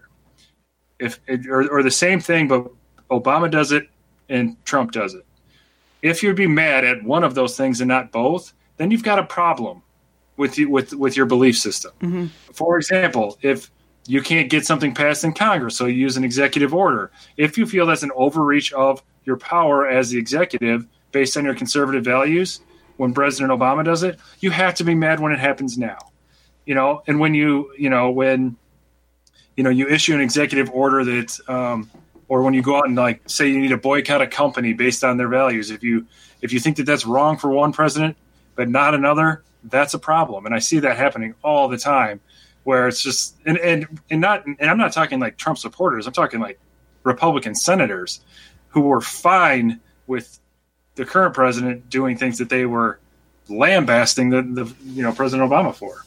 if 1.00 1.18
or, 1.48 1.68
or 1.68 1.82
the 1.82 1.90
same 1.90 2.20
thing, 2.20 2.46
but 2.46 2.70
Obama 3.10 3.50
does 3.50 3.72
it 3.72 3.88
and 4.28 4.64
Trump 4.64 4.92
does 4.92 5.14
it. 5.14 5.26
If 6.02 6.22
you'd 6.22 6.36
be 6.36 6.46
mad 6.46 6.84
at 6.84 7.02
one 7.02 7.24
of 7.24 7.34
those 7.34 7.56
things 7.56 7.80
and 7.80 7.88
not 7.88 8.12
both, 8.12 8.52
then 8.76 8.92
you've 8.92 9.02
got 9.02 9.18
a 9.18 9.24
problem 9.24 9.82
with 10.36 10.56
you 10.56 10.70
with 10.70 10.94
with 10.94 11.16
your 11.16 11.26
belief 11.26 11.58
system. 11.58 11.90
Mm-hmm. 12.00 12.26
For 12.52 12.76
example, 12.76 13.38
if 13.42 13.72
you 14.06 14.22
can't 14.22 14.50
get 14.50 14.66
something 14.66 14.94
passed 14.94 15.24
in 15.24 15.32
Congress, 15.32 15.76
so 15.76 15.86
you 15.86 15.94
use 15.94 16.16
an 16.16 16.24
executive 16.24 16.74
order. 16.74 17.10
If 17.36 17.56
you 17.56 17.66
feel 17.66 17.86
that's 17.86 18.02
an 18.02 18.10
overreach 18.14 18.72
of 18.72 19.02
your 19.24 19.36
power 19.36 19.86
as 19.86 20.10
the 20.10 20.18
executive 20.18 20.86
based 21.12 21.36
on 21.36 21.44
your 21.44 21.54
conservative 21.54 22.04
values, 22.04 22.60
when 22.96 23.14
President 23.14 23.52
Obama 23.52 23.84
does 23.84 24.02
it, 24.02 24.18
you 24.40 24.50
have 24.50 24.74
to 24.74 24.84
be 24.84 24.94
mad 24.94 25.20
when 25.20 25.32
it 25.32 25.38
happens 25.38 25.78
now. 25.78 25.98
You 26.66 26.74
know, 26.74 27.02
and 27.06 27.18
when 27.20 27.34
you 27.34 27.72
you 27.78 27.90
know 27.90 28.10
when 28.10 28.56
you 29.56 29.64
know 29.64 29.70
you 29.70 29.88
issue 29.88 30.14
an 30.14 30.20
executive 30.20 30.70
order 30.70 31.04
that 31.04 31.38
um, 31.48 31.90
or 32.28 32.42
when 32.42 32.54
you 32.54 32.62
go 32.62 32.76
out 32.76 32.86
and 32.86 32.96
like 32.96 33.20
say 33.28 33.48
you 33.48 33.60
need 33.60 33.68
to 33.68 33.76
boycott 33.76 34.22
a 34.22 34.26
company 34.26 34.72
based 34.72 35.04
on 35.04 35.18
their 35.18 35.28
values 35.28 35.70
if 35.70 35.82
you 35.82 36.06
if 36.40 36.52
you 36.52 36.60
think 36.60 36.78
that 36.78 36.84
that's 36.84 37.04
wrong 37.04 37.36
for 37.36 37.50
one 37.50 37.72
president 37.72 38.16
but 38.54 38.70
not 38.70 38.94
another 38.94 39.42
that's 39.64 39.92
a 39.92 39.98
problem 39.98 40.46
and 40.46 40.54
i 40.54 40.58
see 40.58 40.78
that 40.78 40.96
happening 40.96 41.34
all 41.44 41.68
the 41.68 41.76
time 41.76 42.20
where 42.64 42.88
it's 42.88 43.02
just 43.02 43.36
and 43.44 43.58
and, 43.58 44.00
and 44.10 44.20
not 44.20 44.46
and 44.46 44.70
i'm 44.70 44.78
not 44.78 44.92
talking 44.92 45.20
like 45.20 45.36
trump 45.36 45.58
supporters 45.58 46.06
i'm 46.06 46.12
talking 46.12 46.40
like 46.40 46.58
republican 47.02 47.54
senators 47.54 48.20
who 48.68 48.82
were 48.82 49.00
fine 49.00 49.80
with 50.06 50.38
the 50.94 51.04
current 51.04 51.34
president 51.34 51.88
doing 51.88 52.16
things 52.16 52.38
that 52.38 52.48
they 52.48 52.66
were 52.66 52.98
lambasting 53.48 54.30
the, 54.30 54.42
the 54.42 54.74
you 54.84 55.02
know 55.02 55.12
president 55.12 55.48
obama 55.48 55.74
for 55.74 56.04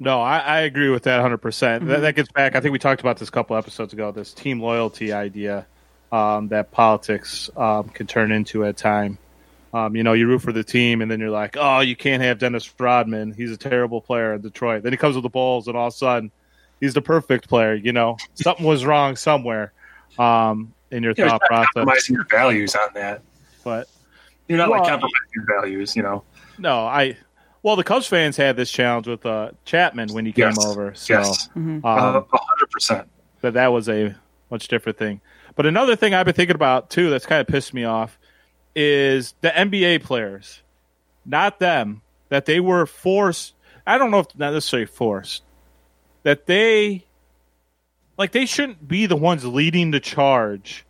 No, 0.00 0.20
I, 0.20 0.38
I 0.38 0.60
agree 0.60 0.90
with 0.90 1.02
that 1.04 1.20
100%. 1.20 1.40
percent 1.40 1.86
That, 1.88 2.02
that 2.02 2.14
gets 2.14 2.30
back, 2.30 2.54
I 2.54 2.60
think 2.60 2.72
we 2.72 2.78
talked 2.78 3.00
about 3.00 3.16
this 3.16 3.28
a 3.28 3.32
couple 3.32 3.56
episodes 3.56 3.92
ago, 3.92 4.12
this 4.12 4.32
team 4.32 4.60
loyalty 4.60 5.12
idea 5.12 5.66
um, 6.12 6.48
that 6.48 6.70
politics 6.70 7.50
um, 7.56 7.88
can 7.88 8.06
turn 8.06 8.32
into 8.32 8.64
at 8.64 8.76
time. 8.76 9.18
Um, 9.74 9.94
you 9.94 10.02
know, 10.02 10.14
you 10.14 10.26
root 10.26 10.40
for 10.40 10.52
the 10.52 10.64
team, 10.64 11.02
and 11.02 11.10
then 11.10 11.20
you're 11.20 11.30
like, 11.30 11.56
oh, 11.58 11.80
you 11.80 11.94
can't 11.94 12.22
have 12.22 12.38
Dennis 12.38 12.72
Rodman. 12.80 13.32
He's 13.32 13.50
a 13.50 13.56
terrible 13.56 14.00
player 14.00 14.32
in 14.34 14.40
Detroit. 14.40 14.82
Then 14.82 14.92
he 14.92 14.96
comes 14.96 15.14
with 15.14 15.24
the 15.24 15.28
Bulls, 15.28 15.68
and 15.68 15.76
all 15.76 15.88
of 15.88 15.92
a 15.92 15.96
sudden, 15.96 16.30
he's 16.80 16.94
the 16.94 17.02
perfect 17.02 17.48
player. 17.48 17.74
You 17.74 17.92
know, 17.92 18.16
something 18.34 18.64
was 18.64 18.86
wrong 18.86 19.14
somewhere 19.16 19.72
um, 20.18 20.72
in 20.90 21.02
your 21.02 21.12
you 21.18 21.24
know, 21.24 21.30
thought 21.30 21.40
you're 21.50 21.58
not 21.58 21.66
process. 21.66 21.72
compromising 21.74 22.14
your 22.14 22.26
values 22.30 22.74
on 22.74 22.88
that 22.94 23.20
But 23.62 23.88
you're 24.48 24.56
not 24.56 24.70
Well, 24.70 24.80
like 24.80 24.88
compromising 24.88 25.28
your 25.34 25.44
values 25.44 25.94
you 25.94 26.02
know 26.02 26.22
no, 26.58 26.86
I. 26.86 27.16
Well, 27.62 27.76
the 27.76 27.84
Cubs 27.84 28.06
fans 28.06 28.36
had 28.36 28.56
this 28.56 28.70
challenge 28.70 29.06
with 29.06 29.26
uh, 29.26 29.50
Chapman 29.64 30.12
when 30.14 30.24
he 30.24 30.32
came 30.32 30.46
Yes. 30.46 30.64
over. 30.66 30.94
So, 30.94 31.12
yes 31.14 31.48
um, 31.54 31.82
a 31.84 31.92
hundred 31.92 32.70
percent 32.70 33.08
that 33.42 33.52
that 33.54 33.68
was 33.68 33.88
a 33.88 34.14
much 34.50 34.66
different 34.68 34.96
thing. 34.98 35.20
But 35.56 35.66
another 35.66 35.94
thing 35.94 36.14
I've 36.14 36.24
been 36.24 36.34
thinking 36.34 36.54
about 36.56 36.88
too 36.88 37.10
that's 37.10 37.26
kind 37.26 37.40
of 37.40 37.46
pissed 37.48 37.74
me 37.74 37.84
off 37.84 38.18
is 38.80 39.34
the 39.40 39.48
NBA 39.48 40.04
players, 40.04 40.62
not 41.26 41.58
them, 41.58 42.00
that 42.28 42.46
they 42.46 42.60
were 42.60 42.86
forced. 42.86 43.54
I 43.84 43.98
don't 43.98 44.12
know 44.12 44.20
if 44.20 44.38
not 44.38 44.52
necessarily 44.52 44.86
forced, 44.86 45.42
that 46.22 46.46
they 46.46 47.04
like 48.16 48.30
they 48.30 48.46
shouldn't 48.46 48.86
be 48.86 49.06
the 49.06 49.16
ones 49.16 49.44
leading 49.44 49.90
the 49.90 49.98
charge. 49.98 50.84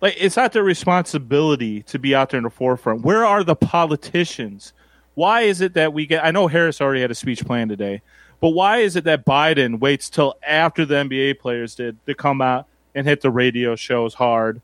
Like 0.00 0.14
it's 0.18 0.36
not 0.36 0.54
their 0.54 0.64
responsibility 0.64 1.82
to 1.84 1.98
be 1.98 2.14
out 2.14 2.30
there 2.30 2.38
in 2.38 2.44
the 2.44 2.50
forefront. 2.50 3.02
Where 3.02 3.26
are 3.26 3.44
the 3.44 3.54
politicians? 3.54 4.72
Why 5.14 5.42
is 5.42 5.60
it 5.60 5.74
that 5.74 5.92
we 5.92 6.06
get? 6.06 6.24
I 6.24 6.30
know 6.30 6.46
Harris 6.46 6.80
already 6.80 7.02
had 7.02 7.10
a 7.10 7.14
speech 7.14 7.44
planned 7.44 7.68
today, 7.68 8.00
but 8.40 8.50
why 8.50 8.78
is 8.78 8.96
it 8.96 9.04
that 9.04 9.26
Biden 9.26 9.78
waits 9.78 10.08
till 10.08 10.36
after 10.42 10.86
the 10.86 10.94
NBA 10.94 11.38
players 11.38 11.74
did 11.74 12.04
to 12.06 12.14
come 12.14 12.40
out 12.40 12.66
and 12.94 13.06
hit 13.06 13.20
the 13.20 13.30
radio 13.30 13.76
shows 13.76 14.14
hard? 14.14 14.62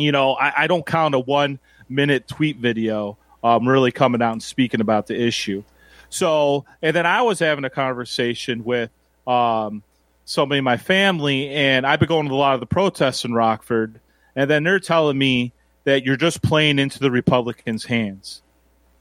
You 0.00 0.12
know, 0.12 0.34
I, 0.34 0.64
I 0.64 0.66
don't 0.66 0.84
count 0.84 1.14
a 1.14 1.18
one 1.18 1.58
minute 1.88 2.28
tweet 2.28 2.56
video 2.56 3.18
um, 3.42 3.68
really 3.68 3.92
coming 3.92 4.22
out 4.22 4.32
and 4.32 4.42
speaking 4.42 4.80
about 4.80 5.06
the 5.06 5.20
issue. 5.20 5.62
So, 6.08 6.64
and 6.82 6.94
then 6.94 7.06
I 7.06 7.22
was 7.22 7.38
having 7.38 7.64
a 7.64 7.70
conversation 7.70 8.64
with 8.64 8.90
um, 9.26 9.82
somebody 10.24 10.58
in 10.58 10.64
my 10.64 10.76
family, 10.76 11.48
and 11.50 11.86
I've 11.86 12.00
been 12.00 12.08
going 12.08 12.28
to 12.28 12.34
a 12.34 12.36
lot 12.36 12.54
of 12.54 12.60
the 12.60 12.66
protests 12.66 13.24
in 13.24 13.32
Rockford, 13.32 14.00
and 14.34 14.50
then 14.50 14.64
they're 14.64 14.80
telling 14.80 15.16
me 15.16 15.52
that 15.84 16.04
you're 16.04 16.16
just 16.16 16.42
playing 16.42 16.78
into 16.78 16.98
the 16.98 17.10
Republicans' 17.10 17.84
hands. 17.84 18.42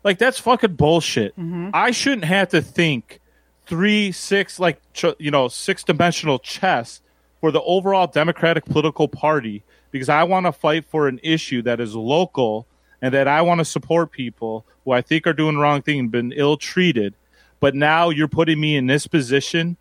Like 0.04 0.18
that's 0.18 0.40
fucking 0.40 0.76
bullshit. 0.76 1.36
I 1.74 1.92
shouldn't 1.92 2.26
have 2.26 2.50
to 2.50 2.62
think 2.62 3.20
three, 3.66 4.12
six, 4.12 4.60
like 4.60 4.80
ch- 4.94 5.06
you 5.18 5.32
know, 5.32 5.48
six 5.48 5.84
dimensional 5.84 6.40
chess 6.40 7.02
for 7.42 7.52
the 7.52 7.62
overall 7.62 8.08
Democratic 8.08 8.66
political 8.66 9.08
party 9.08 9.64
because 9.92 10.10
I 10.10 10.24
want 10.24 10.46
to 10.46 10.52
fight 10.52 10.86
for 10.86 11.08
an 11.08 11.20
issue 11.24 11.62
that 11.64 11.80
is 11.80 11.96
local 11.96 12.68
and 13.02 13.14
that 13.14 13.28
I 13.28 13.42
want 13.42 13.60
to 13.60 13.66
support 13.66 14.12
people 14.12 14.66
who 14.84 14.92
I 14.92 15.02
think 15.02 15.26
are 15.28 15.34
doing 15.34 15.56
the 15.56 15.62
wrong 15.62 15.82
thing 15.82 16.00
and 16.00 16.12
been 16.12 16.32
ill 16.32 16.58
treated. 16.58 17.14
But 17.60 17.76
now 17.76 18.10
you're 18.10 18.28
putting 18.28 18.60
me 18.60 18.76
in 18.76 18.88
this 18.88 19.08
position 19.08 19.78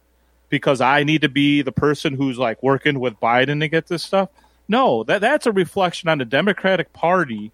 because 0.48 0.80
I 0.80 1.04
need 1.04 1.22
to 1.22 1.28
be 1.28 1.62
the 1.62 1.72
person 1.72 2.14
who's 2.14 2.38
like 2.38 2.62
working 2.62 3.00
with 3.00 3.20
Biden 3.20 3.60
to 3.60 3.68
get 3.68 3.86
this 3.86 4.02
stuff. 4.02 4.30
No, 4.68 5.04
that 5.04 5.20
that's 5.20 5.46
a 5.46 5.52
reflection 5.52 6.08
on 6.08 6.18
the 6.18 6.24
Democratic 6.24 6.92
Party 6.92 7.52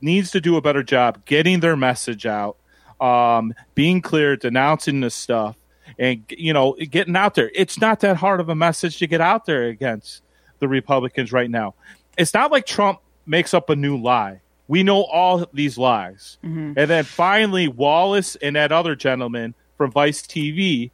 needs 0.00 0.30
to 0.30 0.40
do 0.40 0.56
a 0.56 0.60
better 0.60 0.82
job 0.82 1.24
getting 1.24 1.60
their 1.60 1.76
message 1.76 2.24
out, 2.24 2.56
um, 3.00 3.52
being 3.74 4.00
clear, 4.00 4.36
denouncing 4.36 5.00
this 5.00 5.14
stuff, 5.14 5.56
and 5.98 6.24
you 6.30 6.52
know, 6.52 6.74
getting 6.90 7.16
out 7.16 7.34
there. 7.34 7.50
It's 7.54 7.80
not 7.80 8.00
that 8.00 8.16
hard 8.16 8.40
of 8.40 8.48
a 8.48 8.54
message 8.54 8.98
to 8.98 9.06
get 9.06 9.20
out 9.20 9.46
there 9.46 9.64
against 9.64 10.22
the 10.58 10.68
Republicans 10.68 11.32
right 11.32 11.50
now. 11.50 11.74
It's 12.16 12.34
not 12.34 12.50
like 12.50 12.66
Trump 12.66 13.00
makes 13.26 13.54
up 13.54 13.70
a 13.70 13.76
new 13.76 13.96
lie. 13.96 14.40
We 14.66 14.82
know 14.82 15.02
all 15.02 15.46
these 15.52 15.78
lies, 15.78 16.36
mm-hmm. 16.44 16.74
and 16.76 16.90
then 16.90 17.04
finally 17.04 17.68
Wallace 17.68 18.36
and 18.36 18.56
that 18.56 18.70
other 18.70 18.94
gentleman 18.94 19.54
from 19.78 19.90
Vice 19.92 20.22
TV, 20.22 20.90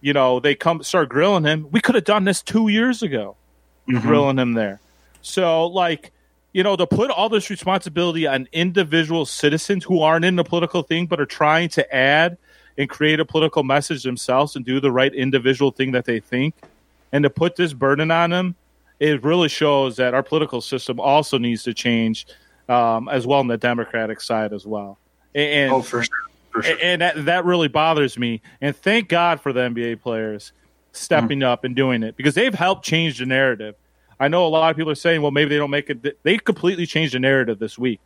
you 0.00 0.12
know, 0.12 0.40
they 0.40 0.54
come 0.54 0.82
start 0.82 1.10
grilling 1.10 1.44
him. 1.44 1.68
We 1.70 1.80
could 1.80 1.94
have 1.94 2.04
done 2.04 2.24
this 2.24 2.40
two 2.40 2.68
years 2.68 3.02
ago, 3.02 3.36
mm-hmm. 3.86 4.06
grilling 4.06 4.38
him 4.38 4.54
there. 4.54 4.80
So, 5.20 5.66
like, 5.66 6.12
you 6.52 6.62
know, 6.62 6.76
to 6.76 6.86
put 6.86 7.10
all 7.10 7.28
this 7.28 7.50
responsibility 7.50 8.26
on 8.26 8.48
individual 8.52 9.26
citizens 9.26 9.84
who 9.84 10.00
aren't 10.00 10.24
in 10.24 10.36
the 10.36 10.44
political 10.44 10.82
thing 10.82 11.06
but 11.06 11.20
are 11.20 11.26
trying 11.26 11.68
to 11.70 11.94
add 11.94 12.38
and 12.78 12.88
create 12.88 13.20
a 13.20 13.24
political 13.24 13.64
message 13.64 14.04
themselves 14.04 14.56
and 14.56 14.64
do 14.64 14.80
the 14.80 14.90
right 14.90 15.12
individual 15.12 15.70
thing 15.70 15.92
that 15.92 16.04
they 16.04 16.20
think, 16.20 16.54
and 17.12 17.24
to 17.24 17.30
put 17.30 17.56
this 17.56 17.72
burden 17.72 18.10
on 18.10 18.30
them, 18.30 18.54
it 19.00 19.22
really 19.22 19.48
shows 19.48 19.96
that 19.96 20.14
our 20.14 20.22
political 20.22 20.60
system 20.60 20.98
also 21.00 21.38
needs 21.38 21.62
to 21.64 21.74
change 21.74 22.26
um, 22.68 23.08
as 23.08 23.26
well 23.26 23.38
on 23.38 23.46
the 23.46 23.56
Democratic 23.56 24.20
side 24.20 24.52
as 24.52 24.66
well. 24.66 24.98
And, 25.34 25.72
oh 25.72 25.82
for 25.82 26.02
sure 26.02 26.16
for 26.50 26.62
sure 26.62 26.76
and 26.82 27.02
that, 27.02 27.24
that 27.26 27.44
really 27.44 27.68
bothers 27.68 28.18
me. 28.18 28.42
And 28.60 28.74
thank 28.76 29.08
God 29.08 29.40
for 29.40 29.52
the 29.52 29.60
NBA 29.60 30.00
players 30.00 30.52
stepping 30.92 31.42
up 31.42 31.64
and 31.64 31.76
doing 31.76 32.02
it 32.02 32.16
because 32.16 32.34
they've 32.34 32.54
helped 32.54 32.84
change 32.84 33.18
the 33.18 33.26
narrative. 33.26 33.74
I 34.20 34.28
know 34.28 34.46
a 34.46 34.48
lot 34.48 34.70
of 34.70 34.76
people 34.76 34.90
are 34.90 34.96
saying, 34.96 35.22
well, 35.22 35.30
maybe 35.30 35.50
they 35.50 35.58
don't 35.58 35.70
make 35.70 35.90
it. 35.90 36.22
They 36.24 36.38
completely 36.38 36.86
changed 36.86 37.14
the 37.14 37.20
narrative 37.20 37.58
this 37.58 37.78
week 37.78 38.00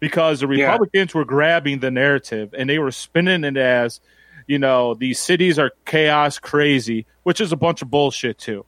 because 0.00 0.40
the 0.40 0.48
Yeah. 0.48 0.66
Republicans 0.66 1.14
were 1.14 1.24
grabbing 1.24 1.78
the 1.78 1.90
narrative 1.90 2.52
and 2.56 2.68
they 2.68 2.78
were 2.78 2.90
spinning 2.90 3.44
it 3.44 3.56
as, 3.56 4.00
you 4.46 4.58
know, 4.58 4.94
these 4.94 5.20
cities 5.20 5.58
are 5.58 5.70
chaos 5.84 6.38
crazy, 6.38 7.06
which 7.22 7.40
is 7.40 7.52
a 7.52 7.56
bunch 7.56 7.82
of 7.82 7.90
bullshit 7.90 8.38
too. 8.38 8.64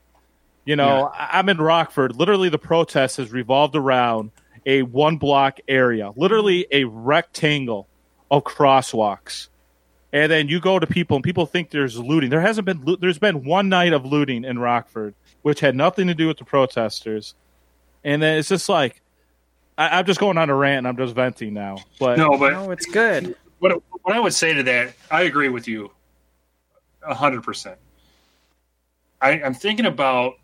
You 0.65 0.75
know, 0.75 1.11
I- 1.13 1.39
I'm 1.39 1.49
in 1.49 1.57
Rockford. 1.57 2.15
Literally, 2.15 2.49
the 2.49 2.59
protest 2.59 3.17
has 3.17 3.31
revolved 3.31 3.75
around 3.75 4.31
a 4.65 4.83
one 4.83 5.17
block 5.17 5.59
area, 5.67 6.11
literally 6.15 6.67
a 6.71 6.83
rectangle 6.83 7.87
of 8.29 8.43
crosswalks. 8.43 9.47
And 10.11 10.31
then 10.31 10.47
you 10.47 10.59
go 10.59 10.79
to 10.79 10.87
people 10.87 11.15
and 11.17 11.23
people 11.23 11.45
think 11.45 11.69
there's 11.71 11.97
looting. 11.97 12.29
There 12.29 12.41
hasn't 12.41 12.65
been 12.65 12.83
loo- 12.83 12.97
there's 12.97 13.19
been 13.19 13.45
one 13.45 13.69
night 13.69 13.93
of 13.93 14.05
looting 14.05 14.43
in 14.43 14.57
Rockford, 14.59 15.13
which 15.43 15.59
had 15.59 15.75
nothing 15.75 16.07
to 16.07 16.15
do 16.15 16.27
with 16.27 16.37
the 16.37 16.45
protesters. 16.45 17.35
And 18.03 18.21
then 18.21 18.37
it's 18.39 18.49
just 18.49 18.69
like 18.69 19.01
I, 19.77 19.99
I'm 19.99 20.05
just 20.05 20.19
going 20.19 20.37
on 20.37 20.49
a 20.49 20.55
rant 20.55 20.79
and 20.79 20.87
I'm 20.87 20.97
just 20.97 21.15
venting 21.15 21.53
now. 21.53 21.77
But 21.99 22.17
No, 22.17 22.37
but 22.37 22.51
No, 22.53 22.71
it's 22.71 22.85
good. 22.87 23.35
what 23.59 23.81
what 24.03 24.15
I 24.15 24.19
would 24.19 24.33
say 24.33 24.53
to 24.53 24.63
that, 24.63 24.93
I 25.11 25.23
agree 25.23 25.49
with 25.49 25.67
you, 25.67 25.91
hundred 27.03 27.43
percent. 27.43 27.77
I 29.21 29.41
I'm 29.41 29.53
thinking 29.53 29.85
about 29.85 30.35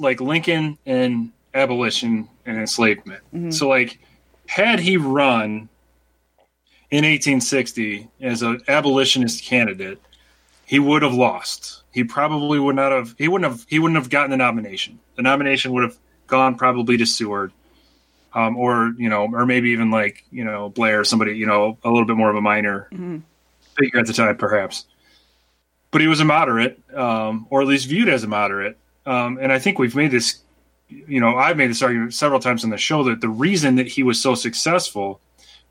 like 0.00 0.20
Lincoln 0.20 0.78
and 0.86 1.30
abolition 1.54 2.28
and 2.46 2.58
enslavement. 2.58 3.22
So 3.52 3.68
like, 3.68 3.98
had 4.46 4.80
he 4.80 4.96
run 4.96 5.68
in 6.90 7.04
1860 7.04 8.08
as 8.20 8.42
an 8.42 8.62
abolitionist 8.66 9.44
candidate, 9.44 10.00
he 10.64 10.78
would 10.78 11.02
have 11.02 11.14
lost. 11.14 11.82
He 11.92 12.04
probably 12.04 12.58
would 12.60 12.76
not 12.76 12.92
have. 12.92 13.14
He 13.18 13.26
wouldn't 13.28 13.50
have. 13.50 13.66
He 13.68 13.78
wouldn't 13.78 13.98
have 13.98 14.10
gotten 14.10 14.30
the 14.30 14.36
nomination. 14.36 15.00
The 15.16 15.22
nomination 15.22 15.72
would 15.72 15.82
have 15.82 15.96
gone 16.28 16.54
probably 16.54 16.96
to 16.96 17.06
Seward, 17.06 17.52
um, 18.34 18.56
or 18.56 18.92
you 18.96 19.08
know, 19.08 19.28
or 19.32 19.46
maybe 19.46 19.70
even 19.70 19.90
like 19.90 20.24
you 20.30 20.44
know 20.44 20.68
Blair, 20.68 21.02
somebody 21.04 21.36
you 21.36 21.46
know 21.46 21.76
a 21.82 21.90
little 21.90 22.06
bit 22.06 22.16
more 22.16 22.30
of 22.30 22.36
a 22.36 22.40
minor 22.40 22.88
figure 23.76 23.98
at 23.98 24.06
the 24.06 24.12
time, 24.12 24.36
perhaps. 24.36 24.84
But 25.90 26.00
he 26.00 26.06
was 26.06 26.20
a 26.20 26.24
moderate, 26.24 26.80
um, 26.94 27.48
or 27.50 27.62
at 27.62 27.66
least 27.66 27.88
viewed 27.88 28.08
as 28.08 28.22
a 28.22 28.28
moderate. 28.28 28.78
Um, 29.06 29.38
and 29.40 29.52
I 29.52 29.58
think 29.58 29.78
we've 29.78 29.96
made 29.96 30.10
this. 30.10 30.40
You 30.88 31.20
know, 31.20 31.36
I've 31.36 31.56
made 31.56 31.70
this 31.70 31.82
argument 31.82 32.14
several 32.14 32.40
times 32.40 32.64
on 32.64 32.70
the 32.70 32.76
show 32.76 33.04
that 33.04 33.20
the 33.20 33.28
reason 33.28 33.76
that 33.76 33.86
he 33.86 34.02
was 34.02 34.20
so 34.20 34.34
successful 34.34 35.20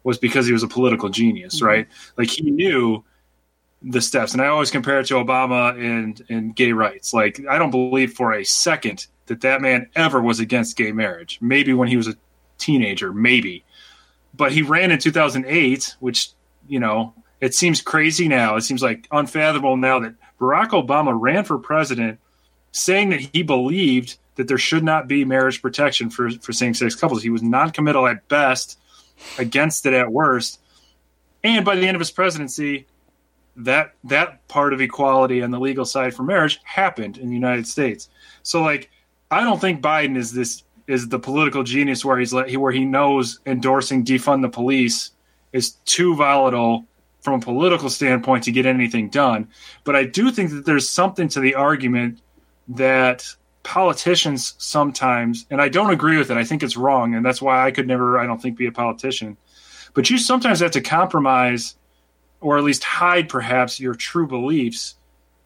was 0.04 0.18
because 0.18 0.48
he 0.48 0.54
was 0.54 0.64
a 0.64 0.68
political 0.68 1.10
genius, 1.10 1.62
right? 1.62 1.88
Like 2.16 2.30
he 2.30 2.50
knew 2.50 3.04
the 3.82 4.02
steps. 4.02 4.32
And 4.34 4.42
I 4.42 4.48
always 4.48 4.72
compare 4.72 5.00
it 5.00 5.08
to 5.08 5.16
Obama 5.16 5.78
and 5.78 6.22
and 6.30 6.56
gay 6.56 6.72
rights. 6.72 7.14
Like 7.14 7.42
I 7.50 7.58
don't 7.58 7.72
believe 7.72 8.14
for 8.14 8.34
a 8.34 8.46
second 8.46 9.08
that 9.26 9.42
that 9.42 9.62
man 9.62 9.90
ever 9.96 10.22
was 10.22 10.40
against 10.40 10.78
gay 10.78 10.92
marriage. 10.92 11.38
Maybe 11.42 11.74
when 11.74 11.88
he 11.88 11.98
was 11.98 12.08
a 12.08 12.16
teenager, 12.58 13.14
maybe. 13.14 13.64
But 14.34 14.52
he 14.52 14.62
ran 14.62 14.92
in 14.92 15.00
2008, 15.00 15.96
which, 16.00 16.32
you 16.68 16.80
know, 16.80 17.14
it 17.42 17.56
seems 17.56 17.82
crazy 17.82 18.28
now. 18.28 18.56
It 18.56 18.62
seems 18.62 18.82
like 18.82 19.08
unfathomable 19.12 19.78
now 19.78 20.00
that 20.00 20.16
Barack 20.40 20.70
Obama 20.70 21.18
ran 21.20 21.44
for 21.44 21.58
president 21.58 22.20
saying 22.72 23.10
that 23.10 23.20
he 23.20 23.44
believed 23.44 24.18
that 24.36 24.48
there 24.48 24.58
should 24.58 24.84
not 24.84 25.08
be 25.08 25.26
marriage 25.26 25.62
protection 25.62 26.10
for, 26.10 26.30
for 26.30 26.54
same 26.54 26.74
sex 26.74 26.96
couples. 26.96 27.22
He 27.22 27.30
was 27.30 27.44
non 27.44 27.72
committal 27.72 28.08
at 28.08 28.28
best, 28.28 28.80
against 29.38 29.86
it 29.86 29.94
at 29.94 30.12
worst. 30.12 30.62
And 31.44 31.66
by 31.66 31.76
the 31.76 31.88
end 31.88 31.96
of 31.96 32.00
his 32.00 32.12
presidency, 32.12 32.86
that 33.56 33.94
that 34.06 34.48
part 34.48 34.74
of 34.74 34.82
equality 34.82 35.42
on 35.42 35.52
the 35.52 35.60
legal 35.60 35.86
side 35.86 36.14
for 36.14 36.24
marriage 36.24 36.60
happened 36.64 37.18
in 37.18 37.28
the 37.28 37.36
United 37.36 37.68
States. 37.68 38.10
So 38.44 38.62
like 38.62 38.90
I 39.32 39.44
don't 39.44 39.60
think 39.60 39.82
Biden 39.82 40.18
is 40.18 40.32
this 40.32 40.64
is 40.88 41.10
the 41.10 41.20
political 41.20 41.64
genius 41.64 42.04
where 42.04 42.18
he's 42.18 42.34
like 42.34 42.54
where 42.54 42.72
he 42.72 42.86
knows 42.86 43.40
endorsing 43.46 44.06
defund 44.06 44.42
the 44.42 44.50
police 44.50 45.12
is 45.52 45.72
too 45.86 46.16
volatile 46.16 46.86
from 47.22 47.36
a 47.36 47.40
political 47.40 47.90
standpoint 47.90 48.46
to 48.46 48.52
get 48.52 48.66
anything 48.66 49.10
done. 49.10 49.48
But 49.84 49.96
I 49.96 50.06
do 50.06 50.32
think 50.32 50.52
that 50.52 50.66
there's 50.66 50.90
something 50.90 51.28
to 51.30 51.42
the 51.42 51.56
argument 51.56 52.22
that 52.70 53.26
politicians 53.64 54.56
sometimes, 54.58 55.46
and 55.50 55.62
I 55.62 55.70
don't 55.70 55.92
agree 55.92 56.18
with 56.18 56.32
it. 56.32 56.38
I 56.38 56.44
think 56.44 56.64
it's 56.64 56.78
wrong, 56.78 57.16
and 57.16 57.26
that's 57.26 57.42
why 57.42 57.66
I 57.66 57.72
could 57.72 57.88
never, 57.88 58.18
I 58.18 58.26
don't 58.26 58.42
think, 58.42 58.58
be 58.58 58.68
a 58.68 58.72
politician. 58.72 59.38
But 59.94 60.10
you 60.10 60.18
sometimes 60.18 60.60
have 60.62 60.72
to 60.72 60.82
compromise, 60.82 61.76
or 62.42 62.58
at 62.58 62.64
least 62.64 62.84
hide, 62.84 63.28
perhaps, 63.28 63.80
your 63.80 63.96
true 63.96 64.28
beliefs 64.28 64.96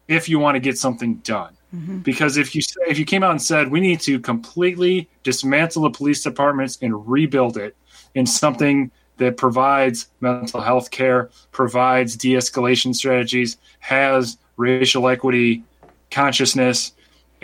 if 0.06 0.28
you 0.28 0.38
want 0.38 0.54
to 0.54 0.60
get 0.60 0.78
something 0.78 1.16
done. 1.16 1.56
Mm-hmm. 1.74 1.98
Because 1.98 2.36
if 2.36 2.54
you 2.54 2.62
say, 2.62 2.80
if 2.86 2.98
you 2.98 3.04
came 3.04 3.22
out 3.22 3.32
and 3.32 3.42
said 3.42 3.70
we 3.70 3.80
need 3.80 4.00
to 4.00 4.20
completely 4.20 5.08
dismantle 5.22 5.82
the 5.82 5.90
police 5.90 6.22
departments 6.22 6.78
and 6.80 7.08
rebuild 7.10 7.56
it 7.56 7.74
in 8.14 8.26
something 8.26 8.90
that 9.16 9.36
provides 9.36 10.08
mental 10.20 10.60
health 10.60 10.90
care, 10.90 11.30
provides 11.52 12.16
de-escalation 12.16 12.94
strategies, 12.94 13.56
has 13.80 14.38
racial 14.56 15.08
equity 15.08 15.64
consciousness, 16.10 16.92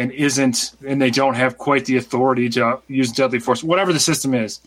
and 0.01 0.11
isn't, 0.13 0.73
and 0.87 1.01
they 1.01 1.11
don't 1.11 1.35
have 1.35 1.59
quite 1.59 1.85
the 1.85 1.97
authority 1.99 2.49
to 2.49 2.81
use 2.89 3.13
deadly 3.13 3.39
force, 3.39 3.63
whatever 3.63 3.93
the 3.93 4.01
system 4.01 4.33
is. 4.35 4.61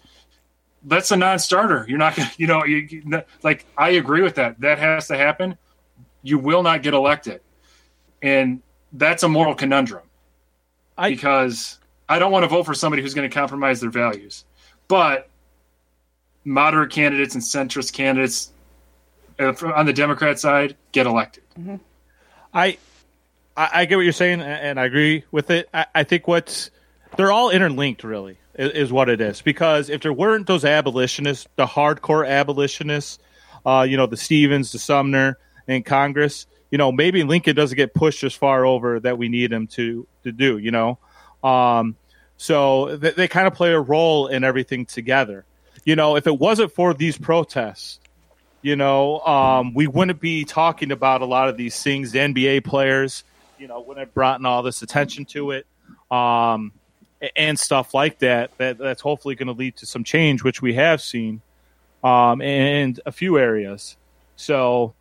That's 0.85 1.11
a 1.11 1.15
non-starter. 1.17 1.85
You're 1.87 1.97
not 1.97 2.15
going 2.15 2.29
to, 2.29 2.35
you 2.37 2.45
know, 2.47 2.63
you, 2.65 2.77
you- 2.77 3.21
like 3.41 3.65
I 3.77 3.89
agree 3.91 4.21
with 4.21 4.35
that. 4.35 4.59
That 4.61 4.77
has 4.79 5.07
to 5.07 5.17
happen. 5.17 5.57
You 6.21 6.37
will 6.37 6.61
not 6.61 6.83
get 6.83 6.93
elected, 6.93 7.41
and 8.21 8.61
that's 8.93 9.23
a 9.23 9.27
moral 9.29 9.55
conundrum 9.55 10.03
I- 10.97 11.09
because 11.09 11.79
I 12.07 12.19
don't 12.19 12.31
want 12.31 12.43
to 12.43 12.49
vote 12.49 12.65
for 12.65 12.73
somebody 12.75 13.01
who's 13.01 13.13
going 13.13 13.29
to 13.29 13.33
compromise 13.33 13.81
their 13.81 13.89
values. 13.89 14.45
But 14.87 15.29
moderate 16.45 16.91
candidates 16.91 17.33
and 17.35 17.43
centrist 17.43 17.93
candidates 17.93 18.51
uh, 19.39 19.53
on 19.73 19.85
the 19.85 19.93
Democrat 19.93 20.39
side 20.39 20.75
get 20.91 21.07
elected. 21.07 21.43
I, 22.53 22.77
I 23.55 23.69
I 23.73 23.85
get 23.85 23.95
what 23.95 24.01
you're 24.01 24.13
saying, 24.13 24.41
and 24.41 24.79
I 24.79 24.85
agree 24.85 25.23
with 25.31 25.49
it. 25.49 25.69
I, 25.73 25.85
I 25.95 26.03
think 26.03 26.27
what's 26.27 26.71
they're 27.17 27.31
all 27.31 27.49
interlinked, 27.49 28.03
really, 28.03 28.37
is, 28.55 28.71
is 28.71 28.91
what 28.91 29.09
it 29.09 29.21
is. 29.21 29.41
Because 29.41 29.89
if 29.89 30.01
there 30.01 30.13
weren't 30.13 30.47
those 30.47 30.65
abolitionists, 30.65 31.47
the 31.55 31.65
hardcore 31.65 32.27
abolitionists, 32.27 33.19
uh, 33.65 33.85
you 33.87 33.97
know, 33.97 34.07
the 34.07 34.17
Stevens, 34.17 34.71
the 34.71 34.79
Sumner 34.79 35.37
in 35.67 35.83
Congress, 35.83 36.47
you 36.71 36.77
know, 36.77 36.91
maybe 36.91 37.23
Lincoln 37.23 37.55
doesn't 37.55 37.75
get 37.75 37.93
pushed 37.93 38.23
as 38.23 38.33
far 38.33 38.65
over 38.65 38.99
that 38.99 39.17
we 39.17 39.29
need 39.29 39.51
him 39.51 39.67
to 39.67 40.07
to 40.23 40.31
do. 40.31 40.57
You 40.57 40.71
know, 40.71 40.97
um, 41.43 41.95
so 42.37 42.97
they, 42.97 43.11
they 43.11 43.27
kind 43.27 43.47
of 43.47 43.53
play 43.53 43.71
a 43.71 43.79
role 43.79 44.27
in 44.27 44.43
everything 44.43 44.85
together. 44.85 45.45
You 45.85 45.95
know, 45.95 46.15
if 46.15 46.27
it 46.27 46.39
wasn't 46.39 46.71
for 46.71 46.93
these 46.93 47.17
protests, 47.17 47.99
you 48.61 48.75
know, 48.75 49.19
um, 49.19 49.73
we 49.73 49.87
wouldn't 49.87 50.21
be 50.21 50.45
talking 50.45 50.91
about 50.91 51.21
a 51.21 51.25
lot 51.25 51.49
of 51.49 51.57
these 51.57 51.81
things. 51.83 52.11
The 52.11 52.19
NBA 52.19 52.63
players, 52.63 53.23
you 53.63 53.69
know, 53.69 53.79
when 53.79 53.97
it 53.97 54.13
brought 54.13 54.41
in 54.41 54.45
all 54.45 54.61
this 54.61 54.81
attention 54.81 55.23
to 55.23 55.51
it, 55.51 55.65
um, 56.11 56.73
and 57.37 57.57
stuff 57.57 57.93
like 57.93 58.19
that. 58.19 58.51
That 58.57 58.77
that's 58.77 58.99
hopefully 58.99 59.35
going 59.35 59.47
to 59.47 59.53
lead 59.53 59.77
to 59.77 59.85
some 59.85 60.03
change, 60.03 60.43
which 60.43 60.61
we 60.61 60.73
have 60.73 61.01
seen 61.01 61.41
um, 62.03 62.41
in 62.41 62.97
a 63.05 63.11
few 63.13 63.37
areas. 63.37 63.95
So 64.35 64.95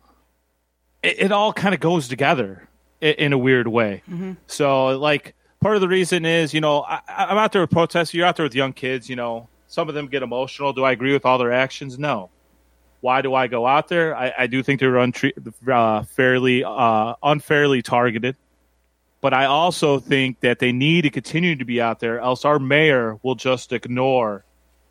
it, 1.03 1.23
it 1.23 1.31
all 1.33 1.51
kind 1.51 1.75
of 1.75 1.81
goes 1.81 2.07
together 2.07 2.69
in, 3.01 3.15
in 3.15 3.33
a 3.33 3.37
weird 3.37 3.67
way. 3.67 4.01
So, 4.47 4.97
like, 4.97 5.35
part 5.59 5.75
of 5.75 5.81
the 5.81 5.89
reason 5.89 6.23
is, 6.23 6.53
you 6.53 6.61
know, 6.61 6.83
I, 6.83 7.01
I'm 7.09 7.37
out 7.37 7.51
there 7.51 7.63
with 7.63 7.71
protests. 7.71 8.13
You're 8.13 8.25
out 8.25 8.37
there 8.37 8.45
with 8.45 8.55
young 8.55 8.71
kids. 8.71 9.09
You 9.09 9.17
know, 9.17 9.49
some 9.67 9.89
of 9.89 9.95
them 9.95 10.07
get 10.07 10.23
emotional. 10.23 10.71
Do 10.71 10.85
I 10.85 10.93
agree 10.93 11.11
with 11.11 11.25
all 11.25 11.37
their 11.37 11.51
actions? 11.51 11.99
No. 11.99 12.29
Why 13.01 13.21
do 13.21 13.33
I 13.33 13.47
go 13.47 13.67
out 13.67 13.89
there? 13.89 14.15
I, 14.15 14.33
I 14.39 14.47
do 14.47 14.63
think 14.63 14.79
they're 14.79 14.93
untre- 14.93 15.33
uh, 15.67 16.03
fairly 16.03 16.63
uh, 16.63 17.15
unfairly 17.21 17.81
targeted, 17.81 18.37
but 19.23 19.33
I 19.33 19.45
also 19.45 19.99
think 19.99 20.41
that 20.41 20.59
they 20.59 20.73
need 20.73 21.03
to 21.03 21.09
continue 21.09 21.55
to 21.55 21.63
be 21.63 21.79
out 21.79 22.01
there, 22.01 22.19
else 22.19 22.43
our 22.43 22.59
mayor 22.59 23.17
will 23.23 23.35
just 23.35 23.71
ignore 23.71 24.43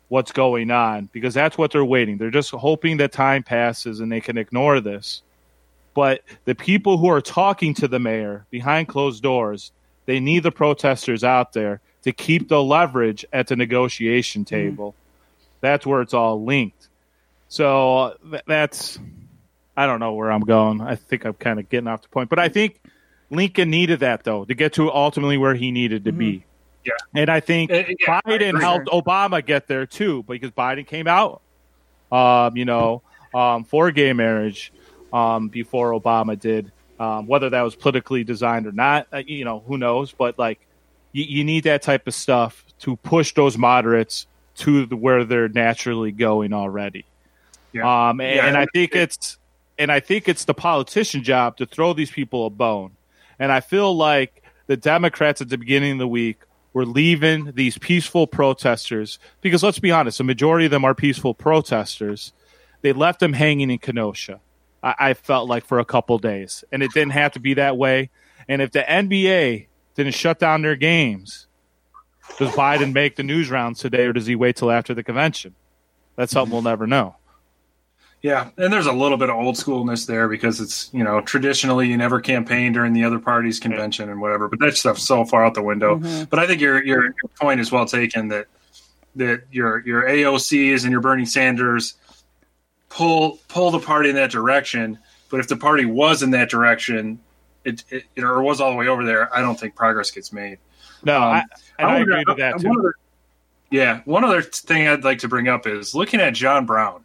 what's 0.07 0.31
going 0.31 0.71
on 0.71 1.07
because 1.13 1.35
that's 1.35 1.55
what 1.55 1.69
they're 1.69 1.85
waiting. 1.85 2.17
They're 2.17 2.31
just 2.31 2.49
hoping 2.49 2.97
that 2.97 3.11
time 3.11 3.43
passes 3.43 3.99
and 3.99 4.11
they 4.11 4.21
can 4.21 4.39
ignore 4.39 4.81
this. 4.81 5.21
But 5.93 6.23
the 6.45 6.55
people 6.55 6.97
who 6.97 7.09
are 7.09 7.21
talking 7.21 7.75
to 7.75 7.87
the 7.87 7.99
mayor 7.99 8.47
behind 8.49 8.87
closed 8.87 9.21
doors, 9.21 9.71
they 10.07 10.19
need 10.19 10.41
the 10.41 10.51
protesters 10.51 11.23
out 11.23 11.53
there 11.53 11.79
to 12.01 12.11
keep 12.11 12.49
the 12.49 12.63
leverage 12.63 13.23
at 13.33 13.49
the 13.49 13.55
negotiation 13.55 14.45
mm-hmm. 14.45 14.55
table. 14.55 14.95
That's 15.61 15.85
where 15.85 16.01
it's 16.01 16.15
all 16.15 16.43
linked. 16.43 16.87
So 17.49 17.97
uh, 17.97 18.13
th- 18.31 18.43
that's, 18.47 18.97
I 19.77 19.85
don't 19.85 19.99
know 19.99 20.13
where 20.13 20.31
I'm 20.31 20.41
going. 20.41 20.81
I 20.81 20.95
think 20.95 21.23
I'm 21.23 21.35
kind 21.35 21.59
of 21.59 21.69
getting 21.69 21.87
off 21.87 22.01
the 22.01 22.09
point. 22.09 22.31
But 22.31 22.39
I 22.39 22.49
think 22.49 22.79
Lincoln 23.33 23.69
needed 23.69 23.99
that, 23.99 24.23
though, 24.23 24.45
to 24.45 24.53
get 24.53 24.73
to 24.73 24.91
ultimately 24.91 25.37
where 25.37 25.55
he 25.55 25.71
needed 25.71 26.05
to 26.05 26.11
be. 26.11 26.45
Yeah. 26.85 26.93
And 27.13 27.29
I 27.29 27.39
think 27.39 27.71
Uh, 27.71 27.83
yeah, 27.99 28.21
Biden 28.25 28.49
agree. 28.49 28.61
helped 28.61 28.87
Obama 28.87 29.45
get 29.45 29.67
there 29.67 29.85
too, 29.85 30.23
because 30.23 30.51
Biden 30.51 30.85
came 30.85 31.07
out, 31.07 31.41
um, 32.11 32.57
you 32.57 32.65
know, 32.65 33.01
um, 33.33 33.63
for 33.63 33.91
gay 33.91 34.13
marriage 34.13 34.73
um, 35.11 35.47
before 35.47 35.91
Obama 35.91 36.39
did. 36.39 36.71
Um, 36.99 37.25
whether 37.25 37.49
that 37.49 37.61
was 37.63 37.75
politically 37.75 38.23
designed 38.23 38.67
or 38.67 38.71
not, 38.71 39.07
uh, 39.11 39.23
you 39.25 39.43
know, 39.43 39.63
who 39.65 39.77
knows? 39.77 40.11
But 40.11 40.37
like, 40.37 40.59
you, 41.11 41.23
you 41.23 41.43
need 41.43 41.63
that 41.63 41.81
type 41.81 42.07
of 42.07 42.13
stuff 42.13 42.63
to 42.79 42.95
push 42.97 43.33
those 43.33 43.57
moderates 43.57 44.27
to 44.57 44.85
the, 44.85 44.95
where 44.95 45.23
they're 45.25 45.49
naturally 45.49 46.11
going 46.11 46.53
already. 46.53 47.05
Yeah. 47.73 48.09
Um, 48.09 48.21
and, 48.21 48.35
Yeah, 48.35 48.45
and 48.45 48.57
I 48.57 48.61
I 48.61 48.65
think 48.73 48.95
it's 48.95 49.37
and 49.79 49.91
I 49.91 49.99
think 49.99 50.29
it's 50.29 50.45
the 50.45 50.53
politician 50.53 51.23
job 51.23 51.57
to 51.57 51.65
throw 51.65 51.93
these 51.93 52.11
people 52.11 52.45
a 52.45 52.49
bone. 52.49 52.91
And 53.39 53.51
I 53.51 53.59
feel 53.59 53.95
like 53.95 54.43
the 54.67 54.77
Democrats 54.77 55.41
at 55.41 55.49
the 55.49 55.57
beginning 55.57 55.93
of 55.93 55.99
the 55.99 56.07
week 56.07 56.39
were 56.73 56.85
leaving 56.85 57.51
these 57.53 57.77
peaceful 57.77 58.25
protesters 58.25 59.19
because 59.41 59.63
let's 59.63 59.79
be 59.79 59.91
honest, 59.91 60.19
a 60.19 60.23
majority 60.23 60.65
of 60.65 60.71
them 60.71 60.83
are 60.83 60.95
peaceful 60.95 61.33
protesters. 61.33 62.33
They 62.81 62.93
left 62.93 63.19
them 63.19 63.33
hanging 63.33 63.69
in 63.69 63.77
Kenosha. 63.77 64.41
I, 64.81 64.95
I 64.99 65.13
felt 65.13 65.47
like 65.47 65.65
for 65.65 65.79
a 65.79 65.85
couple 65.85 66.17
days, 66.17 66.63
and 66.71 66.83
it 66.83 66.91
didn't 66.93 67.13
have 67.13 67.31
to 67.33 67.39
be 67.39 67.53
that 67.55 67.77
way. 67.77 68.09
And 68.47 68.61
if 68.61 68.71
the 68.71 68.81
NBA 68.81 69.67
didn't 69.95 70.15
shut 70.15 70.39
down 70.39 70.61
their 70.61 70.75
games, 70.75 71.47
does 72.37 72.51
Biden 72.51 72.93
make 72.93 73.15
the 73.15 73.23
news 73.23 73.49
rounds 73.49 73.79
today, 73.79 74.05
or 74.05 74.13
does 74.13 74.25
he 74.25 74.35
wait 74.35 74.55
till 74.55 74.71
after 74.71 74.93
the 74.93 75.03
convention? 75.03 75.55
That's 76.15 76.31
something 76.31 76.51
we'll 76.51 76.61
never 76.61 76.87
know. 76.87 77.15
Yeah, 78.23 78.49
and 78.57 78.71
there's 78.71 78.85
a 78.85 78.93
little 78.93 79.17
bit 79.17 79.29
of 79.29 79.35
old 79.35 79.55
schoolness 79.55 80.07
there 80.07 80.29
because 80.29 80.61
it's 80.61 80.89
you 80.93 81.03
know 81.03 81.19
traditionally 81.21 81.89
you 81.89 81.97
never 81.97 82.21
campaign 82.21 82.71
during 82.71 82.93
the 82.93 83.03
other 83.03 83.19
party's 83.19 83.59
convention 83.59 84.09
and 84.09 84.21
whatever, 84.21 84.47
but 84.47 84.59
that 84.59 84.77
stuff's 84.77 85.03
so 85.05 85.25
far 85.25 85.45
out 85.45 85.53
the 85.55 85.61
window. 85.61 85.97
But 86.29 86.39
I 86.39 86.47
think 86.47 86.61
your, 86.61 86.81
your 86.83 87.03
your 87.03 87.29
point 87.39 87.59
is 87.59 87.69
well 87.71 87.85
taken 87.85 88.29
that 88.29 88.47
that 89.17 89.43
your 89.51 89.79
your 89.85 90.03
AOCs 90.03 90.83
and 90.83 90.91
your 90.91 91.01
Bernie 91.01 91.25
Sanders 91.25 91.95
pull 92.89 93.39
pull 93.49 93.71
the 93.71 93.79
party 93.79 94.09
in 94.09 94.15
that 94.15 94.31
direction. 94.31 94.97
But 95.29 95.41
if 95.41 95.49
the 95.49 95.57
party 95.57 95.83
was 95.83 96.23
in 96.23 96.31
that 96.31 96.49
direction, 96.49 97.19
it, 97.65 97.83
it, 97.89 98.05
it 98.15 98.23
or 98.23 98.41
was 98.41 98.61
all 98.61 98.71
the 98.71 98.77
way 98.77 98.87
over 98.87 99.03
there, 99.03 99.35
I 99.35 99.41
don't 99.41 99.59
think 99.59 99.75
progress 99.75 100.11
gets 100.11 100.31
made. 100.31 100.59
No, 101.03 101.17
Um, 101.17 101.23
I, 101.23 101.43
and 101.79 101.89
I, 101.89 101.93
wonder- 101.97 102.11
agree 102.13 102.23
to 102.25 102.33
that 102.35 102.53
one 102.55 102.61
too. 102.75 102.79
other- 102.79 102.95
yeah, 103.71 104.01
one 104.05 104.23
other 104.23 104.41
thing 104.43 104.87
I'd 104.87 105.03
like 105.03 105.19
to 105.19 105.27
bring 105.27 105.47
up 105.49 105.65
is 105.67 105.93
looking 105.95 106.21
at 106.21 106.33
John 106.35 106.65
Brown. 106.65 107.03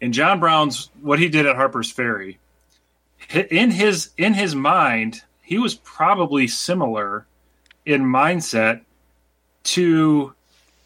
And 0.00 0.12
John 0.12 0.40
Brown's 0.40 0.90
what 1.00 1.18
he 1.18 1.28
did 1.28 1.46
at 1.46 1.56
Harper's 1.56 1.90
Ferry. 1.90 2.38
In 3.50 3.70
his 3.70 4.10
in 4.18 4.34
his 4.34 4.54
mind, 4.54 5.22
he 5.42 5.58
was 5.58 5.74
probably 5.74 6.46
similar 6.46 7.26
in 7.86 8.02
mindset 8.02 8.82
to 9.64 10.34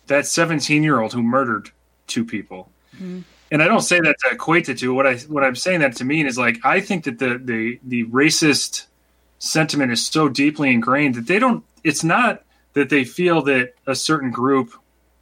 that 0.07 0.27
17 0.27 0.83
year 0.83 1.01
old 1.01 1.13
who 1.13 1.23
murdered 1.23 1.71
two 2.07 2.25
people. 2.25 2.71
Mm-hmm. 2.95 3.21
And 3.51 3.63
I 3.63 3.67
don't 3.67 3.81
say 3.81 3.99
that 3.99 4.17
to 4.25 4.35
equate 4.35 4.67
the 4.67 4.75
two. 4.75 4.93
What 4.93 5.07
I 5.07 5.17
what 5.17 5.43
I'm 5.43 5.57
saying 5.57 5.81
that 5.81 5.97
to 5.97 6.05
mean 6.05 6.27
is 6.27 6.37
like 6.37 6.59
I 6.65 6.81
think 6.81 7.05
that 7.05 7.19
the 7.19 7.39
the 7.39 7.81
the 7.83 8.05
racist 8.07 8.87
sentiment 9.39 9.93
is 9.93 10.07
so 10.07 10.29
deeply 10.29 10.71
ingrained 10.71 11.15
that 11.15 11.27
they 11.27 11.39
don't. 11.39 11.65
It's 11.83 12.05
not 12.05 12.45
that 12.75 12.91
they 12.91 13.05
feel 13.05 13.43
that 13.43 13.75
a 13.87 13.95
certain 13.95 14.31
group 14.31 14.73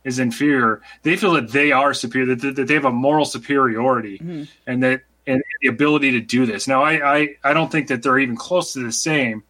is 0.06 0.18
inferior. 0.18 0.80
They 1.02 1.16
feel 1.16 1.32
that 1.32 1.50
they 1.50 1.72
are 1.72 1.92
superior. 1.92 2.34
That, 2.34 2.54
that 2.56 2.66
they 2.68 2.74
have 2.74 2.86
a 2.86 2.92
moral 2.92 3.26
superiority, 3.26 4.18
and 4.66 4.82
that 4.82 5.02
and 5.26 5.42
the 5.60 5.68
ability 5.68 6.12
to 6.12 6.20
do 6.20 6.46
this. 6.46 6.68
Now, 6.68 6.82
I, 6.82 7.16
I 7.16 7.28
I 7.44 7.52
don't 7.52 7.70
think 7.70 7.88
that 7.88 8.02
they're 8.02 8.18
even 8.18 8.36
close 8.36 8.72
to 8.74 8.82
the 8.82 8.92
same, 8.92 9.42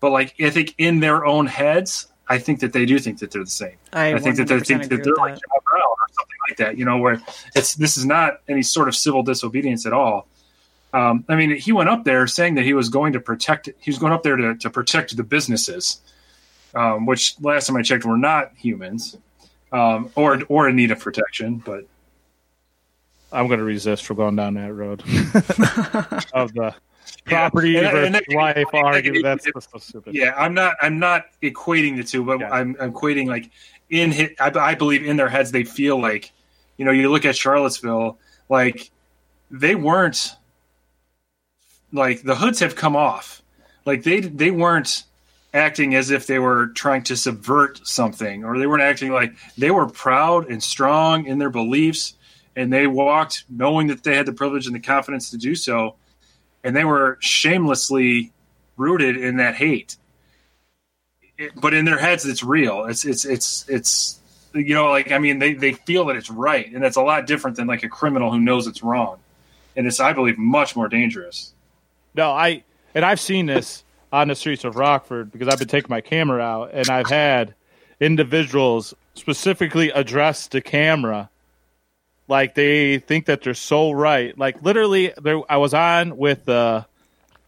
but 0.00 0.10
like 0.10 0.34
I 0.40 0.50
think 0.50 0.74
in 0.76 1.00
their 1.00 1.24
own 1.24 1.46
heads, 1.46 2.08
I 2.28 2.38
think 2.38 2.60
that 2.60 2.72
they 2.72 2.84
do 2.84 2.98
think 2.98 3.20
that 3.20 3.30
they're 3.30 3.44
the 3.44 3.50
same. 3.50 3.76
I, 3.92 4.14
I 4.14 4.18
think 4.18 4.36
that 4.36 4.48
they 4.48 4.60
think 4.60 4.88
that 4.88 5.02
they're 5.04 5.14
like 5.14 5.34
that. 5.34 5.40
John 5.40 5.60
Brown 5.70 5.82
or 5.82 6.06
something 6.12 6.36
like 6.48 6.58
that. 6.58 6.78
You 6.78 6.84
know, 6.84 6.98
where 6.98 7.22
it's 7.54 7.76
this 7.76 7.96
is 7.96 8.04
not 8.04 8.40
any 8.48 8.62
sort 8.62 8.88
of 8.88 8.96
civil 8.96 9.22
disobedience 9.22 9.86
at 9.86 9.92
all. 9.92 10.26
Um, 10.92 11.24
I 11.28 11.36
mean, 11.36 11.56
he 11.56 11.70
went 11.70 11.88
up 11.88 12.02
there 12.04 12.26
saying 12.26 12.56
that 12.56 12.64
he 12.64 12.74
was 12.74 12.88
going 12.88 13.12
to 13.12 13.20
protect. 13.20 13.68
He 13.78 13.90
was 13.90 13.98
going 13.98 14.12
up 14.12 14.24
there 14.24 14.36
to, 14.36 14.56
to 14.56 14.70
protect 14.70 15.16
the 15.16 15.22
businesses, 15.22 16.00
um, 16.74 17.06
which 17.06 17.36
last 17.40 17.68
time 17.68 17.76
I 17.76 17.82
checked 17.82 18.04
were 18.04 18.18
not 18.18 18.52
humans, 18.56 19.16
um, 19.72 20.10
or 20.16 20.40
or 20.48 20.68
in 20.68 20.76
need 20.76 20.90
of 20.90 20.98
protection. 21.00 21.56
But 21.64 21.84
I'm 23.32 23.46
going 23.46 23.58
to 23.60 23.64
resist 23.64 24.04
from 24.04 24.16
going 24.16 24.36
down 24.36 24.54
that 24.54 24.72
road 24.74 25.00
of 26.32 26.52
the 26.54 26.74
property 27.26 27.76
And- 27.76 27.86
and 27.86 27.92
versus 28.14 28.26
that- 28.28 28.34
life 28.36 28.66
that- 28.72 28.84
argument. 28.84 29.22
that- 29.24 29.40
That's, 29.42 29.52
that's 29.54 29.72
so 29.72 29.78
stupid. 29.78 30.14
yeah, 30.14 30.34
I'm 30.36 30.54
not. 30.54 30.76
I'm 30.82 30.98
not 30.98 31.26
equating 31.42 31.96
the 31.96 32.04
two, 32.04 32.24
but 32.24 32.40
Yeah. 32.40 32.50
I'm, 32.50 32.76
I'm 32.80 32.92
equating 32.92 33.26
like 33.26 33.50
in 33.90 34.10
his, 34.12 34.30
I, 34.40 34.50
I 34.56 34.74
believe 34.74 35.04
in 35.04 35.16
their 35.16 35.28
heads 35.28 35.50
they 35.52 35.64
feel 35.64 36.00
like, 36.00 36.32
you 36.76 36.84
know, 36.84 36.90
you 36.92 37.10
look 37.10 37.24
at 37.24 37.36
Charlottesville, 37.36 38.18
like 38.48 38.90
they 39.50 39.74
weren't 39.74 40.32
like 41.92 42.22
the 42.22 42.36
hoods 42.36 42.60
have 42.60 42.76
come 42.76 42.94
off, 42.96 43.42
like 43.84 44.02
they 44.04 44.20
they 44.20 44.50
weren't 44.50 45.04
acting 45.52 45.94
as 45.94 46.10
if 46.10 46.26
they 46.26 46.38
were 46.38 46.68
trying 46.68 47.02
to 47.04 47.16
subvert 47.16 47.80
something, 47.86 48.44
or 48.44 48.58
they 48.58 48.66
weren't 48.66 48.82
acting 48.82 49.12
like 49.12 49.32
they 49.58 49.70
were 49.70 49.86
proud 49.88 50.48
and 50.50 50.62
strong 50.62 51.26
in 51.26 51.38
their 51.38 51.50
beliefs, 51.50 52.14
and 52.56 52.72
they 52.72 52.86
walked 52.86 53.44
knowing 53.48 53.88
that 53.88 54.02
they 54.04 54.16
had 54.16 54.26
the 54.26 54.32
privilege 54.32 54.66
and 54.66 54.74
the 54.74 54.80
confidence 54.80 55.30
to 55.30 55.36
do 55.38 55.54
so, 55.54 55.96
and 56.62 56.74
they 56.76 56.84
were 56.84 57.16
shamelessly 57.20 58.32
rooted 58.76 59.16
in 59.16 59.36
that 59.38 59.54
hate. 59.56 59.96
It- 61.38 61.52
but 61.60 61.74
in 61.74 61.84
their 61.84 61.98
heads, 61.98 62.26
it's 62.26 62.42
real. 62.42 62.84
It's 62.84 63.04
it's 63.04 63.24
it's 63.24 63.68
it's 63.68 64.18
you 64.54 64.74
know 64.74 64.88
like 64.90 65.10
I 65.12 65.18
mean 65.18 65.38
they 65.38 65.54
they 65.54 65.72
feel 65.72 66.04
that 66.06 66.16
it's 66.16 66.30
right, 66.30 66.70
and 66.72 66.84
it's 66.84 66.96
a 66.96 67.02
lot 67.02 67.26
different 67.26 67.56
than 67.56 67.66
like 67.66 67.82
a 67.82 67.88
criminal 67.88 68.30
who 68.30 68.40
knows 68.40 68.66
it's 68.66 68.82
wrong, 68.82 69.18
and 69.76 69.86
it's 69.86 70.00
I 70.00 70.12
believe 70.12 70.38
much 70.38 70.76
more 70.76 70.88
dangerous. 70.88 71.52
No, 72.14 72.30
I 72.30 72.62
and 72.94 73.04
I've 73.04 73.20
seen 73.20 73.46
this 73.46 73.84
on 74.12 74.28
the 74.28 74.34
streets 74.34 74.64
of 74.64 74.76
Rockford 74.76 75.30
because 75.32 75.48
I've 75.48 75.58
been 75.58 75.68
taking 75.68 75.90
my 75.90 76.00
camera 76.00 76.42
out 76.42 76.70
and 76.72 76.88
I've 76.88 77.08
had 77.08 77.54
individuals 78.00 78.94
specifically 79.14 79.90
address 79.90 80.48
the 80.48 80.60
camera 80.60 81.30
like 82.30 82.54
they 82.54 82.98
think 82.98 83.26
that 83.26 83.42
they're 83.42 83.54
so 83.54 83.90
right. 83.90 84.38
Like 84.38 84.62
literally, 84.62 85.12
there 85.20 85.40
I 85.50 85.58
was 85.58 85.74
on 85.74 86.16
with 86.16 86.48
uh, 86.48 86.84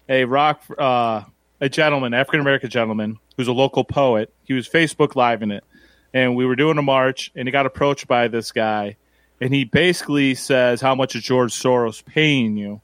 a 0.08 0.24
rock 0.24 0.62
uh, 0.76 1.22
a 1.60 1.68
gentleman, 1.68 2.12
African 2.12 2.40
American 2.40 2.68
gentleman, 2.68 3.18
who's 3.36 3.48
a 3.48 3.52
local 3.52 3.84
poet. 3.84 4.34
He 4.44 4.52
was 4.52 4.68
Facebook 4.68 5.14
live 5.14 5.42
in 5.42 5.52
it, 5.52 5.64
and 6.12 6.36
we 6.36 6.44
were 6.44 6.56
doing 6.56 6.76
a 6.78 6.82
march, 6.82 7.30
and 7.34 7.46
he 7.46 7.52
got 7.52 7.64
approached 7.64 8.08
by 8.08 8.28
this 8.28 8.50
guy, 8.50 8.96
and 9.40 9.54
he 9.54 9.64
basically 9.64 10.34
says, 10.34 10.80
"How 10.80 10.96
much 10.96 11.14
is 11.14 11.22
George 11.22 11.52
Soros 11.52 12.04
paying 12.04 12.56
you?" 12.56 12.80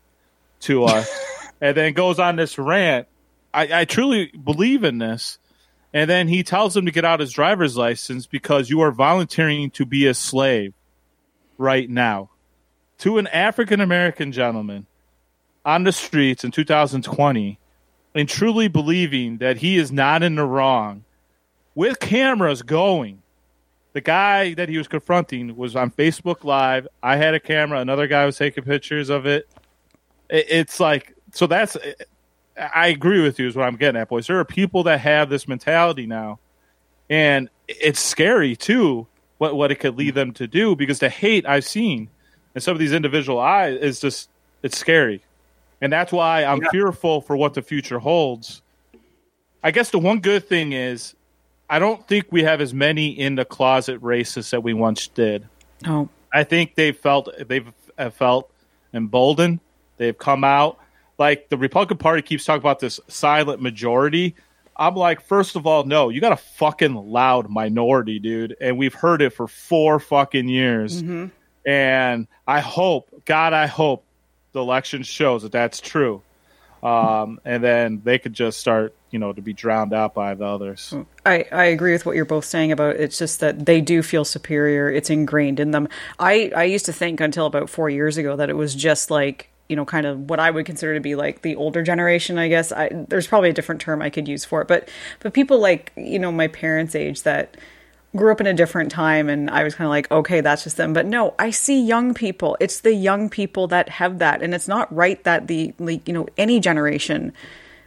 to 0.61 0.85
us, 0.85 1.11
and 1.61 1.77
then 1.77 1.93
goes 1.93 2.19
on 2.19 2.37
this 2.37 2.59
rant. 2.59 3.09
I, 3.55 3.81
I 3.81 3.85
truly 3.85 4.27
believe 4.29 4.85
in 4.85 4.99
this. 4.99 5.39
And 5.95 6.09
then 6.09 6.29
he 6.29 6.43
tells 6.43 6.77
him 6.77 6.85
to 6.85 6.93
get 6.93 7.05
out 7.07 7.21
his 7.21 7.33
driver's 7.33 7.77
license 7.77 8.27
because 8.27 8.69
you 8.69 8.81
are 8.83 8.93
volunteering 8.93 9.71
to 9.71 9.87
be 9.87 10.07
a 10.07 10.13
slave 10.15 10.75
right 11.57 11.89
now 11.89 12.31
to 12.99 13.17
an 13.19 13.27
African 13.29 13.81
American 13.81 14.31
gentleman 14.33 14.87
on 15.65 15.85
the 15.85 15.93
streets 15.93 16.45
in 16.45 16.51
2020 16.51 17.59
and 18.15 18.29
truly 18.29 18.69
believing 18.69 19.39
that 19.39 19.57
he 19.59 19.77
is 19.79 19.91
not 19.91 20.23
in 20.23 20.35
the 20.35 20.45
wrong 20.45 21.05
with 21.75 21.99
cameras 22.01 22.63
going. 22.63 23.23
The 23.95 24.01
guy 24.03 24.55
that 24.55 24.69
he 24.69 24.77
was 24.77 24.89
confronting 24.89 25.57
was 25.57 25.75
on 25.75 25.91
Facebook 25.91 26.45
Live. 26.45 26.87
I 27.03 27.17
had 27.17 27.35
a 27.35 27.41
camera. 27.41 27.81
Another 27.81 28.07
guy 28.07 28.27
was 28.27 28.37
taking 28.37 28.63
pictures 28.65 29.09
of 29.09 29.25
it. 29.27 29.49
It- 30.29 30.47
It's 30.51 30.79
like, 30.81 31.15
so 31.33 31.47
that's, 31.47 31.77
I 32.59 32.89
agree 32.89 33.23
with 33.23 33.39
you, 33.39 33.47
is 33.47 33.57
what 33.57 33.67
I'm 33.67 33.77
getting 33.77 34.01
at, 34.01 34.09
boys. 34.09 34.27
There 34.27 34.39
are 34.39 34.45
people 34.45 34.83
that 34.85 35.01
have 35.01 35.31
this 35.31 35.47
mentality 35.47 36.07
now. 36.07 36.39
And 37.11 37.49
it's 37.69 38.01
scary, 38.01 38.57
too, 38.57 39.07
what, 39.39 39.55
what 39.55 39.71
it 39.71 39.77
could 39.77 39.97
lead 39.97 40.15
them 40.15 40.33
to 40.35 40.47
do 40.47 40.77
because 40.77 40.99
the 40.99 41.09
hate 41.09 41.47
I've 41.47 41.65
seen 41.65 42.11
in 42.55 42.61
some 42.61 42.73
of 42.73 42.79
these 42.79 42.93
individual 42.93 43.39
eyes 43.39 43.79
is 43.81 44.01
just, 44.01 44.29
it's 44.63 44.77
scary. 44.77 45.23
And 45.81 45.93
that's 45.93 46.13
why 46.13 46.45
I'm 46.45 46.61
Yeah. 46.63 46.71
fearful 46.71 47.21
for 47.21 47.37
what 47.37 47.55
the 47.55 47.63
future 47.63 47.99
holds. 47.99 48.63
I 49.63 49.71
guess 49.71 49.91
the 49.91 49.99
one 49.99 50.21
good 50.21 50.49
thing 50.49 50.73
is 50.73 51.15
I 51.71 51.79
don't 51.79 52.07
think 52.09 52.27
we 52.31 52.43
have 52.43 52.61
as 52.61 52.73
many 52.75 53.09
in 53.09 53.35
the 53.37 53.45
closet 53.45 54.01
racists 54.01 54.51
that 54.51 54.63
we 54.63 54.73
once 54.75 55.09
did. 55.09 55.47
Oh, 55.87 56.09
I 56.33 56.45
think 56.45 56.75
they've 56.75 56.97
felt 56.97 57.29
they've 57.47 57.71
uh, 57.97 58.11
felt 58.11 58.51
emboldened. 58.95 59.61
They've 59.99 60.17
come 60.17 60.45
out 60.45 60.79
like 61.19 61.49
the 61.49 61.57
Republican 61.57 61.99
Party 61.99 62.23
keeps 62.23 62.45
talking 62.45 62.63
about 62.63 62.79
this 62.79 63.01
silent 63.09 63.61
majority. 63.61 64.37
I'm 64.77 64.95
like, 64.95 65.21
first 65.21 65.57
of 65.57 65.67
all, 65.67 65.85
no, 65.85 66.09
you 66.09 66.21
got 66.21 66.33
a 66.33 66.37
fucking 66.37 66.95
loud 66.95 67.51
minority, 67.51 68.21
dude, 68.21 68.57
and 68.61 68.79
we've 68.79 68.95
heard 68.95 69.21
it 69.23 69.31
for 69.33 69.49
four 69.49 69.99
fucking 69.99 70.49
years. 70.49 71.03
And 71.67 72.29
I 72.47 72.61
hope, 72.61 73.25
God, 73.25 73.53
I 73.53 73.67
hope 73.67 74.05
the 74.53 74.61
election 74.61 75.03
shows 75.03 75.43
that 75.43 75.53
that's 75.53 75.81
true. 75.81 76.23
Um, 76.81 77.41
and 77.45 77.63
then 77.63 78.03
they 78.05 78.21
could 78.21 78.33
just 78.33 78.61
start, 78.61 78.95
you 79.11 79.19
know, 79.19 79.33
to 79.33 79.43
be 79.43 79.53
drowned 79.53 79.93
out 79.93 80.15
by 80.15 80.35
the 80.35 80.45
others. 80.45 80.95
I, 81.27 81.45
I 81.51 81.65
agree 81.65 81.93
with 81.93 82.07
what 82.07 82.15
you're 82.15 82.25
both 82.25 82.45
saying 82.45 82.71
about 82.71 82.97
it's 82.97 83.19
just 83.19 83.41
that 83.41 83.67
they 83.67 83.81
do 83.81 84.01
feel 84.01 84.25
superior. 84.25 84.89
It's 84.89 85.11
ingrained 85.11 85.59
in 85.59 85.73
them. 85.73 85.89
I, 86.21 86.53
I 86.55 86.65
used 86.65 86.87
to 86.87 86.93
think 86.93 87.21
until 87.21 87.47
about 87.47 87.69
four 87.69 87.91
years 87.91 88.17
ago 88.17 88.37
that 88.37 88.49
it 88.49 88.57
was 88.57 88.77
just 88.77 89.11
like, 89.11 89.51
you 89.69 89.77
know, 89.77 89.85
kind 89.85 90.07
of 90.07 90.31
what 90.31 90.41
I 90.41 90.51
would 90.51 90.67
consider 90.67 90.95
to 90.95 91.01
be 91.01 91.15
like 91.15 91.43
the 91.43 91.57
older 91.57 91.83
generation, 91.83 92.39
I 92.39 92.49
guess. 92.49 92.73
I, 92.73 92.89
there's 93.09 93.27
probably 93.27 93.51
a 93.51 93.53
different 93.53 93.81
term 93.81 94.01
I 94.01 94.11
could 94.11 94.27
use 94.27 94.45
for 94.45 94.63
it. 94.63 94.69
But, 94.69 94.89
but 95.21 95.35
people 95.35 95.59
like, 95.59 95.93
you 95.97 96.19
know, 96.19 96.33
my 96.33 96.49
parents' 96.49 96.95
age 96.95 97.23
that 97.25 97.57
grew 98.17 98.33
up 98.33 98.41
in 98.41 98.47
a 98.47 98.55
different 98.55 98.91
time 98.91 99.29
and 99.29 99.51
I 99.51 99.65
was 99.65 99.75
kind 99.75 99.87
of 99.87 99.91
like, 99.91 100.11
okay, 100.11 100.41
that's 100.41 100.65
just 100.65 100.79
them. 100.79 100.95
But 100.95 101.05
no, 101.05 101.35
I 101.39 101.51
see 101.51 101.83
young 101.85 102.15
people. 102.15 102.57
It's 102.61 102.81
the 102.81 102.95
young 102.95 103.29
people 103.29 103.67
that 103.69 103.91
have 103.91 104.19
that. 104.21 104.43
And 104.43 104.55
it's 104.55 104.69
not 104.69 104.93
right 104.95 105.23
that 105.25 105.47
the, 105.47 105.75
like, 105.79 106.09
you 106.09 106.15
know, 106.15 106.27
any 106.39 106.61
generation 106.61 107.35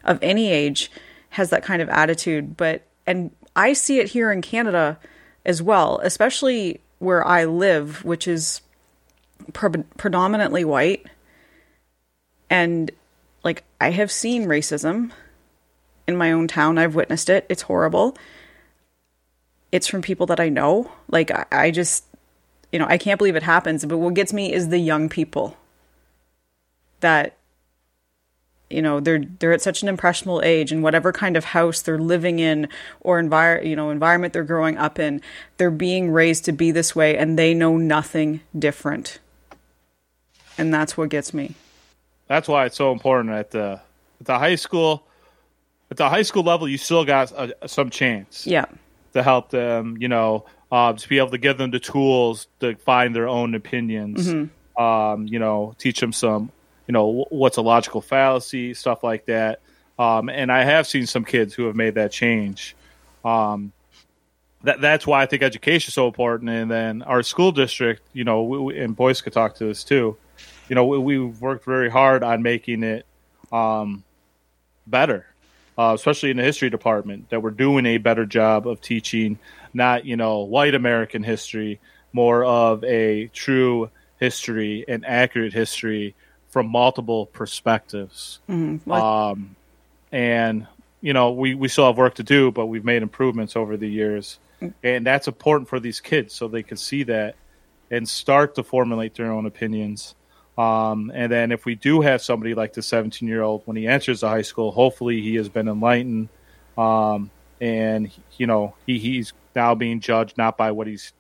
of 0.04 0.20
any 0.22 0.50
age 0.50 0.92
has 1.30 1.50
that 1.50 1.64
kind 1.64 1.82
of 1.82 1.90
attitude. 1.90 2.56
But, 2.56 2.84
and 3.08 3.32
I 3.56 3.74
see 3.74 4.00
it 4.00 4.10
here 4.10 4.32
in 4.32 4.44
Canada 4.44 5.00
as 5.44 5.62
well, 5.64 6.00
especially 6.04 6.82
where 7.00 7.26
I 7.26 7.46
live, 7.46 8.06
which 8.06 8.28
is 8.28 8.62
pre- 9.54 9.84
predominantly 9.98 10.64
white. 10.64 11.08
And 12.52 12.92
like 13.44 13.64
I 13.80 13.90
have 13.90 14.12
seen 14.12 14.46
racism 14.46 15.12
in 16.08 16.18
my 16.18 16.32
own 16.32 16.48
town. 16.48 16.78
I've 16.78 16.94
witnessed 16.94 17.30
it. 17.30 17.46
It's 17.50 17.64
horrible. 17.64 18.16
It's 19.72 19.88
from 19.88 20.02
people 20.02 20.28
that 20.28 20.40
I 20.40 20.50
know. 20.50 20.92
Like 21.08 21.32
I, 21.32 21.46
I 21.52 21.72
just 21.72 22.06
you 22.72 22.80
know, 22.80 22.86
I 22.88 22.98
can't 22.98 23.18
believe 23.18 23.36
it 23.36 23.44
happens, 23.44 23.84
but 23.86 23.98
what 23.98 24.14
gets 24.14 24.32
me 24.32 24.54
is 24.54 24.70
the 24.70 24.78
young 24.78 25.10
people 25.10 25.58
that 27.02 27.38
you 28.70 28.82
know 28.82 29.00
they're 29.00 29.24
they're 29.40 29.52
at 29.52 29.62
such 29.62 29.82
an 29.82 29.90
impressionable 29.90 30.42
age 30.44 30.72
and 30.72 30.82
whatever 30.82 31.12
kind 31.12 31.36
of 31.36 31.46
house 31.46 31.82
they're 31.82 32.00
living 32.00 32.40
in 32.40 32.70
or 33.02 33.22
envir- 33.22 33.66
you 33.66 33.76
know 33.76 33.90
environment 33.90 34.34
they're 34.34 34.44
growing 34.44 34.78
up 34.78 34.98
in 34.98 35.22
they're 35.58 35.70
being 35.70 36.12
raised 36.12 36.46
to 36.46 36.52
be 36.52 36.72
this 36.72 36.96
way 36.96 37.18
and 37.18 37.38
they 37.38 37.54
know 37.54 37.76
nothing 37.76 38.40
different 38.58 39.20
and 40.58 40.74
that's 40.74 40.96
what 40.96 41.10
gets 41.10 41.34
me 41.34 41.56
That's 42.32 42.48
why 42.48 42.66
it's 42.66 42.78
so 42.78 42.94
important 42.94 43.36
at 43.36 43.52
the 43.52 43.82
at 44.22 44.26
the 44.26 44.40
high 44.40 44.56
school. 44.56 45.04
At 45.90 45.98
the 45.98 46.08
high 46.08 46.22
school 46.22 46.44
level, 46.44 46.70
you 46.70 46.78
still 46.78 47.04
got 47.04 47.30
a, 47.34 47.68
some 47.68 47.90
chance 47.90 48.48
yeah 48.48 48.68
to 49.12 49.22
help 49.22 49.50
them. 49.50 49.98
You 50.00 50.08
know, 50.08 50.46
uh, 50.72 50.94
to 50.94 51.10
be 51.10 51.18
able 51.18 51.32
to 51.32 51.38
give 51.38 51.58
them 51.58 51.72
the 51.72 51.80
tools 51.80 52.48
to 52.62 52.76
find 52.78 53.14
their 53.14 53.28
own 53.28 53.54
opinions. 53.54 54.30
Um, 54.82 55.28
you 55.28 55.40
know, 55.40 55.76
teach 55.78 56.00
them 56.00 56.14
some. 56.14 56.54
You 56.88 56.94
know, 56.94 57.26
what's 57.30 57.58
a 57.58 57.62
logical 57.62 58.00
fallacy, 58.00 58.76
stuff 58.76 59.04
like 59.04 59.26
that. 59.26 59.60
Um, 60.00 60.30
and 60.30 60.54
I 60.54 60.64
have 60.64 60.88
seen 60.88 61.08
some 61.08 61.26
kids 61.26 61.54
who 61.54 61.66
have 61.66 61.76
made 61.76 61.96
that 61.96 62.14
change. 62.14 62.78
Um, 63.26 63.74
that 64.64 64.80
that's 64.80 65.06
why 65.06 65.22
I 65.22 65.26
think 65.26 65.44
education 65.44 65.90
is 65.90 65.96
so 65.96 66.08
important. 66.08 66.50
And 66.50 66.72
then 66.72 67.02
our 67.02 67.24
school 67.24 67.52
district, 67.52 68.04
you 68.14 68.24
know, 68.24 68.44
we, 68.44 68.80
and 68.80 68.96
Boyce 68.96 69.20
could 69.20 69.34
talk 69.34 69.56
to 69.56 69.66
this 69.66 69.84
too. 69.84 70.16
You 70.72 70.76
know, 70.76 70.86
we, 70.86 71.00
we've 71.00 71.42
worked 71.42 71.66
very 71.66 71.90
hard 71.90 72.24
on 72.24 72.44
making 72.44 72.84
it 72.84 73.06
um, 73.52 74.06
better, 74.88 75.26
uh, 75.78 75.92
especially 75.94 76.32
in 76.32 76.38
the 76.38 76.44
history 76.44 76.70
department. 76.70 77.30
That 77.30 77.42
we're 77.44 77.52
doing 77.52 77.86
a 77.86 77.98
better 77.98 78.26
job 78.26 78.66
of 78.66 78.80
teaching, 78.80 79.38
not 79.74 80.06
you 80.06 80.16
know, 80.16 80.40
white 80.40 80.74
American 80.74 81.24
history, 81.24 81.82
more 82.14 82.46
of 82.46 82.86
a 82.86 83.28
true 83.34 83.90
history 84.18 84.86
and 84.88 85.06
accurate 85.06 85.52
history 85.52 86.16
from 86.48 86.68
multiple 86.68 87.26
perspectives. 87.26 88.40
Um, 88.96 89.58
and 90.14 90.68
you 91.02 91.12
know, 91.12 91.32
we 91.34 91.54
we 91.54 91.68
still 91.68 91.88
have 91.88 91.98
work 91.98 92.16
to 92.16 92.24
do, 92.24 92.50
but 92.50 92.68
we've 92.68 92.86
made 92.86 93.04
improvements 93.04 93.58
over 93.58 93.76
the 93.76 93.90
years, 93.90 94.40
and 94.84 95.06
that's 95.06 95.28
important 95.28 95.68
for 95.68 95.82
these 95.82 96.00
kids 96.00 96.34
so 96.34 96.48
they 96.48 96.64
can 96.64 96.78
see 96.78 97.04
that 97.04 97.36
and 97.90 98.08
start 98.08 98.56
to 98.56 98.64
formulate 98.64 99.16
their 99.16 99.34
own 99.34 99.46
opinions. 99.46 100.16
Um, 100.58 101.12
and 101.14 101.32
then 101.32 101.52
if 101.52 101.66
we 101.66 101.76
do 101.76 102.02
have 102.02 102.22
somebody 102.22 102.54
like 102.54 102.74
the 102.74 102.82
17 102.82 103.28
year 103.28 103.42
old 103.42 103.62
when 103.66 103.78
he 103.78 103.88
enters 103.88 104.22
the 104.22 104.30
high 104.30 104.42
school, 104.42 104.72
hopefully 104.72 105.22
he 105.22 105.36
has 105.36 105.50
been 105.50 105.68
enlightened, 105.68 106.30
um, 106.78 107.32
and 107.62 108.12
you 108.38 108.48
know 108.48 108.76
he 108.86 109.00
he's 109.00 109.34
now 109.56 109.76
being 109.76 110.00
judged 110.00 110.38
not 110.38 110.58
by 110.58 110.72
what 110.72 110.88
he's. 110.88 111.14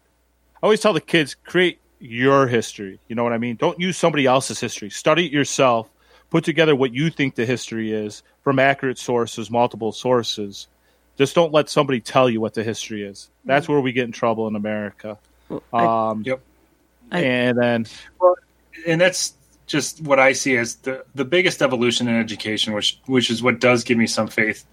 I 0.61 0.65
always 0.67 0.79
tell 0.81 0.93
the 0.93 1.01
kids 1.01 1.35
create 1.35 1.79
your 1.99 2.47
history. 2.47 2.99
You 3.07 3.15
know 3.15 3.23
what 3.23 3.33
I 3.33 3.37
mean? 3.37 3.55
Don't 3.55 3.79
use 3.79 3.97
somebody 3.97 4.25
else's 4.25 4.59
history. 4.59 4.89
Study 4.89 5.25
it 5.27 5.31
yourself. 5.31 5.89
Put 6.29 6.43
together 6.43 6.75
what 6.75 6.93
you 6.93 7.09
think 7.09 7.35
the 7.35 7.45
history 7.45 7.91
is 7.91 8.23
from 8.43 8.57
accurate 8.59 8.97
sources, 8.97 9.49
multiple 9.51 9.91
sources. 9.91 10.67
Just 11.17 11.35
don't 11.35 11.51
let 11.51 11.69
somebody 11.69 11.99
tell 11.99 12.29
you 12.29 12.39
what 12.39 12.53
the 12.53 12.63
history 12.63 13.03
is. 13.03 13.29
That's 13.45 13.67
where 13.67 13.81
we 13.81 13.91
get 13.91 14.05
in 14.05 14.11
trouble 14.11 14.47
in 14.47 14.55
America. 14.55 15.17
I- 15.73 16.09
Um, 16.11 16.23
Yep. 16.25 16.41
I- 17.11 17.19
and 17.21 17.57
then 17.57 17.85
and 18.87 18.99
that's 18.99 19.33
just 19.67 20.01
what 20.01 20.19
I 20.19 20.33
see 20.33 20.57
as 20.57 20.75
the, 20.75 21.05
the 21.15 21.25
biggest 21.25 21.61
evolution 21.61 22.07
in 22.07 22.15
education, 22.15 22.73
which 22.73 22.99
which 23.05 23.29
is 23.29 23.41
what 23.41 23.59
does 23.59 23.83
give 23.83 23.97
me 23.97 24.07
some 24.07 24.27
faith 24.27 24.65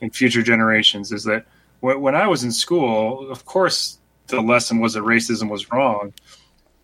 in 0.00 0.10
future 0.10 0.42
generations. 0.42 1.12
Is 1.12 1.24
that 1.24 1.46
when, 1.80 2.00
when 2.00 2.14
I 2.14 2.26
was 2.26 2.44
in 2.44 2.52
school, 2.52 3.30
of 3.30 3.44
course, 3.44 3.98
the 4.26 4.40
lesson 4.40 4.80
was 4.80 4.94
that 4.94 5.02
racism 5.02 5.50
was 5.50 5.70
wrong, 5.72 6.12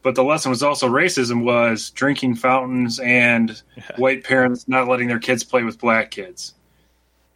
but 0.02 0.14
the 0.14 0.24
lesson 0.24 0.50
was 0.50 0.62
also 0.62 0.88
racism 0.88 1.44
was 1.44 1.90
drinking 1.90 2.36
fountains 2.36 2.98
and 2.98 3.60
white 3.96 4.24
parents 4.24 4.66
not 4.68 4.88
letting 4.88 5.08
their 5.08 5.18
kids 5.18 5.44
play 5.44 5.62
with 5.62 5.78
black 5.78 6.10
kids. 6.10 6.54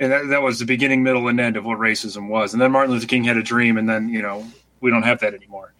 And 0.00 0.10
that, 0.10 0.28
that 0.28 0.42
was 0.42 0.58
the 0.58 0.64
beginning, 0.64 1.02
middle, 1.02 1.28
and 1.28 1.38
end 1.38 1.56
of 1.56 1.64
what 1.64 1.78
racism 1.78 2.28
was. 2.28 2.52
And 2.52 2.60
then 2.60 2.72
Martin 2.72 2.92
Luther 2.92 3.06
King 3.06 3.24
had 3.24 3.36
a 3.36 3.42
dream, 3.42 3.76
and 3.76 3.88
then 3.88 4.08
you 4.08 4.22
know 4.22 4.46
we 4.80 4.90
don't 4.90 5.04
have 5.04 5.20
that 5.20 5.34
anymore. 5.34 5.72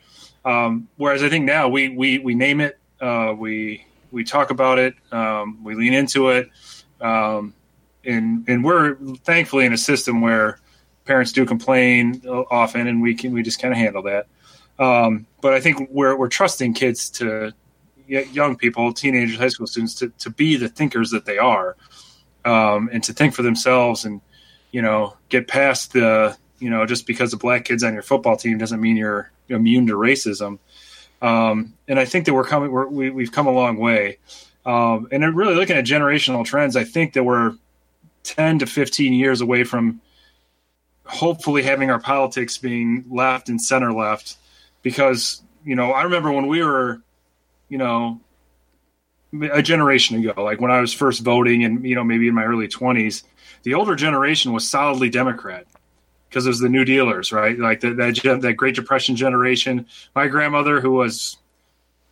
Um, 0.45 0.89
whereas 0.97 1.23
I 1.23 1.29
think 1.29 1.47
now 1.47 1.69
we 1.69 1.89
we 1.89 2.19
we 2.19 2.35
name 2.35 2.61
it, 2.61 2.79
uh, 3.05 3.35
we 3.35 3.85
we 4.11 4.25
talk 4.25 4.51
about 4.51 4.79
it, 4.79 4.95
um, 5.13 5.63
we 5.63 5.75
lean 5.75 5.93
into 5.93 6.31
it, 6.31 6.49
um, 7.03 7.53
and 8.05 8.49
and 8.49 8.65
we're 8.65 8.95
thankfully 9.25 9.67
in 9.67 9.75
a 9.75 9.79
system 9.79 10.23
where 10.23 10.59
parents 11.05 11.33
do 11.33 11.45
complain 11.45 12.23
often, 12.51 12.87
and 12.87 13.03
we 13.03 13.15
can 13.15 13.33
we 13.33 13.43
just 13.43 13.61
kind 13.61 13.73
of 13.73 13.79
handle 13.79 14.03
that. 14.03 14.27
Um, 14.79 15.27
but 15.43 15.53
I 15.53 15.61
think 15.61 15.89
we're 15.91 16.17
we're 16.17 16.29
trusting 16.29 16.73
kids 16.73 17.11
to 17.11 17.53
young 18.07 18.57
people, 18.57 18.93
teenagers, 18.93 19.37
high 19.37 19.49
school 19.49 19.67
students 19.67 19.95
to 19.97 20.09
to 20.19 20.31
be 20.31 20.57
the 20.57 20.69
thinkers 20.69 21.11
that 21.11 21.27
they 21.27 21.37
are, 21.37 21.77
um, 22.47 22.89
and 22.91 23.05
to 23.05 23.13
think 23.13 23.35
for 23.35 23.43
themselves, 23.43 24.07
and 24.07 24.23
you 24.71 24.81
know 24.81 25.15
get 25.29 25.47
past 25.47 25.93
the 25.93 26.37
you 26.59 26.71
know 26.71 26.87
just 26.87 27.07
because 27.07 27.35
a 27.35 27.37
black 27.37 27.67
kid's 27.67 27.85
on 27.85 27.93
your 27.93 28.03
football 28.03 28.39
team 28.39 28.57
doesn't 28.57 28.81
mean 28.81 28.97
you're 28.97 29.31
immune 29.51 29.87
to 29.89 29.93
racism. 29.93 30.59
Um, 31.23 31.75
and 31.89 31.99
I 31.99 32.05
think 32.05 32.27
that 32.27 32.35
we're 32.35 32.45
coming, 32.45 32.71
we're, 32.71 32.87
we, 32.87 33.11
we've 33.11 33.33
come 33.33 33.47
a 33.47 33.53
long 33.53 33.77
way. 33.77 34.19
Um, 34.67 35.09
and 35.11 35.37
really 35.37 35.55
looking 35.55 35.77
at 35.77 35.85
generational 35.85 36.45
trends, 36.45 36.77
I 36.77 36.85
think 36.85 37.15
that 37.15 37.25
we're 37.25 37.55
10 38.25 38.61
to 38.61 38.67
15 38.67 39.13
years 39.13 39.41
away 39.41 39.65
from 39.65 40.01
hopefully 41.07 41.63
having 41.63 41.91
our 41.91 42.01
politics 42.01 42.57
being 42.59 43.05
left 43.11 43.49
and 43.49 43.61
center 43.61 43.93
left. 43.93 44.37
Because, 44.83 45.43
you 45.65 45.77
know, 45.77 45.93
I 45.93 46.03
remember 46.03 46.33
when 46.33 46.47
we 46.47 46.63
were, 46.63 47.01
you 47.69 47.79
know, 47.79 48.21
a 49.51 49.63
generation 49.63 50.19
ago, 50.19 50.43
like 50.43 50.61
when 50.61 50.71
I 50.71 50.81
was 50.81 50.93
first 50.93 51.23
voting 51.23 51.65
and, 51.65 51.85
you 51.85 51.95
know, 51.95 52.05
maybe 52.05 52.29
in 52.29 52.35
my 52.35 52.45
early 52.45 52.69
20s, 52.69 53.23
the 53.63 53.75
older 53.75 53.97
generation 53.97 54.53
was 54.53 54.69
solidly 54.69 55.11
Democrat 55.11 55.67
because 56.35 56.47
it 56.47 56.51
was 56.51 56.59
the 56.59 56.69
New 56.69 56.85
Dealers, 56.85 57.31
right? 57.31 57.57
Like 57.57 57.79
that 57.81 57.97
that, 57.97 58.41
that 58.41 58.55
Great 58.55 58.75
Depression 58.75 59.15
generation. 59.15 59.87
My 60.17 60.27
grandmother, 60.27 60.81
who 60.81 60.91
was, 60.91 61.37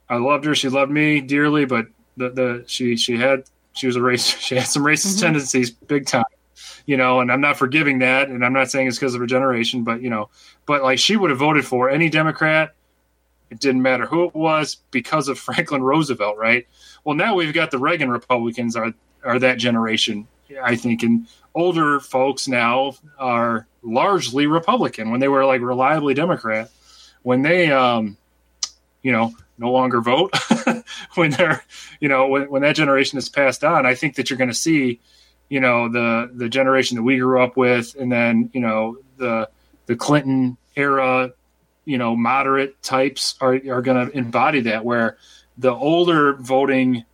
I 0.08 0.14
loved 0.18 0.44
her, 0.44 0.54
she 0.54 0.68
loved 0.68 0.92
me 0.92 1.20
dearly, 1.20 1.64
but 1.64 1.88
the 2.16 2.30
the 2.30 2.64
she 2.68 2.96
she 2.96 3.16
had 3.16 3.42
she 3.72 3.88
was 3.88 3.96
a 3.96 4.00
race 4.00 4.24
she 4.38 4.54
had 4.54 4.68
some 4.68 4.84
racist 4.84 5.14
mm-hmm. 5.14 5.22
tendencies, 5.22 5.72
big 5.72 6.06
time, 6.06 6.22
you 6.86 6.96
know. 6.96 7.18
And 7.18 7.32
I'm 7.32 7.40
not 7.40 7.56
forgiving 7.56 7.98
that, 7.98 8.28
and 8.28 8.44
I'm 8.44 8.52
not 8.52 8.70
saying 8.70 8.86
it's 8.86 8.96
because 8.96 9.14
of 9.14 9.20
her 9.20 9.26
generation, 9.26 9.82
but 9.82 10.00
you 10.00 10.08
know, 10.08 10.30
but 10.66 10.84
like 10.84 11.00
she 11.00 11.16
would 11.16 11.30
have 11.30 11.40
voted 11.40 11.66
for 11.66 11.90
any 11.90 12.08
Democrat. 12.08 12.76
It 13.50 13.58
didn't 13.58 13.82
matter 13.82 14.06
who 14.06 14.26
it 14.26 14.36
was 14.36 14.76
because 14.92 15.26
of 15.26 15.36
Franklin 15.38 15.82
Roosevelt, 15.82 16.38
right? 16.38 16.64
Well, 17.02 17.16
now 17.16 17.34
we've 17.34 17.52
got 17.52 17.72
the 17.72 17.78
Reagan 17.78 18.08
Republicans 18.08 18.76
are 18.76 18.94
are 19.24 19.40
that 19.40 19.58
generation, 19.58 20.28
I 20.62 20.76
think, 20.76 21.02
and 21.02 21.26
older 21.54 22.00
folks 22.00 22.48
now 22.48 22.94
are 23.18 23.66
largely 23.82 24.46
Republican 24.46 25.10
when 25.10 25.20
they 25.20 25.28
were 25.28 25.44
like 25.44 25.60
reliably 25.60 26.14
Democrat. 26.14 26.70
When 27.22 27.42
they, 27.42 27.70
um, 27.70 28.16
you 29.02 29.12
know, 29.12 29.32
no 29.58 29.70
longer 29.70 30.00
vote, 30.00 30.34
when 31.14 31.30
they're, 31.30 31.62
you 32.00 32.08
know, 32.08 32.26
when, 32.26 32.50
when 32.50 32.62
that 32.62 32.76
generation 32.76 33.18
is 33.18 33.28
passed 33.28 33.62
on, 33.62 33.86
I 33.86 33.94
think 33.94 34.16
that 34.16 34.28
you're 34.28 34.38
going 34.38 34.50
to 34.50 34.54
see, 34.54 35.00
you 35.48 35.60
know, 35.60 35.88
the 35.88 36.30
the 36.34 36.48
generation 36.48 36.96
that 36.96 37.02
we 37.02 37.18
grew 37.18 37.42
up 37.42 37.56
with, 37.56 37.94
and 37.94 38.10
then 38.10 38.50
you 38.52 38.60
know 38.60 38.98
the 39.18 39.48
the 39.86 39.94
Clinton 39.94 40.56
era, 40.74 41.32
you 41.84 41.98
know, 41.98 42.16
moderate 42.16 42.82
types 42.82 43.36
are 43.40 43.54
are 43.70 43.82
going 43.82 44.08
to 44.08 44.16
embody 44.16 44.60
that 44.62 44.84
where 44.84 45.18
the 45.58 45.72
older 45.72 46.32
voting, 46.34 47.04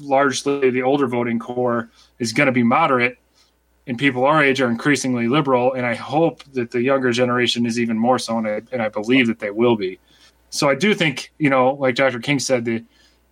largely 0.00 0.70
the 0.70 0.82
older 0.82 1.06
voting 1.06 1.38
core 1.38 1.90
is 2.18 2.32
going 2.32 2.46
to 2.46 2.52
be 2.52 2.62
moderate 2.62 3.18
and 3.86 3.98
people 3.98 4.24
our 4.24 4.42
age 4.42 4.60
are 4.60 4.70
increasingly 4.70 5.28
liberal 5.28 5.72
and 5.72 5.86
i 5.86 5.94
hope 5.94 6.44
that 6.52 6.70
the 6.70 6.82
younger 6.82 7.12
generation 7.12 7.66
is 7.66 7.78
even 7.78 7.98
more 7.98 8.18
so 8.18 8.38
and 8.38 8.46
I, 8.46 8.62
and 8.72 8.82
I 8.82 8.88
believe 8.88 9.26
that 9.28 9.38
they 9.38 9.50
will 9.50 9.76
be 9.76 9.98
so 10.50 10.68
i 10.68 10.74
do 10.74 10.94
think 10.94 11.32
you 11.38 11.50
know 11.50 11.72
like 11.74 11.94
dr 11.94 12.18
king 12.20 12.38
said 12.38 12.64
the 12.64 12.84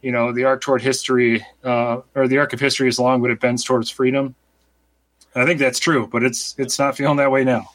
you 0.02 0.12
know 0.12 0.32
the 0.32 0.44
arc 0.44 0.60
toward 0.60 0.82
history 0.82 1.44
uh, 1.64 2.00
or 2.14 2.28
the 2.28 2.38
arc 2.38 2.52
of 2.52 2.60
history 2.60 2.88
is 2.88 2.98
long 2.98 3.20
but 3.22 3.30
it 3.30 3.40
bends 3.40 3.64
towards 3.64 3.90
freedom 3.90 4.34
i 5.34 5.44
think 5.44 5.58
that's 5.58 5.78
true 5.78 6.06
but 6.06 6.22
it's 6.22 6.54
it's 6.58 6.78
not 6.78 6.96
feeling 6.96 7.16
that 7.16 7.30
way 7.30 7.44
now 7.44 7.68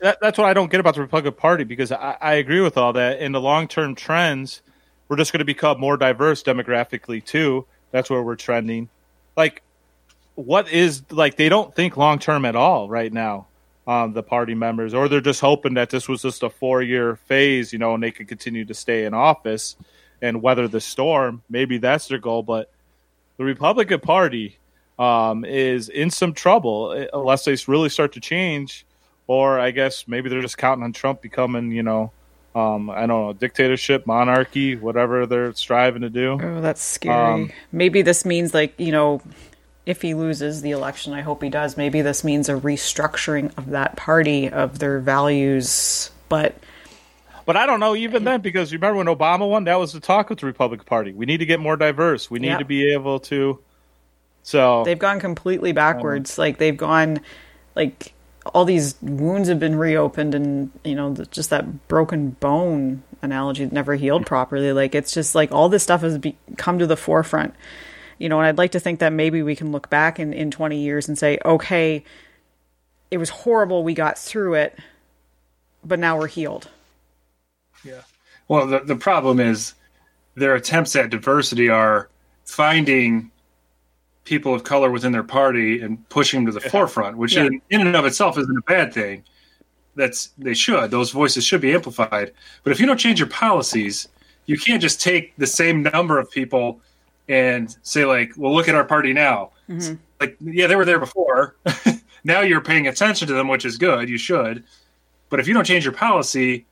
that, 0.00 0.18
that's 0.20 0.38
what 0.38 0.46
I 0.48 0.54
don't 0.54 0.70
get 0.70 0.78
about 0.80 0.94
the 0.94 1.00
Republican 1.00 1.32
Party 1.32 1.64
because 1.64 1.90
I, 1.90 2.16
I 2.20 2.34
agree 2.34 2.60
with 2.60 2.76
all 2.76 2.92
that. 2.92 3.20
In 3.20 3.32
the 3.32 3.40
long 3.40 3.66
term 3.66 3.96
trends, 3.96 4.62
we're 5.08 5.16
just 5.16 5.32
going 5.32 5.40
to 5.40 5.44
become 5.44 5.80
more 5.80 5.96
diverse 5.96 6.42
demographically 6.42 7.24
too. 7.24 7.66
That's 7.90 8.08
where 8.08 8.22
we're 8.22 8.36
trending. 8.36 8.88
Like, 9.36 9.62
what 10.38 10.70
is 10.70 11.02
like 11.10 11.36
they 11.36 11.48
don't 11.48 11.74
think 11.74 11.96
long 11.96 12.18
term 12.20 12.44
at 12.44 12.54
all 12.54 12.88
right 12.88 13.12
now. 13.12 13.48
um, 13.88 14.12
the 14.12 14.22
party 14.22 14.54
members, 14.54 14.92
or 14.92 15.08
they're 15.08 15.22
just 15.22 15.40
hoping 15.40 15.74
that 15.74 15.88
this 15.88 16.08
was 16.08 16.20
just 16.20 16.42
a 16.42 16.50
four 16.50 16.82
year 16.82 17.16
phase, 17.16 17.72
you 17.72 17.78
know, 17.78 17.94
and 17.94 18.02
they 18.02 18.10
could 18.10 18.28
continue 18.28 18.66
to 18.66 18.74
stay 18.74 19.06
in 19.06 19.14
office 19.14 19.76
and 20.20 20.42
weather 20.42 20.68
the 20.68 20.80
storm. 20.80 21.42
Maybe 21.48 21.78
that's 21.78 22.08
their 22.08 22.18
goal, 22.18 22.42
but 22.42 22.70
the 23.38 23.44
Republican 23.44 24.00
Party 24.00 24.58
um, 24.98 25.46
is 25.46 25.88
in 25.88 26.10
some 26.10 26.34
trouble 26.34 26.90
uh, 26.90 27.18
unless 27.18 27.46
they 27.46 27.56
really 27.66 27.88
start 27.88 28.12
to 28.12 28.20
change, 28.20 28.84
or 29.26 29.58
I 29.58 29.70
guess 29.70 30.06
maybe 30.06 30.28
they're 30.28 30.42
just 30.42 30.58
counting 30.58 30.84
on 30.84 30.92
Trump 30.92 31.22
becoming, 31.22 31.72
you 31.72 31.82
know, 31.82 32.12
um, 32.54 32.90
I 32.90 33.06
don't 33.06 33.08
know, 33.08 33.32
dictatorship, 33.32 34.06
monarchy, 34.06 34.76
whatever 34.76 35.24
they're 35.24 35.54
striving 35.54 36.02
to 36.02 36.10
do. 36.10 36.38
Oh, 36.42 36.60
that's 36.60 36.82
scary. 36.82 37.44
Um, 37.44 37.52
maybe 37.72 38.02
this 38.02 38.26
means 38.26 38.52
like 38.52 38.74
you 38.78 38.92
know, 38.92 39.22
if 39.88 40.02
he 40.02 40.12
loses 40.12 40.60
the 40.60 40.72
election, 40.72 41.14
I 41.14 41.22
hope 41.22 41.42
he 41.42 41.48
does. 41.48 41.78
Maybe 41.78 42.02
this 42.02 42.22
means 42.22 42.50
a 42.50 42.52
restructuring 42.52 43.56
of 43.56 43.70
that 43.70 43.96
party 43.96 44.50
of 44.50 44.78
their 44.78 45.00
values. 45.00 46.10
But 46.28 46.54
But 47.46 47.56
I 47.56 47.64
don't 47.64 47.80
know 47.80 47.96
even 47.96 48.22
then 48.24 48.42
because 48.42 48.70
you 48.70 48.76
remember 48.76 48.98
when 48.98 49.06
Obama 49.06 49.48
won, 49.48 49.64
that 49.64 49.78
was 49.78 49.94
the 49.94 50.00
talk 50.00 50.28
with 50.28 50.40
the 50.40 50.46
Republican 50.46 50.84
Party. 50.84 51.12
We 51.12 51.24
need 51.24 51.38
to 51.38 51.46
get 51.46 51.58
more 51.58 51.78
diverse. 51.78 52.30
We 52.30 52.38
need 52.38 52.48
Yeah. 52.48 52.58
to 52.58 52.66
be 52.66 52.92
able 52.92 53.18
to. 53.20 53.60
So 54.42 54.84
they've 54.84 54.98
gone 54.98 55.20
completely 55.20 55.70
um, 55.70 55.76
backwards. 55.76 56.36
Like 56.36 56.58
they've 56.58 56.76
gone, 56.76 57.20
like 57.74 58.12
all 58.44 58.66
these 58.66 58.94
wounds 59.00 59.48
have 59.48 59.58
been 59.58 59.76
reopened, 59.76 60.34
and 60.34 60.70
you 60.84 60.96
know, 60.96 61.14
the, 61.14 61.24
just 61.24 61.48
that 61.48 61.88
broken 61.88 62.30
bone 62.40 63.04
analogy 63.22 63.64
that 63.64 63.72
never 63.72 63.94
healed 63.94 64.26
properly. 64.26 64.70
Like 64.74 64.94
it's 64.94 65.14
just 65.14 65.34
like 65.34 65.50
all 65.50 65.70
this 65.70 65.82
stuff 65.82 66.02
has 66.02 66.18
be, 66.18 66.36
come 66.58 66.78
to 66.78 66.86
the 66.86 66.96
forefront. 66.96 67.54
You 68.18 68.28
know, 68.28 68.38
and 68.38 68.46
I'd 68.46 68.58
like 68.58 68.72
to 68.72 68.80
think 68.80 69.00
that 69.00 69.12
maybe 69.12 69.42
we 69.42 69.54
can 69.56 69.72
look 69.72 69.88
back 69.90 70.18
in 70.18 70.32
in 70.32 70.50
twenty 70.50 70.80
years 70.80 71.08
and 71.08 71.16
say, 71.16 71.38
okay, 71.44 72.04
it 73.10 73.18
was 73.18 73.30
horrible. 73.30 73.84
We 73.84 73.94
got 73.94 74.18
through 74.18 74.54
it, 74.54 74.78
but 75.84 75.98
now 75.98 76.18
we're 76.18 76.26
healed. 76.26 76.68
Yeah. 77.84 78.02
Well, 78.48 78.66
the, 78.66 78.80
the 78.80 78.96
problem 78.96 79.40
is 79.40 79.74
their 80.34 80.54
attempts 80.54 80.96
at 80.96 81.10
diversity 81.10 81.68
are 81.68 82.08
finding 82.44 83.30
people 84.24 84.54
of 84.54 84.64
color 84.64 84.90
within 84.90 85.12
their 85.12 85.22
party 85.22 85.80
and 85.80 86.06
pushing 86.08 86.44
them 86.44 86.52
to 86.52 86.60
the 86.60 86.68
forefront, 86.68 87.16
which 87.16 87.34
Yeah. 87.34 87.44
in, 87.46 87.62
in 87.70 87.86
and 87.86 87.96
of 87.96 88.04
itself 88.04 88.36
isn't 88.38 88.58
a 88.58 88.62
bad 88.62 88.92
thing. 88.92 89.24
That's 89.94 90.30
they 90.38 90.54
should; 90.54 90.90
those 90.90 91.10
voices 91.10 91.44
should 91.44 91.60
be 91.60 91.72
amplified. 91.72 92.32
But 92.62 92.72
if 92.72 92.80
you 92.80 92.86
don't 92.86 92.98
change 92.98 93.18
your 93.18 93.28
policies, 93.28 94.08
you 94.46 94.56
can't 94.58 94.82
just 94.82 95.00
take 95.00 95.36
the 95.36 95.46
same 95.46 95.82
number 95.82 96.18
of 96.18 96.30
people 96.30 96.80
and 97.28 97.76
say 97.82 98.04
like, 98.04 98.32
"Well, 98.36 98.54
look 98.54 98.68
at 98.68 98.74
our 98.74 98.84
party 98.84 99.12
now." 99.12 99.50
Mm-hmm. 99.68 99.94
Like, 100.20 100.36
yeah, 100.40 100.66
they 100.66 100.76
were 100.76 100.84
there 100.84 100.98
before. 100.98 101.56
now 102.24 102.40
you're 102.40 102.60
paying 102.60 102.88
attention 102.88 103.28
to 103.28 103.34
them, 103.34 103.48
which 103.48 103.64
is 103.64 103.76
good. 103.76 104.08
You 104.08 104.18
should. 104.18 104.64
But 105.30 105.40
if 105.40 105.46
you 105.46 105.54
don't 105.54 105.64
change 105.64 105.84
your 105.84 105.92
policy, 105.92 106.66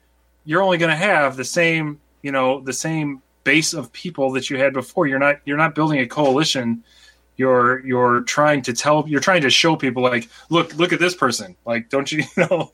you're 0.44 0.62
only 0.62 0.78
going 0.78 0.90
to 0.90 0.96
have 0.96 1.36
the 1.36 1.44
same, 1.44 2.00
you 2.22 2.32
know, 2.32 2.60
the 2.60 2.72
same 2.72 3.22
base 3.44 3.74
of 3.74 3.92
people 3.92 4.32
that 4.32 4.50
you 4.50 4.58
had 4.58 4.72
before. 4.72 5.06
You're 5.06 5.18
not 5.18 5.40
you're 5.44 5.56
not 5.56 5.74
building 5.74 6.00
a 6.00 6.06
coalition. 6.06 6.82
You're 7.36 7.86
you're 7.86 8.22
trying 8.22 8.62
to 8.62 8.72
tell 8.72 9.04
you're 9.06 9.20
trying 9.20 9.42
to 9.42 9.50
show 9.50 9.76
people 9.76 10.02
like, 10.02 10.28
look 10.48 10.74
look 10.76 10.92
at 10.92 11.00
this 11.00 11.14
person. 11.14 11.54
Like, 11.66 11.90
don't 11.90 12.10
you, 12.10 12.24
you 12.36 12.46
know? 12.48 12.72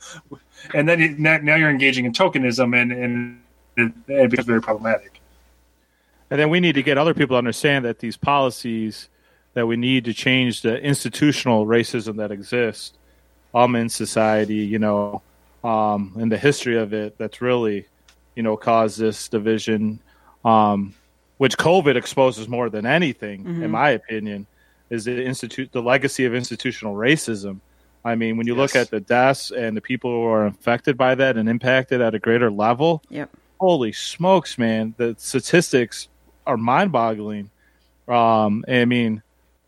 And 0.74 0.88
then 0.88 1.00
you, 1.00 1.08
now, 1.18 1.38
now 1.38 1.56
you're 1.56 1.70
engaging 1.70 2.04
in 2.04 2.12
tokenism, 2.12 2.80
and 2.80 2.92
and 2.92 3.42
it, 3.76 3.92
it 4.06 4.30
becomes 4.30 4.46
very 4.46 4.62
problematic. 4.62 5.11
And 6.32 6.40
then 6.40 6.48
we 6.48 6.60
need 6.60 6.76
to 6.76 6.82
get 6.82 6.96
other 6.96 7.12
people 7.12 7.34
to 7.34 7.38
understand 7.38 7.84
that 7.84 7.98
these 7.98 8.16
policies 8.16 9.10
that 9.52 9.66
we 9.66 9.76
need 9.76 10.06
to 10.06 10.14
change 10.14 10.62
the 10.62 10.80
institutional 10.80 11.66
racism 11.66 12.16
that 12.16 12.30
exists 12.32 12.96
um 13.52 13.76
in 13.76 13.90
society, 13.90 14.54
you 14.54 14.78
know, 14.78 15.20
um, 15.62 16.16
and 16.18 16.32
the 16.32 16.38
history 16.38 16.78
of 16.78 16.94
it 16.94 17.18
that's 17.18 17.42
really, 17.42 17.84
you 18.34 18.42
know, 18.42 18.56
caused 18.56 18.98
this 18.98 19.28
division, 19.28 20.00
um, 20.42 20.94
which 21.36 21.58
COVID 21.58 21.96
exposes 21.96 22.48
more 22.48 22.70
than 22.70 22.86
anything, 22.86 23.44
in 23.62 23.70
my 23.70 23.90
opinion, 23.90 24.46
is 24.88 25.04
the 25.04 25.22
institute 25.22 25.70
the 25.72 25.82
legacy 25.82 26.24
of 26.24 26.34
institutional 26.34 26.94
racism. 26.94 27.60
I 28.06 28.14
mean, 28.14 28.38
when 28.38 28.46
you 28.46 28.54
look 28.54 28.74
at 28.74 28.88
the 28.88 29.00
deaths 29.00 29.50
and 29.50 29.76
the 29.76 29.82
people 29.82 30.10
who 30.10 30.24
are 30.24 30.46
affected 30.46 30.96
by 30.96 31.14
that 31.14 31.36
and 31.36 31.46
impacted 31.46 32.00
at 32.00 32.14
a 32.14 32.18
greater 32.18 32.50
level, 32.50 33.02
Yep. 33.10 33.28
holy 33.60 33.92
smokes, 33.92 34.56
man, 34.56 34.94
the 34.96 35.14
statistics 35.18 36.08
are 36.46 36.56
mind 36.56 36.92
boggling. 36.92 37.50
Um, 38.08 38.64
I 38.68 38.84
mean, 38.84 39.22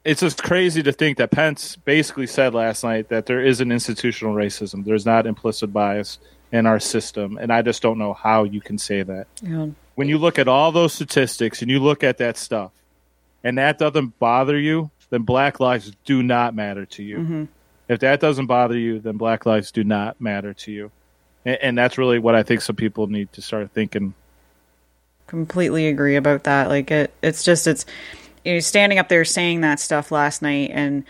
it's 0.05 0.21
just 0.21 0.43
crazy 0.43 0.83
to 0.83 0.93
think 0.93 1.19
that 1.19 1.31
Pence 1.31 1.77
basically 1.77 2.27
said 2.27 2.55
last 2.55 2.85
night 2.85 3.09
that 3.09 3.27
there 3.27 3.45
is 3.45 3.61
an 3.61 3.73
institutional 3.73 4.35
racism. 4.35 4.85
There's 4.85 5.07
not 5.07 5.27
implicit 5.27 5.73
bias 5.73 6.19
in 6.53 6.67
our 6.67 6.79
system. 6.79 7.39
And 7.41 7.53
I 7.53 7.63
just 7.63 7.83
don't 7.83 7.99
know 7.99 8.13
how 8.13 8.45
you 8.45 8.61
can 8.61 8.79
say 8.79 9.03
that. 9.03 9.27
Yeah. 9.43 9.69
When 9.95 10.09
you 10.09 10.19
look 10.19 10.39
at 10.39 10.47
all 10.47 10.73
those 10.73 10.93
statistics 10.93 11.63
and 11.63 11.71
you 11.71 11.81
look 11.81 12.05
at 12.05 12.19
that 12.19 12.37
stuff 12.37 12.73
and 13.43 13.59
that 13.59 13.79
doesn't 13.79 14.19
bother 14.19 14.59
you, 14.59 14.91
then 15.11 15.23
black 15.23 15.61
lives 15.61 15.93
do 16.05 16.23
not 16.23 16.55
matter 16.55 16.85
to 16.87 17.03
you. 17.03 17.49
If 17.89 18.01
that 18.01 18.21
doesn't 18.21 18.47
bother 18.47 18.77
you, 18.77 18.99
then 18.99 19.17
black 19.17 19.47
lives 19.47 19.71
do 19.71 19.85
not 19.85 20.21
matter 20.21 20.55
to 20.55 20.73
you. 20.73 20.91
And, 21.45 21.59
and 21.63 21.79
that's 21.79 21.99
really 21.99 22.19
what 22.19 22.35
I 22.35 22.43
think 22.43 22.61
some 22.61 22.77
people 22.77 23.07
need 23.07 23.33
to 23.35 23.43
start 23.43 23.71
thinking 23.73 24.15
completely 25.35 25.89
agree 25.89 26.15
about 26.15 26.45
that. 26.45 26.69
Like 26.69 26.91
it 26.93 27.13
it's 27.21 27.43
just 27.43 27.67
it's 27.67 27.85
you 28.45 28.55
know 28.55 28.61
standing 28.61 29.01
up 29.01 29.09
there 29.09 29.25
saying 29.25 29.63
that 29.63 29.81
stuff 29.81 30.13
last 30.13 30.43
night 30.43 30.71
and 30.73 31.05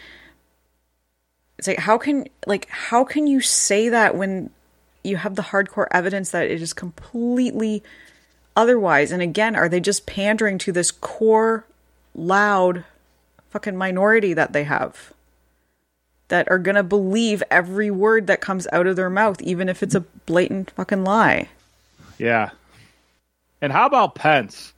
it's 1.59 1.69
like 1.69 1.79
how 1.79 1.99
can 1.99 2.27
like 2.47 2.67
how 2.71 3.05
can 3.05 3.27
you 3.27 3.43
say 3.43 3.91
that 3.91 4.17
when 4.17 4.49
you 5.03 5.19
have 5.19 5.35
the 5.35 5.43
hardcore 5.43 5.89
evidence 5.91 6.31
that 6.31 6.51
it 6.51 6.63
is 6.63 6.73
completely 6.73 7.83
otherwise? 8.57 9.13
And 9.13 9.21
again 9.21 9.55
are 9.55 9.69
they 9.69 9.81
just 9.81 10.07
pandering 10.07 10.57
to 10.59 10.73
this 10.73 10.91
core 10.91 11.67
loud 12.15 12.85
fucking 13.51 13.77
minority 13.77 14.33
that 14.33 14.55
they 14.55 14.65
have 14.65 15.13
that 16.29 16.51
are 16.51 16.59
to 16.59 16.83
believe 16.83 17.43
every 17.51 17.91
word 17.91 18.27
that 18.27 18.41
comes 18.41 18.67
out 18.73 18.87
of 18.87 18.97
their 18.97 19.11
mouth 19.11 19.43
even 19.43 19.69
if 19.69 19.83
it's 19.83 19.95
a 19.95 20.01
blatant 20.01 20.71
fucking 20.71 21.05
lie? 21.05 21.51
Yeah. 22.19 22.51
And 23.65 23.73
how 23.73 23.87
about 23.87 24.15
Pence? 24.15 24.75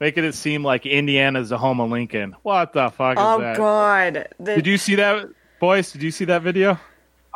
Making 0.00 0.24
it 0.24 0.34
seem 0.34 0.62
like 0.62 0.84
Indiana's 0.84 1.48
the 1.48 1.56
home 1.56 1.80
of 1.80 1.88
Lincoln. 1.88 2.36
What 2.42 2.74
the 2.74 2.90
fuck 2.90 3.16
is 3.16 3.22
oh 3.22 3.40
that? 3.40 3.56
god 3.56 4.28
The- 4.38 4.56
Did 4.56 4.66
you 4.66 4.76
see 4.76 4.96
that, 4.96 5.30
boys? 5.60 5.90
Did 5.90 6.02
you 6.02 6.10
see 6.10 6.26
that 6.26 6.42
video? 6.42 6.72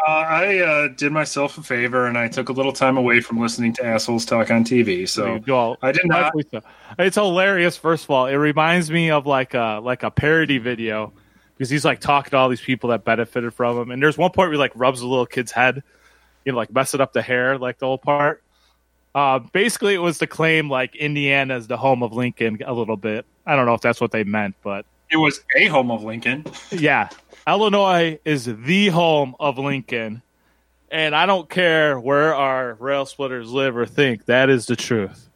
Uh, 0.06 0.10
I 0.10 0.58
uh, 0.58 0.88
did 0.88 1.12
myself 1.12 1.56
a 1.56 1.62
favor 1.62 2.06
and 2.06 2.18
I 2.18 2.28
took 2.28 2.50
a 2.50 2.52
little 2.52 2.74
time 2.74 2.98
away 2.98 3.20
from 3.20 3.40
listening 3.40 3.72
to 3.74 3.86
assholes 3.86 4.26
talk 4.26 4.50
on 4.50 4.64
TV. 4.64 5.08
So 5.08 5.40
Well, 5.48 5.78
I 5.80 5.92
did 5.92 6.04
not. 6.04 6.34
so. 6.50 6.60
It's 6.98 7.16
hilarious. 7.16 7.78
First 7.78 8.04
of 8.04 8.10
all, 8.10 8.26
it 8.26 8.34
reminds 8.34 8.90
me 8.90 9.10
of 9.12 9.26
like 9.26 9.54
a 9.54 9.80
like 9.82 10.02
a 10.02 10.10
parody 10.10 10.58
video 10.58 11.14
because 11.56 11.70
he's 11.70 11.86
like 11.86 12.00
talking 12.00 12.32
to 12.32 12.36
all 12.36 12.50
these 12.50 12.60
people 12.60 12.90
that 12.90 13.02
benefited 13.02 13.54
from 13.54 13.78
him. 13.78 13.90
And 13.90 14.02
there's 14.02 14.18
one 14.18 14.30
point 14.32 14.48
where 14.48 14.52
he 14.52 14.58
like 14.58 14.72
rubs 14.74 15.00
a 15.00 15.06
little 15.08 15.24
kid's 15.24 15.52
head, 15.52 15.82
you 16.44 16.52
know, 16.52 16.58
like 16.58 16.70
messing 16.70 17.00
up 17.00 17.14
the 17.14 17.22
hair, 17.22 17.56
like 17.56 17.78
the 17.78 17.86
whole 17.86 17.96
part. 17.96 18.42
Uh, 19.14 19.38
basically, 19.38 19.94
it 19.94 19.98
was 19.98 20.18
to 20.18 20.26
claim 20.26 20.68
like 20.68 20.96
Indiana 20.96 21.56
is 21.56 21.68
the 21.68 21.76
home 21.76 22.02
of 22.02 22.12
Lincoln 22.12 22.58
a 22.66 22.72
little 22.72 22.96
bit. 22.96 23.24
I 23.46 23.54
don't 23.54 23.66
know 23.66 23.74
if 23.74 23.80
that's 23.80 24.00
what 24.00 24.10
they 24.10 24.24
meant, 24.24 24.56
but 24.62 24.86
It 25.10 25.18
was 25.18 25.40
a 25.56 25.66
home 25.66 25.90
of 25.90 26.02
Lincoln. 26.02 26.44
yeah, 26.70 27.08
Illinois 27.46 28.18
is 28.24 28.46
the 28.46 28.88
home 28.88 29.36
of 29.38 29.58
Lincoln, 29.58 30.22
and 30.90 31.14
I 31.14 31.26
don't 31.26 31.48
care 31.48 31.98
where 32.00 32.34
our 32.34 32.74
rail 32.74 33.06
splitters 33.06 33.50
live 33.50 33.76
or 33.76 33.86
think. 33.86 34.24
That 34.24 34.50
is 34.50 34.66
the 34.66 34.76
truth. 34.76 35.28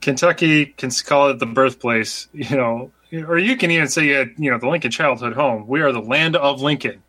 Kentucky 0.00 0.66
can 0.66 0.90
call 1.04 1.28
it 1.28 1.38
the 1.38 1.46
birthplace, 1.46 2.28
you 2.32 2.56
know, 2.56 2.90
or 3.12 3.38
you 3.38 3.56
can 3.56 3.70
even 3.70 3.88
say, 3.88 4.14
uh, 4.14 4.26
you 4.38 4.50
know, 4.50 4.58
the 4.58 4.68
Lincoln 4.68 4.90
childhood 4.90 5.34
home. 5.34 5.66
We 5.66 5.82
are 5.82 5.92
the 5.92 6.00
land 6.00 6.36
of 6.36 6.62
Lincoln, 6.62 7.02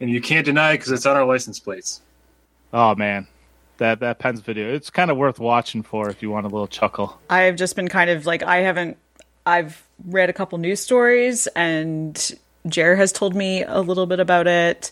and 0.00 0.10
you 0.10 0.20
can't 0.20 0.44
deny 0.44 0.72
it 0.72 0.78
because 0.78 0.90
it's 0.90 1.06
on 1.06 1.16
our 1.16 1.24
license 1.24 1.60
plates. 1.60 2.00
Oh 2.72 2.96
man, 2.96 3.28
that 3.82 4.00
that 4.00 4.18
Pence 4.18 4.40
video. 4.40 4.72
It's 4.74 4.90
kind 4.90 5.10
of 5.10 5.16
worth 5.16 5.38
watching 5.38 5.82
for 5.82 6.08
if 6.08 6.22
you 6.22 6.30
want 6.30 6.46
a 6.46 6.48
little 6.48 6.68
chuckle. 6.68 7.20
I 7.28 7.42
have 7.42 7.56
just 7.56 7.76
been 7.76 7.88
kind 7.88 8.10
of 8.10 8.24
like 8.26 8.42
I 8.42 8.58
haven't 8.58 8.96
I've 9.44 9.82
read 10.06 10.30
a 10.30 10.32
couple 10.32 10.58
news 10.58 10.80
stories 10.80 11.46
and 11.48 12.32
Jer 12.66 12.94
has 12.96 13.12
told 13.12 13.34
me 13.34 13.64
a 13.64 13.80
little 13.80 14.06
bit 14.06 14.20
about 14.20 14.46
it, 14.46 14.90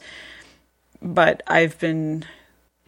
but 1.00 1.42
I've 1.46 1.78
been 1.78 2.24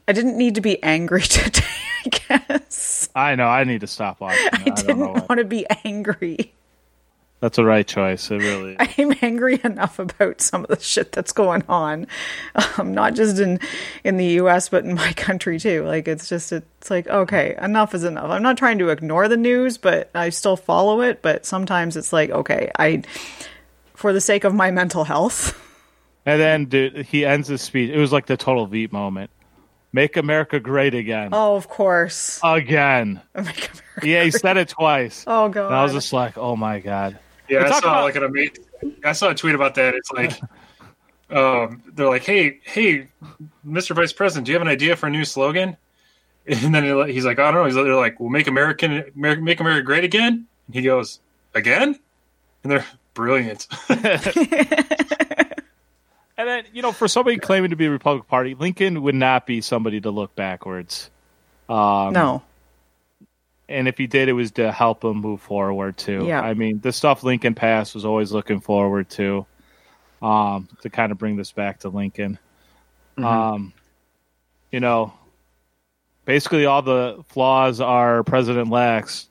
I 0.07 0.13
didn't 0.13 0.37
need 0.37 0.57
to 0.57 0.61
be 0.61 0.83
angry 0.83 1.23
today, 1.23 1.65
I 2.05 2.09
guess. 2.49 3.09
I 3.15 3.37
know 3.37 3.47
I 3.47 3.65
need 3.65 3.83
to 3.83 3.87
stop 3.87 4.21
watching. 4.21 4.49
I, 4.53 4.63
I, 4.67 4.71
didn't 4.71 5.29
want 5.29 5.39
to 5.39 5.45
be 5.45 5.67
angry. 5.85 6.53
That's 7.43 7.59
a 7.59 7.65
right 7.65 7.85
choice. 7.85 8.31
It 8.31 8.37
really. 8.37 8.77
Is. 8.79 8.95
I'm 8.99 9.15
angry 9.21 9.61
enough 9.65 9.99
about 9.99 10.41
some 10.41 10.63
of 10.63 10.69
the 10.69 10.79
shit 10.79 11.11
that's 11.11 11.33
going 11.33 11.65
on, 11.69 12.07
um, 12.79 12.95
not 12.95 13.15
just 13.15 13.41
in 13.41 13.59
in 14.05 14.17
the 14.17 14.27
U.S. 14.41 14.69
but 14.69 14.85
in 14.85 14.95
my 14.95 15.13
country 15.17 15.59
too. 15.59 15.85
Like 15.85 16.07
it's 16.07 16.29
just 16.29 16.53
it's 16.53 16.89
like 16.89 17.09
okay, 17.09 17.57
enough 17.61 17.95
is 17.95 18.05
enough. 18.05 18.31
I'm 18.31 18.45
not 18.45 18.57
trying 18.59 18.79
to 18.79 18.91
ignore 18.91 19.27
the 19.27 19.37
news, 19.37 19.77
but 19.77 20.09
I 20.15 20.29
still 20.29 20.57
follow 20.57 21.01
it. 21.01 21.21
But 21.21 21.45
sometimes 21.45 21.97
it's 21.97 22.13
like 22.13 22.31
okay, 22.31 22.71
I 22.79 23.03
for 23.93 24.13
the 24.13 24.21
sake 24.21 24.45
of 24.45 24.55
my 24.55 24.71
mental 24.71 25.03
health, 25.03 25.59
And 26.27 26.41
then 26.41 26.65
dude, 26.67 27.07
he 27.07 27.25
ends 27.25 27.49
his 27.49 27.61
speech. 27.61 27.91
It 27.91 27.99
was 27.99 28.13
like 28.13 28.27
the 28.27 28.37
total 28.37 28.67
Veep 28.67 28.93
moment. 28.93 29.31
Make 29.93 30.17
America 30.17 30.59
great 30.61 30.95
again. 30.95 31.31
Oh, 31.33 31.57
of 31.57 31.69
course. 31.69 32.41
Again. 32.43 33.21
Yeah, 34.03 34.25
he 34.25 34.31
said 34.31 34.57
it 34.57 34.69
twice. 34.71 35.23
Oh 35.27 35.51
god. 35.51 35.67
And 35.67 35.75
I 35.75 35.83
was 35.83 35.93
just 35.93 36.15
like, 36.15 36.39
oh 36.39 36.57
my 36.57 36.81
god. 36.81 37.19
Yeah, 37.53 37.65
I 37.67 37.71
saw 37.71 37.79
about- 37.79 38.05
like 38.05 38.17
an 38.17 38.25
amazing. 38.25 38.65
I 39.05 39.13
saw 39.13 39.31
a 39.31 39.35
tweet 39.35 39.55
about 39.55 39.75
that. 39.77 39.95
It's 39.95 40.11
like, 40.13 40.33
um, 41.31 41.83
they're 41.95 42.09
like, 42.09 42.25
"Hey, 42.25 42.59
hey, 42.63 43.09
Mr. 43.67 43.95
Vice 43.95 44.13
President, 44.13 44.47
do 44.47 44.53
you 44.53 44.57
have 44.59 44.63
an 44.67 44.73
idea 44.73 44.97
for 44.97 45.07
a 45.07 45.11
new 45.11 45.25
slogan?" 45.25 45.77
And 46.47 46.75
then 46.75 46.83
he's 47.09 47.25
like, 47.25 47.39
"I 47.39 47.45
don't 47.53 47.55
know." 47.55 47.65
He's 47.67 47.77
like, 47.77 47.85
they're 47.85 47.95
like, 47.95 48.19
"Well, 48.19 48.29
make 48.29 48.49
American, 48.49 49.05
America, 49.17 49.43
make 49.43 49.61
America 49.61 49.83
great 49.85 50.03
again." 50.03 50.47
And 50.67 50.75
he 50.75 50.83
goes, 50.83 51.21
"Again?" 51.55 51.99
And 52.65 52.73
they're 52.73 52.87
brilliant. 53.15 53.69
And 56.39 56.49
then, 56.49 56.65
you 56.73 56.83
know, 56.83 56.93
for 56.93 57.07
somebody 57.09 57.37
claiming 57.37 57.71
to 57.71 57.77
be 57.77 57.87
a 57.87 57.91
Republican 57.91 58.27
Party, 58.29 58.55
Lincoln 58.55 59.03
would 59.03 59.15
not 59.15 59.47
be 59.47 59.61
somebody 59.61 60.01
to 60.01 60.11
look 60.11 60.35
backwards. 60.35 61.11
Um, 61.69 62.15
no. 62.15 62.43
And 63.73 63.89
if 63.89 63.99
he 63.99 64.07
did, 64.07 64.29
it 64.29 64.35
was 64.35 64.51
to 64.53 64.71
help 64.71 65.05
him 65.05 65.17
move 65.17 65.41
forward 65.41 65.97
too. 65.97 66.25
Yeah. 66.27 66.41
I 66.43 66.55
mean, 66.55 66.81
the 66.81 66.93
stuff 66.93 67.23
Lincoln 67.25 67.55
passed 67.55 67.95
was 67.95 68.05
always 68.05 68.31
looking 68.33 68.61
forward 68.61 69.09
to. 69.11 69.47
Um, 70.21 70.69
to 70.83 70.89
kind 70.91 71.11
of 71.11 71.19
bring 71.19 71.35
this 71.37 71.51
back 71.51 71.81
to 71.81 71.89
Lincoln. 71.89 72.39
Um, 73.19 73.73
you 74.71 74.79
know, 74.79 75.13
basically 76.25 76.65
all 76.65 76.81
the 76.83 77.25
flaws 77.29 77.81
our 77.81 78.23
president 78.23 78.71
lacks, 78.71 79.27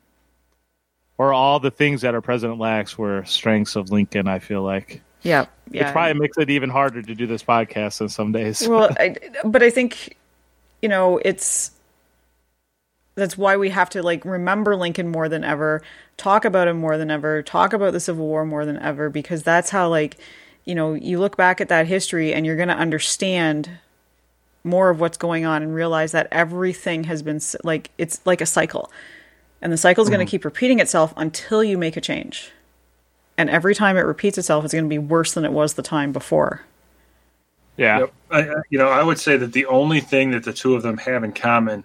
or 1.17 1.31
all 1.31 1.61
the 1.61 1.71
things 1.71 2.01
that 2.01 2.13
our 2.13 2.19
president 2.21 2.59
lacks, 2.59 2.97
were 2.97 3.23
strengths 3.23 3.77
of 3.77 3.89
Lincoln. 3.89 4.27
I 4.27 4.39
feel 4.39 4.63
like 4.63 5.01
Yeah. 5.21 5.45
Yeah. 5.69 5.89
it 5.89 5.93
probably 5.93 6.19
makes 6.19 6.37
it 6.37 6.49
even 6.49 6.69
harder 6.69 7.01
to 7.01 7.15
do 7.15 7.25
this 7.25 7.41
podcast 7.43 8.01
in 8.01 8.09
some 8.09 8.33
days. 8.33 8.67
well, 8.67 8.89
I, 8.99 9.15
but 9.45 9.63
I 9.63 9.69
think 9.69 10.17
you 10.81 10.89
know 10.89 11.19
it's 11.23 11.71
that's 13.16 13.38
why 13.38 13.57
we 13.57 13.70
have 13.70 13.89
to 13.91 14.03
like 14.03 14.24
remember 14.26 14.76
Lincoln 14.76 15.09
more 15.09 15.28
than 15.30 15.43
ever, 15.43 15.82
talk 16.18 16.45
about 16.45 16.68
him 16.68 16.78
more 16.78 16.97
than 16.97 17.12
ever, 17.12 17.41
talk 17.41 17.74
about 17.74 17.93
the 17.93 17.99
Civil 17.99 18.28
War 18.28 18.45
more 18.45 18.66
than 18.66 18.78
ever, 18.80 19.09
because 19.09 19.43
that's 19.43 19.70
how 19.70 19.89
like 19.89 20.18
you 20.66 20.76
know 20.76 20.93
you 20.93 21.20
look 21.20 21.38
back 21.38 21.62
at 21.62 21.70
that 21.70 21.88
history 21.88 22.34
and 22.34 22.45
you're 22.45 22.55
going 22.55 22.68
to 22.68 22.76
understand 22.76 23.70
more 24.64 24.89
of 24.89 24.99
what's 24.99 25.18
going 25.18 25.45
on 25.45 25.64
and 25.64 25.74
realize 25.74 26.12
that 26.12 26.28
everything 26.32 27.05
has 27.05 27.22
been 27.24 27.39
like 27.64 27.89
it's 27.97 28.22
like 28.26 28.41
a 28.41 28.45
cycle 28.45 28.91
and 29.62 29.74
the 29.74 29.78
cycle 29.78 30.03
is 30.03 30.09
going 30.09 30.20
to 30.20 30.26
mm-hmm. 30.26 30.32
keep 30.32 30.45
repeating 30.45 30.80
itself 30.80 31.14
until 31.18 31.64
you 31.64 31.80
make 31.80 31.97
a 31.97 32.01
change 32.01 32.51
and 33.39 33.49
every 33.49 33.74
time 33.74 33.97
it 33.97 34.01
repeats 34.01 34.38
itself 34.38 34.64
it's 34.64 34.74
going 34.74 34.86
to 34.86 34.89
be 34.89 34.99
worse 34.99 35.34
than 35.34 35.45
it 35.45 35.51
was 35.51 35.74
the 35.74 35.82
time 35.82 36.12
before 36.12 36.62
yeah. 37.78 37.99
Yep. 37.99 38.14
I, 38.30 38.39
I- 38.41 38.62
you 38.70 38.78
know, 38.78 38.89
I 38.89 39.03
would 39.03 39.20
say 39.20 39.38
that 39.38 39.53
the 39.53 39.66
only 39.66 39.99
thing 39.99 40.32
that 40.32 40.43
the 40.43 40.53
two 40.53 40.76
of 40.76 40.84
them 40.84 40.97
have 40.97 41.24
in 41.24 41.34
common 41.34 41.84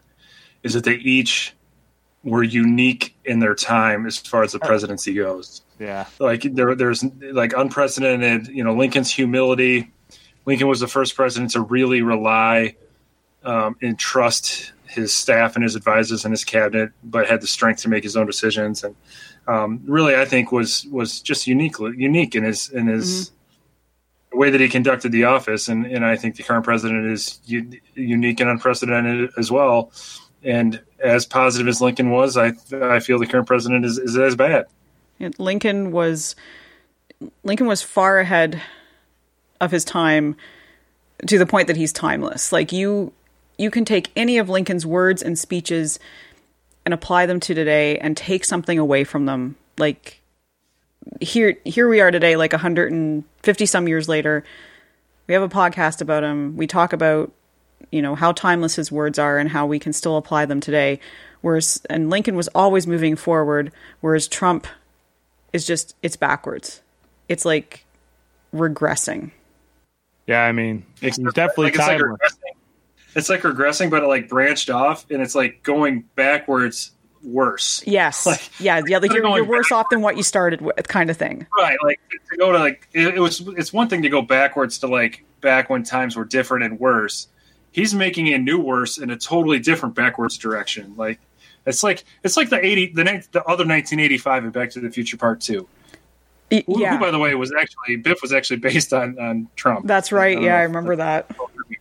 is 0.67 0.75
that 0.75 0.85
they 0.85 0.97
each 0.97 1.55
were 2.25 2.43
unique 2.43 3.15
in 3.25 3.39
their 3.39 3.55
time 3.55 4.05
as 4.05 4.19
far 4.19 4.43
as 4.43 4.53
the 4.53 4.59
presidency 4.59 5.15
goes. 5.15 5.63
Yeah. 5.79 6.07
Like 6.19 6.43
there, 6.43 6.75
there's 6.75 7.05
like 7.33 7.53
unprecedented. 7.57 8.49
You 8.49 8.65
know, 8.65 8.75
Lincoln's 8.75 9.11
humility. 9.11 9.93
Lincoln 10.45 10.67
was 10.67 10.81
the 10.81 10.89
first 10.89 11.15
president 11.15 11.53
to 11.53 11.61
really 11.61 12.03
rely 12.03 12.77
um, 13.45 13.77
and 13.81 13.99
trust 13.99 14.73
his 14.89 15.15
staff 15.15 15.55
and 15.55 15.63
his 15.63 15.77
advisors 15.77 16.25
and 16.25 16.33
his 16.33 16.45
cabinet, 16.45 16.91
but 17.05 17.29
had 17.29 17.41
the 17.41 17.47
strength 17.47 17.83
to 17.83 17.89
make 17.89 18.03
his 18.03 18.17
own 18.17 18.27
decisions. 18.27 18.83
And 18.83 18.97
um, 19.47 19.83
really, 19.87 20.17
I 20.17 20.25
think 20.25 20.51
was 20.51 20.85
was 20.91 21.21
just 21.21 21.47
unique, 21.47 21.79
unique 21.79 22.35
in 22.35 22.43
his 22.43 22.71
in 22.71 22.89
his 22.89 23.31
the 24.33 24.37
way 24.37 24.51
that 24.51 24.61
he 24.61 24.69
conducted 24.69 25.13
the 25.13 25.25
office. 25.25 25.69
And 25.69 25.87
and 25.87 26.05
I 26.05 26.17
think 26.17 26.35
the 26.37 26.43
current 26.43 26.65
president 26.65 27.07
is 27.07 27.39
u- 27.45 27.71
unique 27.95 28.41
and 28.41 28.51
unprecedented 28.51 29.31
as 29.39 29.53
well. 29.53 29.93
And 30.47 30.81
as 31.01 31.27
positive 31.27 31.67
as 31.67 31.81
Lincoln 31.81 32.11
was, 32.11 32.37
I 32.37 32.53
I 32.73 33.01
feel 33.01 33.19
the 33.19 33.27
current 33.27 33.49
president 33.49 33.85
is, 33.85 33.99
is 33.99 34.17
as 34.17 34.37
bad. 34.37 34.67
Lincoln 35.39 35.91
was 35.91 36.37
Lincoln 37.43 37.67
was 37.67 37.83
far 37.83 38.21
ahead 38.21 38.63
of 39.61 39.73
his 39.73 39.85
time 39.85 40.37
to 41.27 41.39
the 41.39 41.47
point 41.47 41.67
that 41.67 41.77
he's 41.77 41.93
timeless. 41.93 42.53
Like 42.53 42.73
you 42.73 43.13
you 43.59 43.71
can 43.71 43.85
take 43.85 44.11
any 44.15 44.39
of 44.39 44.49
Lincoln's 44.49 44.87
words 44.87 45.23
and 45.23 45.39
speeches 45.39 45.99
and 46.85 46.95
apply 46.95 47.27
them 47.27 47.41
to 47.41 47.55
today 47.55 47.99
and 47.99 48.17
take 48.17 48.45
something 48.45 48.79
away 48.79 49.03
from 49.03 49.27
them. 49.27 49.57
Like 49.79 50.21
here 51.21 51.57
here 51.65 51.89
we 51.89 52.01
are 52.01 52.13
today 52.13 52.37
like 52.37 52.53
150 52.53 53.67
some 53.67 53.89
years 53.89 54.09
later. 54.09 54.45
We 55.27 55.35
have 55.35 55.43
a 55.43 55.49
podcast 55.49 56.01
about 56.01 56.23
him. 56.23 56.57
We 56.57 56.69
talk 56.69 56.93
about 56.93 57.33
you 57.91 58.03
know 58.03 58.15
how 58.15 58.33
timeless 58.33 58.75
his 58.75 58.91
words 58.93 59.19
are 59.19 59.39
and 59.39 59.49
how 59.49 59.67
we 59.67 59.79
can 59.79 59.93
still 59.93 60.17
apply 60.17 60.47
them 60.47 60.61
today. 60.61 61.01
Whereas 61.41 61.81
and 61.89 62.11
Lincoln 62.11 62.35
was 62.37 62.49
always 62.49 62.87
moving 62.87 63.17
forward, 63.17 63.73
whereas 64.01 64.27
Trump 64.29 64.67
is 65.53 65.67
just 65.67 65.95
it's 66.03 66.17
backwards. 66.17 66.83
It's 67.29 67.45
like 67.45 67.85
regressing. 68.55 69.31
Yeah, 70.27 70.43
I 70.43 70.53
mean, 70.53 70.85
it's 71.03 71.19
definitely 71.19 71.67
like, 71.67 71.75
it's 71.75 71.87
like 71.87 72.01
regressing. 72.01 72.57
It's 73.15 73.29
like 73.31 73.41
regressing, 73.43 73.91
but 73.91 74.03
it 74.03 74.07
like 74.07 74.29
branched 74.29 74.71
off, 74.71 75.07
and 75.11 75.23
it's 75.23 75.35
like 75.35 75.63
going 75.63 76.05
backwards 76.17 76.93
worse. 77.23 77.83
Yes. 77.87 78.27
Like- 78.27 78.61
yeah. 78.61 78.83
Yeah. 78.87 78.99
Like 78.99 79.13
you're, 79.13 79.27
you're 79.37 79.45
worse 79.45 79.71
off 79.73 79.87
than 79.91 80.03
what 80.03 80.17
you 80.17 80.23
started 80.23 80.61
with, 80.61 80.89
kind 80.89 81.11
of 81.11 81.17
thing. 81.17 81.47
Right, 81.57 81.77
like 81.83 82.01
to 82.31 82.37
go 82.37 82.53
to 82.53 82.59
like 82.59 82.89
it, 82.93 83.15
it 83.17 83.21
was. 83.21 83.41
It's 83.57 83.73
one 83.73 83.89
thing 83.89 84.03
to 84.03 84.09
go 84.09 84.23
backwards 84.23 84.79
to 84.79 84.87
like 84.87 85.25
back 85.41 85.71
when 85.71 85.83
times 85.83 86.17
were 86.17 86.25
different 86.25 86.65
and 86.65 86.81
worse. 86.81 87.29
He's 87.73 87.95
making 87.95 88.33
a 88.33 88.39
new 88.39 88.59
worse 88.59 88.99
in 88.99 89.11
a 89.11 89.17
totally 89.17 89.59
different 89.59 89.95
backwards 89.95 90.39
direction. 90.39 90.95
Like 90.97 91.21
it's 91.67 91.83
like 91.83 92.05
it's 92.25 92.37
like 92.37 92.49
the 92.49 92.65
eighty 92.65 92.93
the 92.93 93.05
the 93.33 93.45
other 93.45 93.65
nineteen 93.65 94.01
eighty 94.01 94.19
five 94.19 94.45
and 94.45 94.53
Back 94.53 94.71
to 94.71 94.81
the 94.81 94.91
Future 94.91 95.17
Part 95.17 95.41
Two. 95.41 95.69
Y- 96.51 96.63
Who, 96.67 96.85
who, 96.87 96.99
by 96.99 97.11
the 97.11 97.19
way, 97.19 97.35
was 97.35 97.53
actually 97.59 97.97
Biff 97.97 98.23
was 98.23 98.33
actually 98.33 98.59
based 98.59 98.93
on 98.93 99.19
on 99.19 99.49
Trump. 99.57 99.87
That's 99.87 100.13
right. 100.13 100.35
don't 100.37 100.45
Yeah, 100.45 100.57
I 100.59 100.63
remember 100.63 100.97
that. 100.97 101.31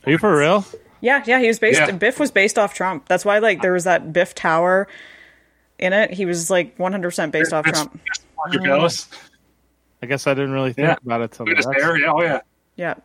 Are 0.06 0.12
you 0.12 0.18
for 0.18 0.36
real? 0.38 0.66
Yeah, 1.02 1.24
yeah, 1.28 1.40
he 1.40 1.48
was 1.48 1.60
based. 1.60 1.80
Yeah. 1.80 1.92
Biff 1.92 2.20
was 2.20 2.32
based 2.32 2.58
off 2.58 2.74
Trump. 2.74 3.08
That's 3.08 3.24
why, 3.24 3.38
like, 3.38 3.62
there 3.62 3.74
was 3.74 3.84
that 3.84 4.12
Biff 4.12 4.34
Tower 4.34 4.88
in 5.78 5.94
it. 5.94 6.12
He 6.12 6.26
was 6.26 6.50
like 6.50 6.76
100 6.80 7.08
percent 7.08 7.32
based 7.32 7.54
off 7.54 7.64
Biff's- 7.66 7.80
Trump. 7.84 8.02
Biff's 8.04 8.66
Palace. 8.66 9.08
I 10.02 10.08
guess 10.08 10.26
I 10.26 10.34
didn't 10.34 10.52
really 10.54 10.74
think 10.74 10.88
Yeah. 10.88 10.96
about 11.06 11.22
it 11.22 11.32
till 11.32 11.46
Biff's 11.46 11.68
yeah, 11.78 12.12
Oh 12.12 12.22
yeah. 12.24 12.40
Yeah, 12.76 12.96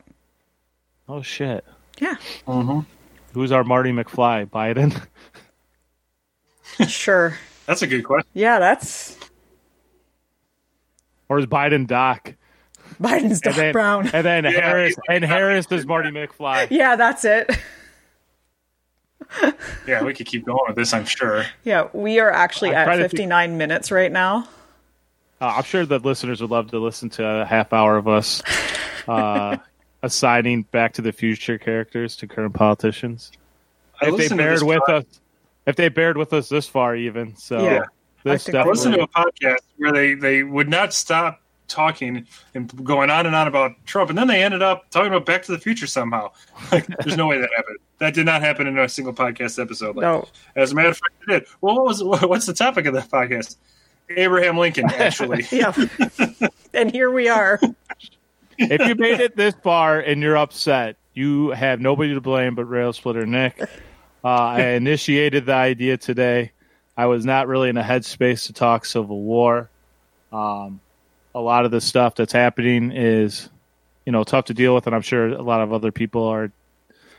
Oh 1.08 1.20
shit. 1.22 1.64
Yeah, 2.00 2.16
Who's 3.32 3.52
our 3.52 3.62
Marty 3.64 3.92
McFly? 3.92 4.46
Biden? 4.50 5.00
sure. 6.88 7.36
That's 7.66 7.82
a 7.82 7.86
good 7.86 8.02
question. 8.04 8.28
Yeah, 8.34 8.58
that's 8.58 9.16
or 11.28 11.38
is 11.38 11.46
Biden 11.46 11.86
Doc? 11.86 12.34
Biden's 13.00 13.40
Doc 13.40 13.54
And 13.54 13.62
then, 13.62 13.72
Brown. 13.72 14.10
and 14.12 14.26
then 14.26 14.44
Yeah, 14.44 14.50
Harris 14.50 14.96
and 15.08 15.24
Harris 15.24 15.66
is 15.70 15.86
Marty 15.86 16.10
McFly. 16.10 16.66
Yeah, 16.70 16.96
that's 16.96 17.24
it. 17.24 17.50
Yeah, 19.86 20.02
we 20.02 20.12
could 20.12 20.26
keep 20.26 20.44
going 20.44 20.58
with 20.66 20.74
this. 20.76 20.92
I'm 20.92 21.04
sure. 21.04 21.44
Yeah, 21.62 21.88
we 21.92 22.18
are 22.18 22.32
actually 22.32 22.70
I'm 22.70 22.76
at 22.78 22.84
trying 22.86 22.98
to 22.98 23.04
think- 23.04 23.12
59 23.12 23.58
minutes 23.58 23.92
right 23.92 24.10
now. 24.10 24.48
Uh, 25.40 25.54
I'm 25.56 25.62
sure 25.62 25.86
the 25.86 26.00
listeners 26.00 26.40
would 26.40 26.50
love 26.50 26.70
to 26.72 26.78
listen 26.80 27.10
to 27.10 27.24
a 27.24 27.44
half 27.46 27.72
hour 27.72 27.96
of 27.96 28.08
us 28.08 28.42
uh, 29.06 29.56
assigning 30.02 30.62
Back 30.64 30.92
to 30.94 31.02
the 31.02 31.12
Future 31.12 31.58
characters 31.58 32.16
to 32.16 32.26
current 32.26 32.54
politicians. 32.54 33.32
I 34.00 34.06
if 34.06 34.12
they 34.12 34.16
listened 34.22 34.38
bared 34.38 34.62
with 34.62 34.80
pod- 34.86 34.94
us, 34.94 35.20
if 35.66 35.76
they 35.76 35.88
bared 35.88 36.16
with 36.16 36.32
us 36.32 36.48
this 36.48 36.66
far, 36.66 36.96
even 36.96 37.36
so, 37.36 37.62
Yeah. 37.62 37.82
this 38.24 38.48
I 38.48 38.52
think 38.52 38.64
I 38.64 38.68
listened 38.68 38.94
to 38.94 39.02
a 39.02 39.08
podcast 39.08 39.58
where 39.76 39.92
they 39.92 40.14
they 40.14 40.42
would 40.42 40.68
not 40.68 40.94
stop 40.94 41.42
talking 41.68 42.26
and 42.54 42.84
going 42.84 43.10
on 43.10 43.26
and 43.26 43.36
on 43.36 43.46
about 43.46 43.72
Trump, 43.86 44.08
and 44.10 44.18
then 44.18 44.26
they 44.26 44.42
ended 44.42 44.60
up 44.62 44.90
talking 44.90 45.08
about 45.08 45.24
Back 45.26 45.42
to 45.44 45.52
the 45.52 45.58
Future 45.58 45.86
somehow. 45.86 46.30
Like, 46.72 46.86
there's 46.86 47.16
no 47.16 47.26
way 47.26 47.38
that 47.40 47.48
happened. 47.56 47.78
That 47.98 48.14
did 48.14 48.26
not 48.26 48.40
happen 48.42 48.66
in 48.66 48.78
a 48.78 48.88
single 48.88 49.12
podcast 49.12 49.60
episode. 49.60 49.96
Like, 49.96 50.02
No, 50.02 50.26
As 50.56 50.72
a 50.72 50.74
matter 50.74 50.88
of 50.88 50.96
fact, 50.96 51.12
it 51.28 51.30
did. 51.30 51.44
Well, 51.60 51.76
what 51.76 51.84
was 51.84 52.02
what's 52.02 52.46
the 52.46 52.54
topic 52.54 52.86
of 52.86 52.94
that 52.94 53.08
podcast? 53.10 53.56
Abraham 54.16 54.56
Lincoln, 54.56 54.86
actually. 54.90 55.46
yeah. 55.52 55.72
and 56.74 56.90
here 56.90 57.10
we 57.12 57.28
are. 57.28 57.60
If 58.60 58.86
you 58.86 58.94
made 58.94 59.20
it 59.20 59.36
this 59.36 59.54
far 59.62 59.98
and 60.00 60.22
you're 60.22 60.36
upset, 60.36 60.96
you 61.14 61.50
have 61.50 61.80
nobody 61.80 62.14
to 62.14 62.20
blame 62.20 62.54
but 62.54 62.64
Rail 62.64 62.92
Splitter 62.92 63.26
Nick. 63.26 63.60
Uh, 64.22 64.28
I 64.28 64.62
initiated 64.72 65.46
the 65.46 65.54
idea 65.54 65.96
today. 65.96 66.52
I 66.96 67.06
was 67.06 67.24
not 67.24 67.48
really 67.48 67.70
in 67.70 67.76
a 67.76 67.82
headspace 67.82 68.46
to 68.46 68.52
talk 68.52 68.84
Civil 68.84 69.22
War. 69.22 69.70
Um, 70.32 70.80
a 71.34 71.40
lot 71.40 71.64
of 71.64 71.70
the 71.70 71.80
stuff 71.80 72.14
that's 72.16 72.32
happening 72.32 72.92
is, 72.92 73.48
you 74.04 74.12
know, 74.12 74.24
tough 74.24 74.46
to 74.46 74.54
deal 74.54 74.74
with, 74.74 74.86
and 74.86 74.94
I'm 74.94 75.02
sure 75.02 75.28
a 75.28 75.42
lot 75.42 75.60
of 75.60 75.72
other 75.72 75.92
people 75.92 76.24
are 76.24 76.50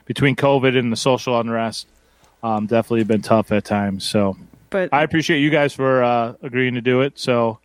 between 0.05 0.35
COVID 0.35 0.77
and 0.77 0.91
the 0.91 0.97
social 0.97 1.39
unrest. 1.39 1.87
Um, 2.43 2.65
definitely 2.65 3.03
been 3.03 3.21
tough 3.21 3.51
at 3.51 3.65
times. 3.65 4.03
So 4.03 4.35
But 4.69 4.89
I 4.93 5.03
appreciate 5.03 5.39
you 5.39 5.49
guys 5.49 5.73
for 5.73 6.03
uh, 6.03 6.33
agreeing 6.41 6.73
to 6.73 6.81
do 6.81 7.01
it. 7.01 7.19
So, 7.19 7.59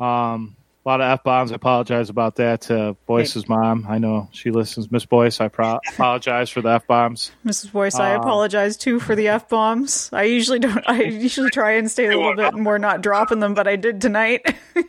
um, 0.00 0.55
A 0.86 0.88
lot 0.88 1.00
of 1.00 1.10
f 1.10 1.24
bombs. 1.24 1.50
I 1.50 1.56
apologize 1.56 2.10
about 2.10 2.36
that 2.36 2.60
to 2.62 2.96
Boyce's 3.06 3.48
mom. 3.48 3.86
I 3.88 3.98
know 3.98 4.28
she 4.30 4.52
listens. 4.52 4.88
Miss 4.92 5.04
Boyce, 5.04 5.40
I 5.40 5.48
pro- 5.48 5.80
apologize 5.88 6.48
for 6.48 6.60
the 6.62 6.68
f 6.70 6.86
bombs. 6.86 7.32
Mrs. 7.44 7.72
Boyce, 7.72 7.96
I 7.96 8.14
Uh, 8.14 8.20
apologize 8.20 8.76
too 8.76 9.00
for 9.00 9.16
the 9.16 9.26
f 9.26 9.48
bombs. 9.48 10.08
I 10.12 10.22
usually 10.22 10.60
don't. 10.60 10.88
I 10.88 11.02
usually 11.02 11.50
try 11.50 11.72
and 11.72 11.90
stay 11.90 12.06
a 12.06 12.16
little 12.16 12.36
bit 12.36 12.54
more 12.54 12.78
not 12.78 13.02
dropping 13.02 13.40
them, 13.40 13.54
but 13.54 13.66
I 13.66 13.74
did 13.76 14.00
tonight. 14.00 14.46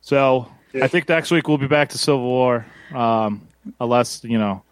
So 0.00 0.50
I 0.74 0.88
think 0.88 1.08
next 1.08 1.30
week 1.30 1.46
we'll 1.46 1.58
be 1.58 1.68
back 1.68 1.90
to 1.90 1.98
Civil 1.98 2.22
War, 2.22 2.66
um, 2.92 3.46
unless 3.78 4.24
you 4.24 4.38
know 4.38 4.62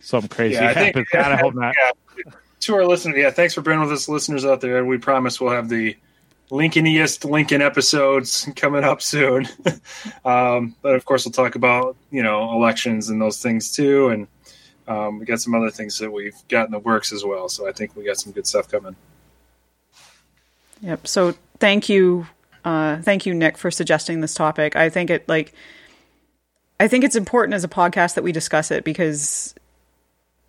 something 0.00 0.28
crazy 0.28 0.54
Yeah, 0.56 0.68
I 0.70 0.74
think- 0.74 0.96
happens. 1.08 1.08
I 1.14 1.36
hope 1.36 1.54
not. 1.54 1.74
Yeah. 1.80 2.32
To 2.60 2.74
our 2.74 2.84
listeners, 2.84 3.16
yeah, 3.16 3.30
thanks 3.30 3.54
for 3.54 3.62
bearing 3.62 3.80
with 3.80 3.92
us, 3.92 4.08
listeners 4.08 4.44
out 4.44 4.60
there. 4.60 4.84
We 4.84 4.98
promise 4.98 5.40
we'll 5.40 5.52
have 5.52 5.68
the 5.68 5.96
Lincolniest 6.50 7.28
Lincoln 7.28 7.60
episodes 7.60 8.48
coming 8.56 8.84
up 8.84 9.02
soon. 9.02 9.46
um, 10.24 10.74
but 10.82 10.94
of 10.94 11.04
course, 11.04 11.24
we'll 11.24 11.32
talk 11.32 11.54
about 11.54 11.96
you 12.10 12.22
know 12.22 12.52
elections 12.52 13.08
and 13.10 13.20
those 13.20 13.42
things 13.42 13.70
too, 13.70 14.08
and 14.08 14.26
um, 14.88 15.18
we 15.18 15.26
got 15.26 15.40
some 15.40 15.54
other 15.54 15.70
things 15.70 15.98
that 15.98 16.10
we've 16.10 16.36
got 16.48 16.66
in 16.66 16.72
the 16.72 16.78
works 16.78 17.12
as 17.12 17.24
well. 17.24 17.48
So 17.48 17.68
I 17.68 17.72
think 17.72 17.94
we 17.94 18.04
got 18.04 18.16
some 18.16 18.32
good 18.32 18.46
stuff 18.46 18.68
coming. 18.68 18.96
Yep. 20.80 21.06
So 21.06 21.34
thank 21.58 21.88
you, 21.88 22.26
uh, 22.64 23.02
thank 23.02 23.26
you, 23.26 23.34
Nick, 23.34 23.58
for 23.58 23.70
suggesting 23.70 24.20
this 24.20 24.34
topic. 24.34 24.76
I 24.76 24.88
think 24.88 25.10
it 25.10 25.28
like, 25.28 25.52
I 26.80 26.88
think 26.88 27.04
it's 27.04 27.16
important 27.16 27.54
as 27.54 27.64
a 27.64 27.68
podcast 27.68 28.14
that 28.14 28.24
we 28.24 28.32
discuss 28.32 28.70
it 28.70 28.84
because 28.84 29.54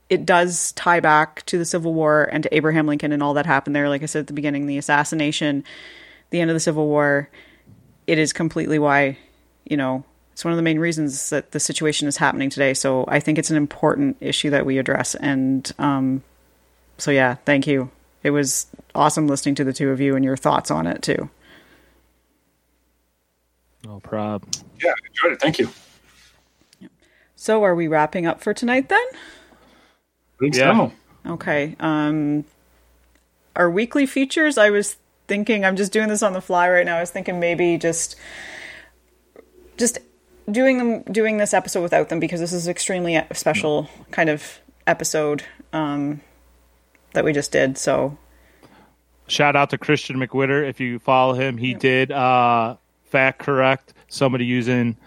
it 0.09 0.25
does 0.25 0.71
tie 0.73 0.99
back 0.99 1.45
to 1.45 1.57
the 1.57 1.65
Civil 1.65 1.93
War 1.93 2.27
and 2.31 2.43
to 2.43 2.55
Abraham 2.55 2.87
Lincoln 2.87 3.11
and 3.11 3.21
all 3.21 3.35
that 3.35 3.45
happened 3.45 3.75
there. 3.75 3.89
Like 3.89 4.03
I 4.03 4.07
said 4.07 4.21
at 4.21 4.27
the 4.27 4.33
beginning, 4.33 4.65
the 4.65 4.77
assassination, 4.77 5.63
the 6.31 6.41
end 6.41 6.49
of 6.49 6.55
the 6.55 6.59
Civil 6.59 6.87
War. 6.87 7.29
It 8.07 8.17
is 8.17 8.33
completely 8.33 8.79
why, 8.79 9.17
you 9.65 9.77
know, 9.77 10.03
it's 10.33 10.43
one 10.43 10.51
of 10.51 10.57
the 10.57 10.63
main 10.63 10.79
reasons 10.79 11.29
that 11.29 11.51
the 11.51 11.59
situation 11.59 12.07
is 12.07 12.17
happening 12.17 12.49
today. 12.49 12.73
So 12.73 13.05
I 13.07 13.19
think 13.19 13.37
it's 13.37 13.51
an 13.51 13.57
important 13.57 14.17
issue 14.19 14.49
that 14.49 14.65
we 14.65 14.79
address. 14.79 15.13
And 15.13 15.71
um, 15.77 16.23
so 16.97 17.11
yeah, 17.11 17.35
thank 17.45 17.67
you. 17.67 17.91
It 18.23 18.31
was 18.31 18.67
awesome 18.95 19.27
listening 19.27 19.55
to 19.55 19.63
the 19.63 19.73
two 19.73 19.91
of 19.91 20.01
you 20.01 20.15
and 20.15 20.25
your 20.25 20.37
thoughts 20.37 20.71
on 20.71 20.87
it 20.87 21.03
too. 21.03 21.29
No 23.85 23.99
problem. 23.99 24.49
Yeah, 24.83 24.93
enjoyed 25.07 25.33
it. 25.33 25.41
Thank 25.41 25.59
you. 25.59 25.69
So 27.35 27.63
are 27.63 27.75
we 27.75 27.87
wrapping 27.87 28.25
up 28.25 28.41
for 28.41 28.53
tonight 28.53 28.89
then? 28.89 29.05
I 30.39 30.43
think 30.43 30.55
Yeah. 30.55 30.73
so. 31.25 31.31
Okay. 31.33 31.75
Um 31.79 32.45
our 33.55 33.69
weekly 33.69 34.05
features, 34.05 34.57
I 34.57 34.69
was 34.69 34.95
thinking 35.27 35.65
I'm 35.65 35.75
just 35.75 35.91
doing 35.91 36.07
this 36.07 36.23
on 36.23 36.33
the 36.33 36.41
fly 36.41 36.69
right 36.69 36.85
now. 36.85 36.97
I 36.97 37.01
was 37.01 37.11
thinking 37.11 37.39
maybe 37.39 37.77
just 37.77 38.15
just 39.77 39.99
doing 40.49 40.77
them 40.77 41.01
doing 41.03 41.37
this 41.37 41.53
episode 41.53 41.81
without 41.81 42.09
them 42.09 42.19
because 42.19 42.39
this 42.39 42.53
is 42.53 42.67
extremely 42.67 43.21
special 43.33 43.87
kind 44.11 44.29
of 44.29 44.59
episode 44.87 45.43
um 45.73 46.21
that 47.13 47.23
we 47.25 47.33
just 47.33 47.51
did. 47.51 47.77
So 47.77 48.17
Shout 49.27 49.55
out 49.55 49.69
to 49.69 49.77
Christian 49.77 50.15
McWhirter. 50.17 50.67
If 50.67 50.79
you 50.79 50.97
follow 50.97 51.33
him, 51.33 51.55
he 51.57 51.75
did 51.75 52.11
uh, 52.11 52.77
fact 53.05 53.37
correct 53.37 53.93
somebody 54.07 54.43
using 54.45 54.97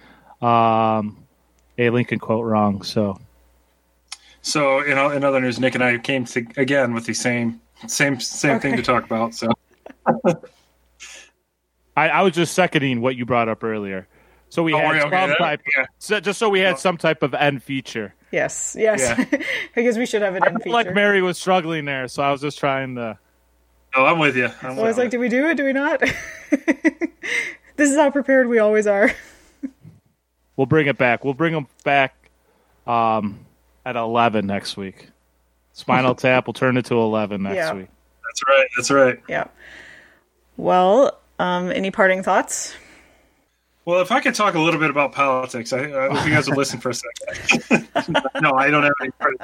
um, 0.41 1.24
a 1.76 1.91
Lincoln 1.91 2.20
quote 2.20 2.45
wrong. 2.45 2.83
So 2.83 3.18
So 4.43 4.84
you 4.84 4.95
know, 4.95 5.11
in 5.11 5.24
other 5.24 5.40
news, 5.40 5.59
Nick 5.61 5.74
and 5.74 5.82
I 5.84 5.99
came 5.99 6.24
to 6.26 6.45
again 6.57 6.95
with 6.95 7.07
the 7.07 7.14
same 7.14 7.61
same 7.86 8.20
same 8.20 8.61
thing 8.61 8.76
to 8.76 8.82
talk 8.82 9.05
about. 9.05 9.34
So 9.34 9.49
I, 11.97 12.09
I 12.09 12.22
was 12.22 12.32
just 12.34 12.55
seconding 12.55 13.01
what 13.01 13.16
you 13.16 13.24
brought 13.26 13.49
up 13.49 13.62
earlier. 13.64 14.09
So 14.49 14.62
we 14.62 14.74
Oh, 14.74 14.78
had 14.78 14.90
okay, 14.97 15.01
some 15.01 15.11
that- 15.11 15.38
type, 15.38 15.61
yeah. 15.76 15.84
so, 15.99 16.20
just 16.20 16.38
so 16.38 16.49
we 16.49 16.61
had 16.61 16.78
some 16.78 16.97
type 16.99 17.22
of 17.22 17.32
end 17.34 17.62
feature. 17.62 18.14
yes, 18.32 18.76
yes. 18.78 19.01
Yeah. 19.01 19.40
because 19.74 19.97
we 19.97 20.05
should 20.07 20.20
have 20.22 20.34
an 20.34 20.43
I 20.43 20.49
end 20.49 20.62
feel 20.62 20.72
like. 20.72 20.93
Mary 20.95 21.22
was 21.22 21.38
struggling 21.38 21.84
there, 21.86 22.07
so 22.09 22.22
I 22.22 22.30
was 22.30 22.40
just 22.43 22.59
trying 22.59 22.97
to. 22.97 23.18
oh, 23.97 24.05
I'm 24.05 24.18
with 24.18 24.36
you. 24.36 24.51
I'm 24.62 24.78
I 24.78 24.82
was 24.82 24.99
like, 24.99 25.07
you. 25.07 25.11
do 25.12 25.18
we 25.20 25.28
do 25.30 25.47
it? 25.49 25.57
Do 25.57 25.64
we 25.64 25.72
not? 25.72 26.01
this 27.76 27.90
is 27.90 27.97
how 27.97 28.11
prepared 28.11 28.49
we 28.49 28.59
always 28.59 28.86
are. 28.86 29.11
We'll 30.57 30.66
bring 30.66 30.86
it 30.86 30.99
back. 30.99 31.24
We'll 31.24 31.32
bring 31.34 31.55
them 31.55 31.66
back 31.82 32.14
um, 32.86 33.40
at 33.85 33.97
eleven 33.97 34.47
next 34.47 34.76
week. 34.76 35.09
Spinal 35.72 36.14
Tap 36.16 36.47
will 36.47 36.55
turn 36.55 36.76
it 36.76 36.85
to 36.87 36.95
eleven 36.95 37.43
next 37.43 37.57
Yeah. 37.57 37.74
week. 37.74 37.89
That's 38.24 38.43
right. 38.49 38.66
That's 38.76 38.91
right. 38.91 39.20
Yeah. 39.28 39.45
Well, 40.57 41.18
um, 41.39 41.70
any 41.72 41.91
parting 41.91 42.22
thoughts? 42.22 42.74
Well, 43.85 44.01
if 44.01 44.12
I 44.12 44.20
could 44.20 44.35
talk 44.35 44.55
a 44.55 44.61
little 44.61 44.78
bit 44.78 44.91
about 44.91 45.12
politics, 45.12 45.72
I, 45.72 45.80
I 45.91 46.14
hope 46.14 46.24
you 46.26 46.33
guys 46.33 46.49
would 46.49 46.57
listen 46.57 46.78
for 46.78 46.91
a 46.91 46.95
second. 46.95 47.89
no, 48.41 48.53
I 48.53 48.70
don't 48.70 48.85
have 48.85 48.93
any. 49.01 49.11
Parting. 49.12 49.39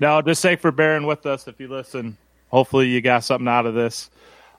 No, 0.00 0.22
just 0.22 0.40
say 0.40 0.56
for 0.56 0.70
bearing 0.72 1.04
with 1.06 1.26
us 1.26 1.46
if 1.46 1.60
you 1.60 1.68
listen. 1.68 2.16
Hopefully, 2.48 2.88
you 2.88 3.00
got 3.02 3.22
something 3.24 3.48
out 3.48 3.66
of 3.66 3.74
this. 3.74 4.08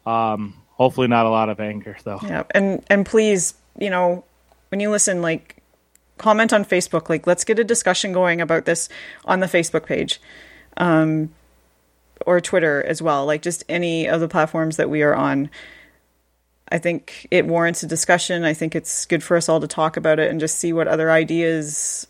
Um, 0.06 0.54
hopefully, 0.74 1.08
not 1.08 1.26
a 1.26 1.30
lot 1.30 1.50
of 1.50 1.60
anger 1.60 1.98
though. 2.04 2.20
Yeah, 2.22 2.44
and 2.52 2.84
and 2.90 3.06
please, 3.08 3.56
you 3.80 3.90
know, 3.90 4.24
when 4.70 4.80
you 4.80 4.92
listen, 4.92 5.22
like, 5.24 5.56
comment 6.18 6.54
on 6.54 6.66
Facebook. 6.66 7.10
Like, 7.10 7.28
let's 7.28 7.44
get 7.44 7.60
a 7.60 7.64
discussion 7.64 8.14
going 8.14 8.42
about 8.42 8.66
this 8.66 8.90
on 9.26 9.40
the 9.40 9.48
Facebook 9.48 9.86
page, 9.86 10.22
um, 10.78 11.34
or 12.26 12.40
Twitter 12.42 12.84
as 12.84 13.02
well. 13.02 13.26
Like, 13.26 13.42
just 13.42 13.64
any 13.70 14.08
of 14.08 14.22
the 14.22 14.28
platforms 14.28 14.78
that 14.78 14.90
we 14.90 15.04
are 15.04 15.16
on. 15.16 15.50
I 16.72 16.80
think 16.80 17.28
it 17.30 17.46
warrants 17.46 17.84
a 17.84 17.88
discussion. 17.88 18.44
I 18.44 18.56
think 18.56 18.76
it's 18.76 19.06
good 19.06 19.24
for 19.24 19.38
us 19.38 19.48
all 19.48 19.60
to 19.60 19.68
talk 19.68 19.98
about 19.98 20.20
it 20.20 20.32
and 20.32 20.40
just 20.40 20.58
see 20.58 20.74
what 20.74 20.88
other 20.88 21.12
ideas, 21.12 22.08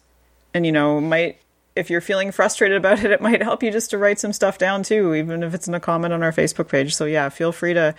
and 0.54 0.66
you 0.66 0.72
know, 0.72 1.02
might 1.02 1.40
if 1.76 1.90
you're 1.90 2.02
feeling 2.02 2.32
frustrated 2.32 2.78
about 2.78 3.04
it, 3.04 3.12
it 3.12 3.22
might 3.22 3.42
help 3.42 3.62
you 3.62 3.72
just 3.72 3.90
to 3.90 3.98
write 3.98 4.20
some 4.20 4.34
stuff 4.34 4.58
down 4.58 4.84
too, 4.84 5.14
even 5.14 5.44
if 5.44 5.54
it's 5.54 5.68
in 5.68 5.74
a 5.74 5.80
comment 5.80 6.14
on 6.14 6.24
our 6.24 6.32
Facebook 6.32 6.70
page. 6.70 6.96
So 6.96 7.06
yeah, 7.06 7.30
feel 7.30 7.52
free 7.52 7.74
to. 7.74 7.94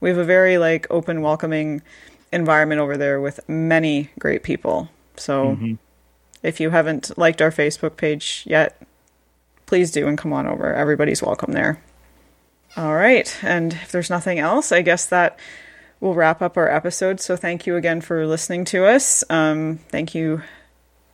We 0.00 0.08
have 0.08 0.18
a 0.18 0.24
very 0.24 0.58
like 0.58 0.88
open, 0.90 1.22
welcoming 1.22 1.80
environment 2.32 2.80
over 2.80 2.96
there 2.96 3.20
with 3.20 3.38
many 3.48 4.10
great 4.18 4.42
people. 4.42 4.88
So 5.16 5.58
if 6.42 6.60
you 6.60 6.70
haven't 6.70 7.16
liked 7.16 7.40
our 7.40 7.50
Facebook 7.50 7.96
page 7.96 8.44
yet, 8.46 8.80
please 9.66 9.90
do 9.90 10.08
and 10.08 10.18
come 10.18 10.32
on 10.32 10.46
over. 10.46 10.74
Everybody's 10.74 11.22
welcome 11.22 11.52
there. 11.52 11.82
All 12.76 12.94
right. 12.94 13.34
And 13.42 13.72
if 13.74 13.92
there's 13.92 14.10
nothing 14.10 14.38
else, 14.38 14.72
I 14.72 14.82
guess 14.82 15.06
that 15.06 15.38
will 16.00 16.14
wrap 16.14 16.42
up 16.42 16.56
our 16.56 16.68
episode. 16.68 17.20
So 17.20 17.36
thank 17.36 17.66
you 17.66 17.76
again 17.76 18.00
for 18.00 18.26
listening 18.26 18.64
to 18.66 18.86
us. 18.86 19.22
Um, 19.30 19.78
thank 19.88 20.14
you, 20.14 20.42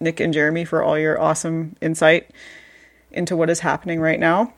Nick 0.00 0.20
and 0.20 0.32
Jeremy, 0.32 0.64
for 0.64 0.82
all 0.82 0.98
your 0.98 1.20
awesome 1.20 1.76
insight 1.80 2.30
into 3.10 3.36
what 3.36 3.50
is 3.50 3.60
happening 3.60 4.00
right 4.00 4.18
now. 4.18 4.54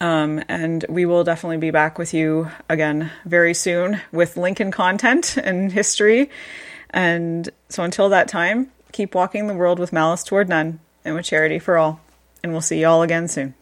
Um, 0.00 0.42
and 0.48 0.84
we 0.88 1.06
will 1.06 1.24
definitely 1.24 1.58
be 1.58 1.70
back 1.70 1.98
with 1.98 2.14
you 2.14 2.50
again 2.68 3.12
very 3.24 3.54
soon 3.54 4.00
with 4.10 4.36
Lincoln 4.36 4.72
content 4.72 5.36
and 5.36 5.70
history. 5.70 6.30
And 6.94 7.50
so 7.68 7.82
until 7.82 8.08
that 8.08 8.28
time, 8.28 8.70
keep 8.92 9.16
walking 9.16 9.48
the 9.48 9.54
world 9.54 9.80
with 9.80 9.92
malice 9.92 10.22
toward 10.22 10.48
none 10.48 10.78
and 11.04 11.16
with 11.16 11.26
charity 11.26 11.58
for 11.58 11.76
all. 11.76 12.00
And 12.42 12.52
we'll 12.52 12.60
see 12.60 12.80
you 12.80 12.86
all 12.86 13.02
again 13.02 13.26
soon. 13.26 13.54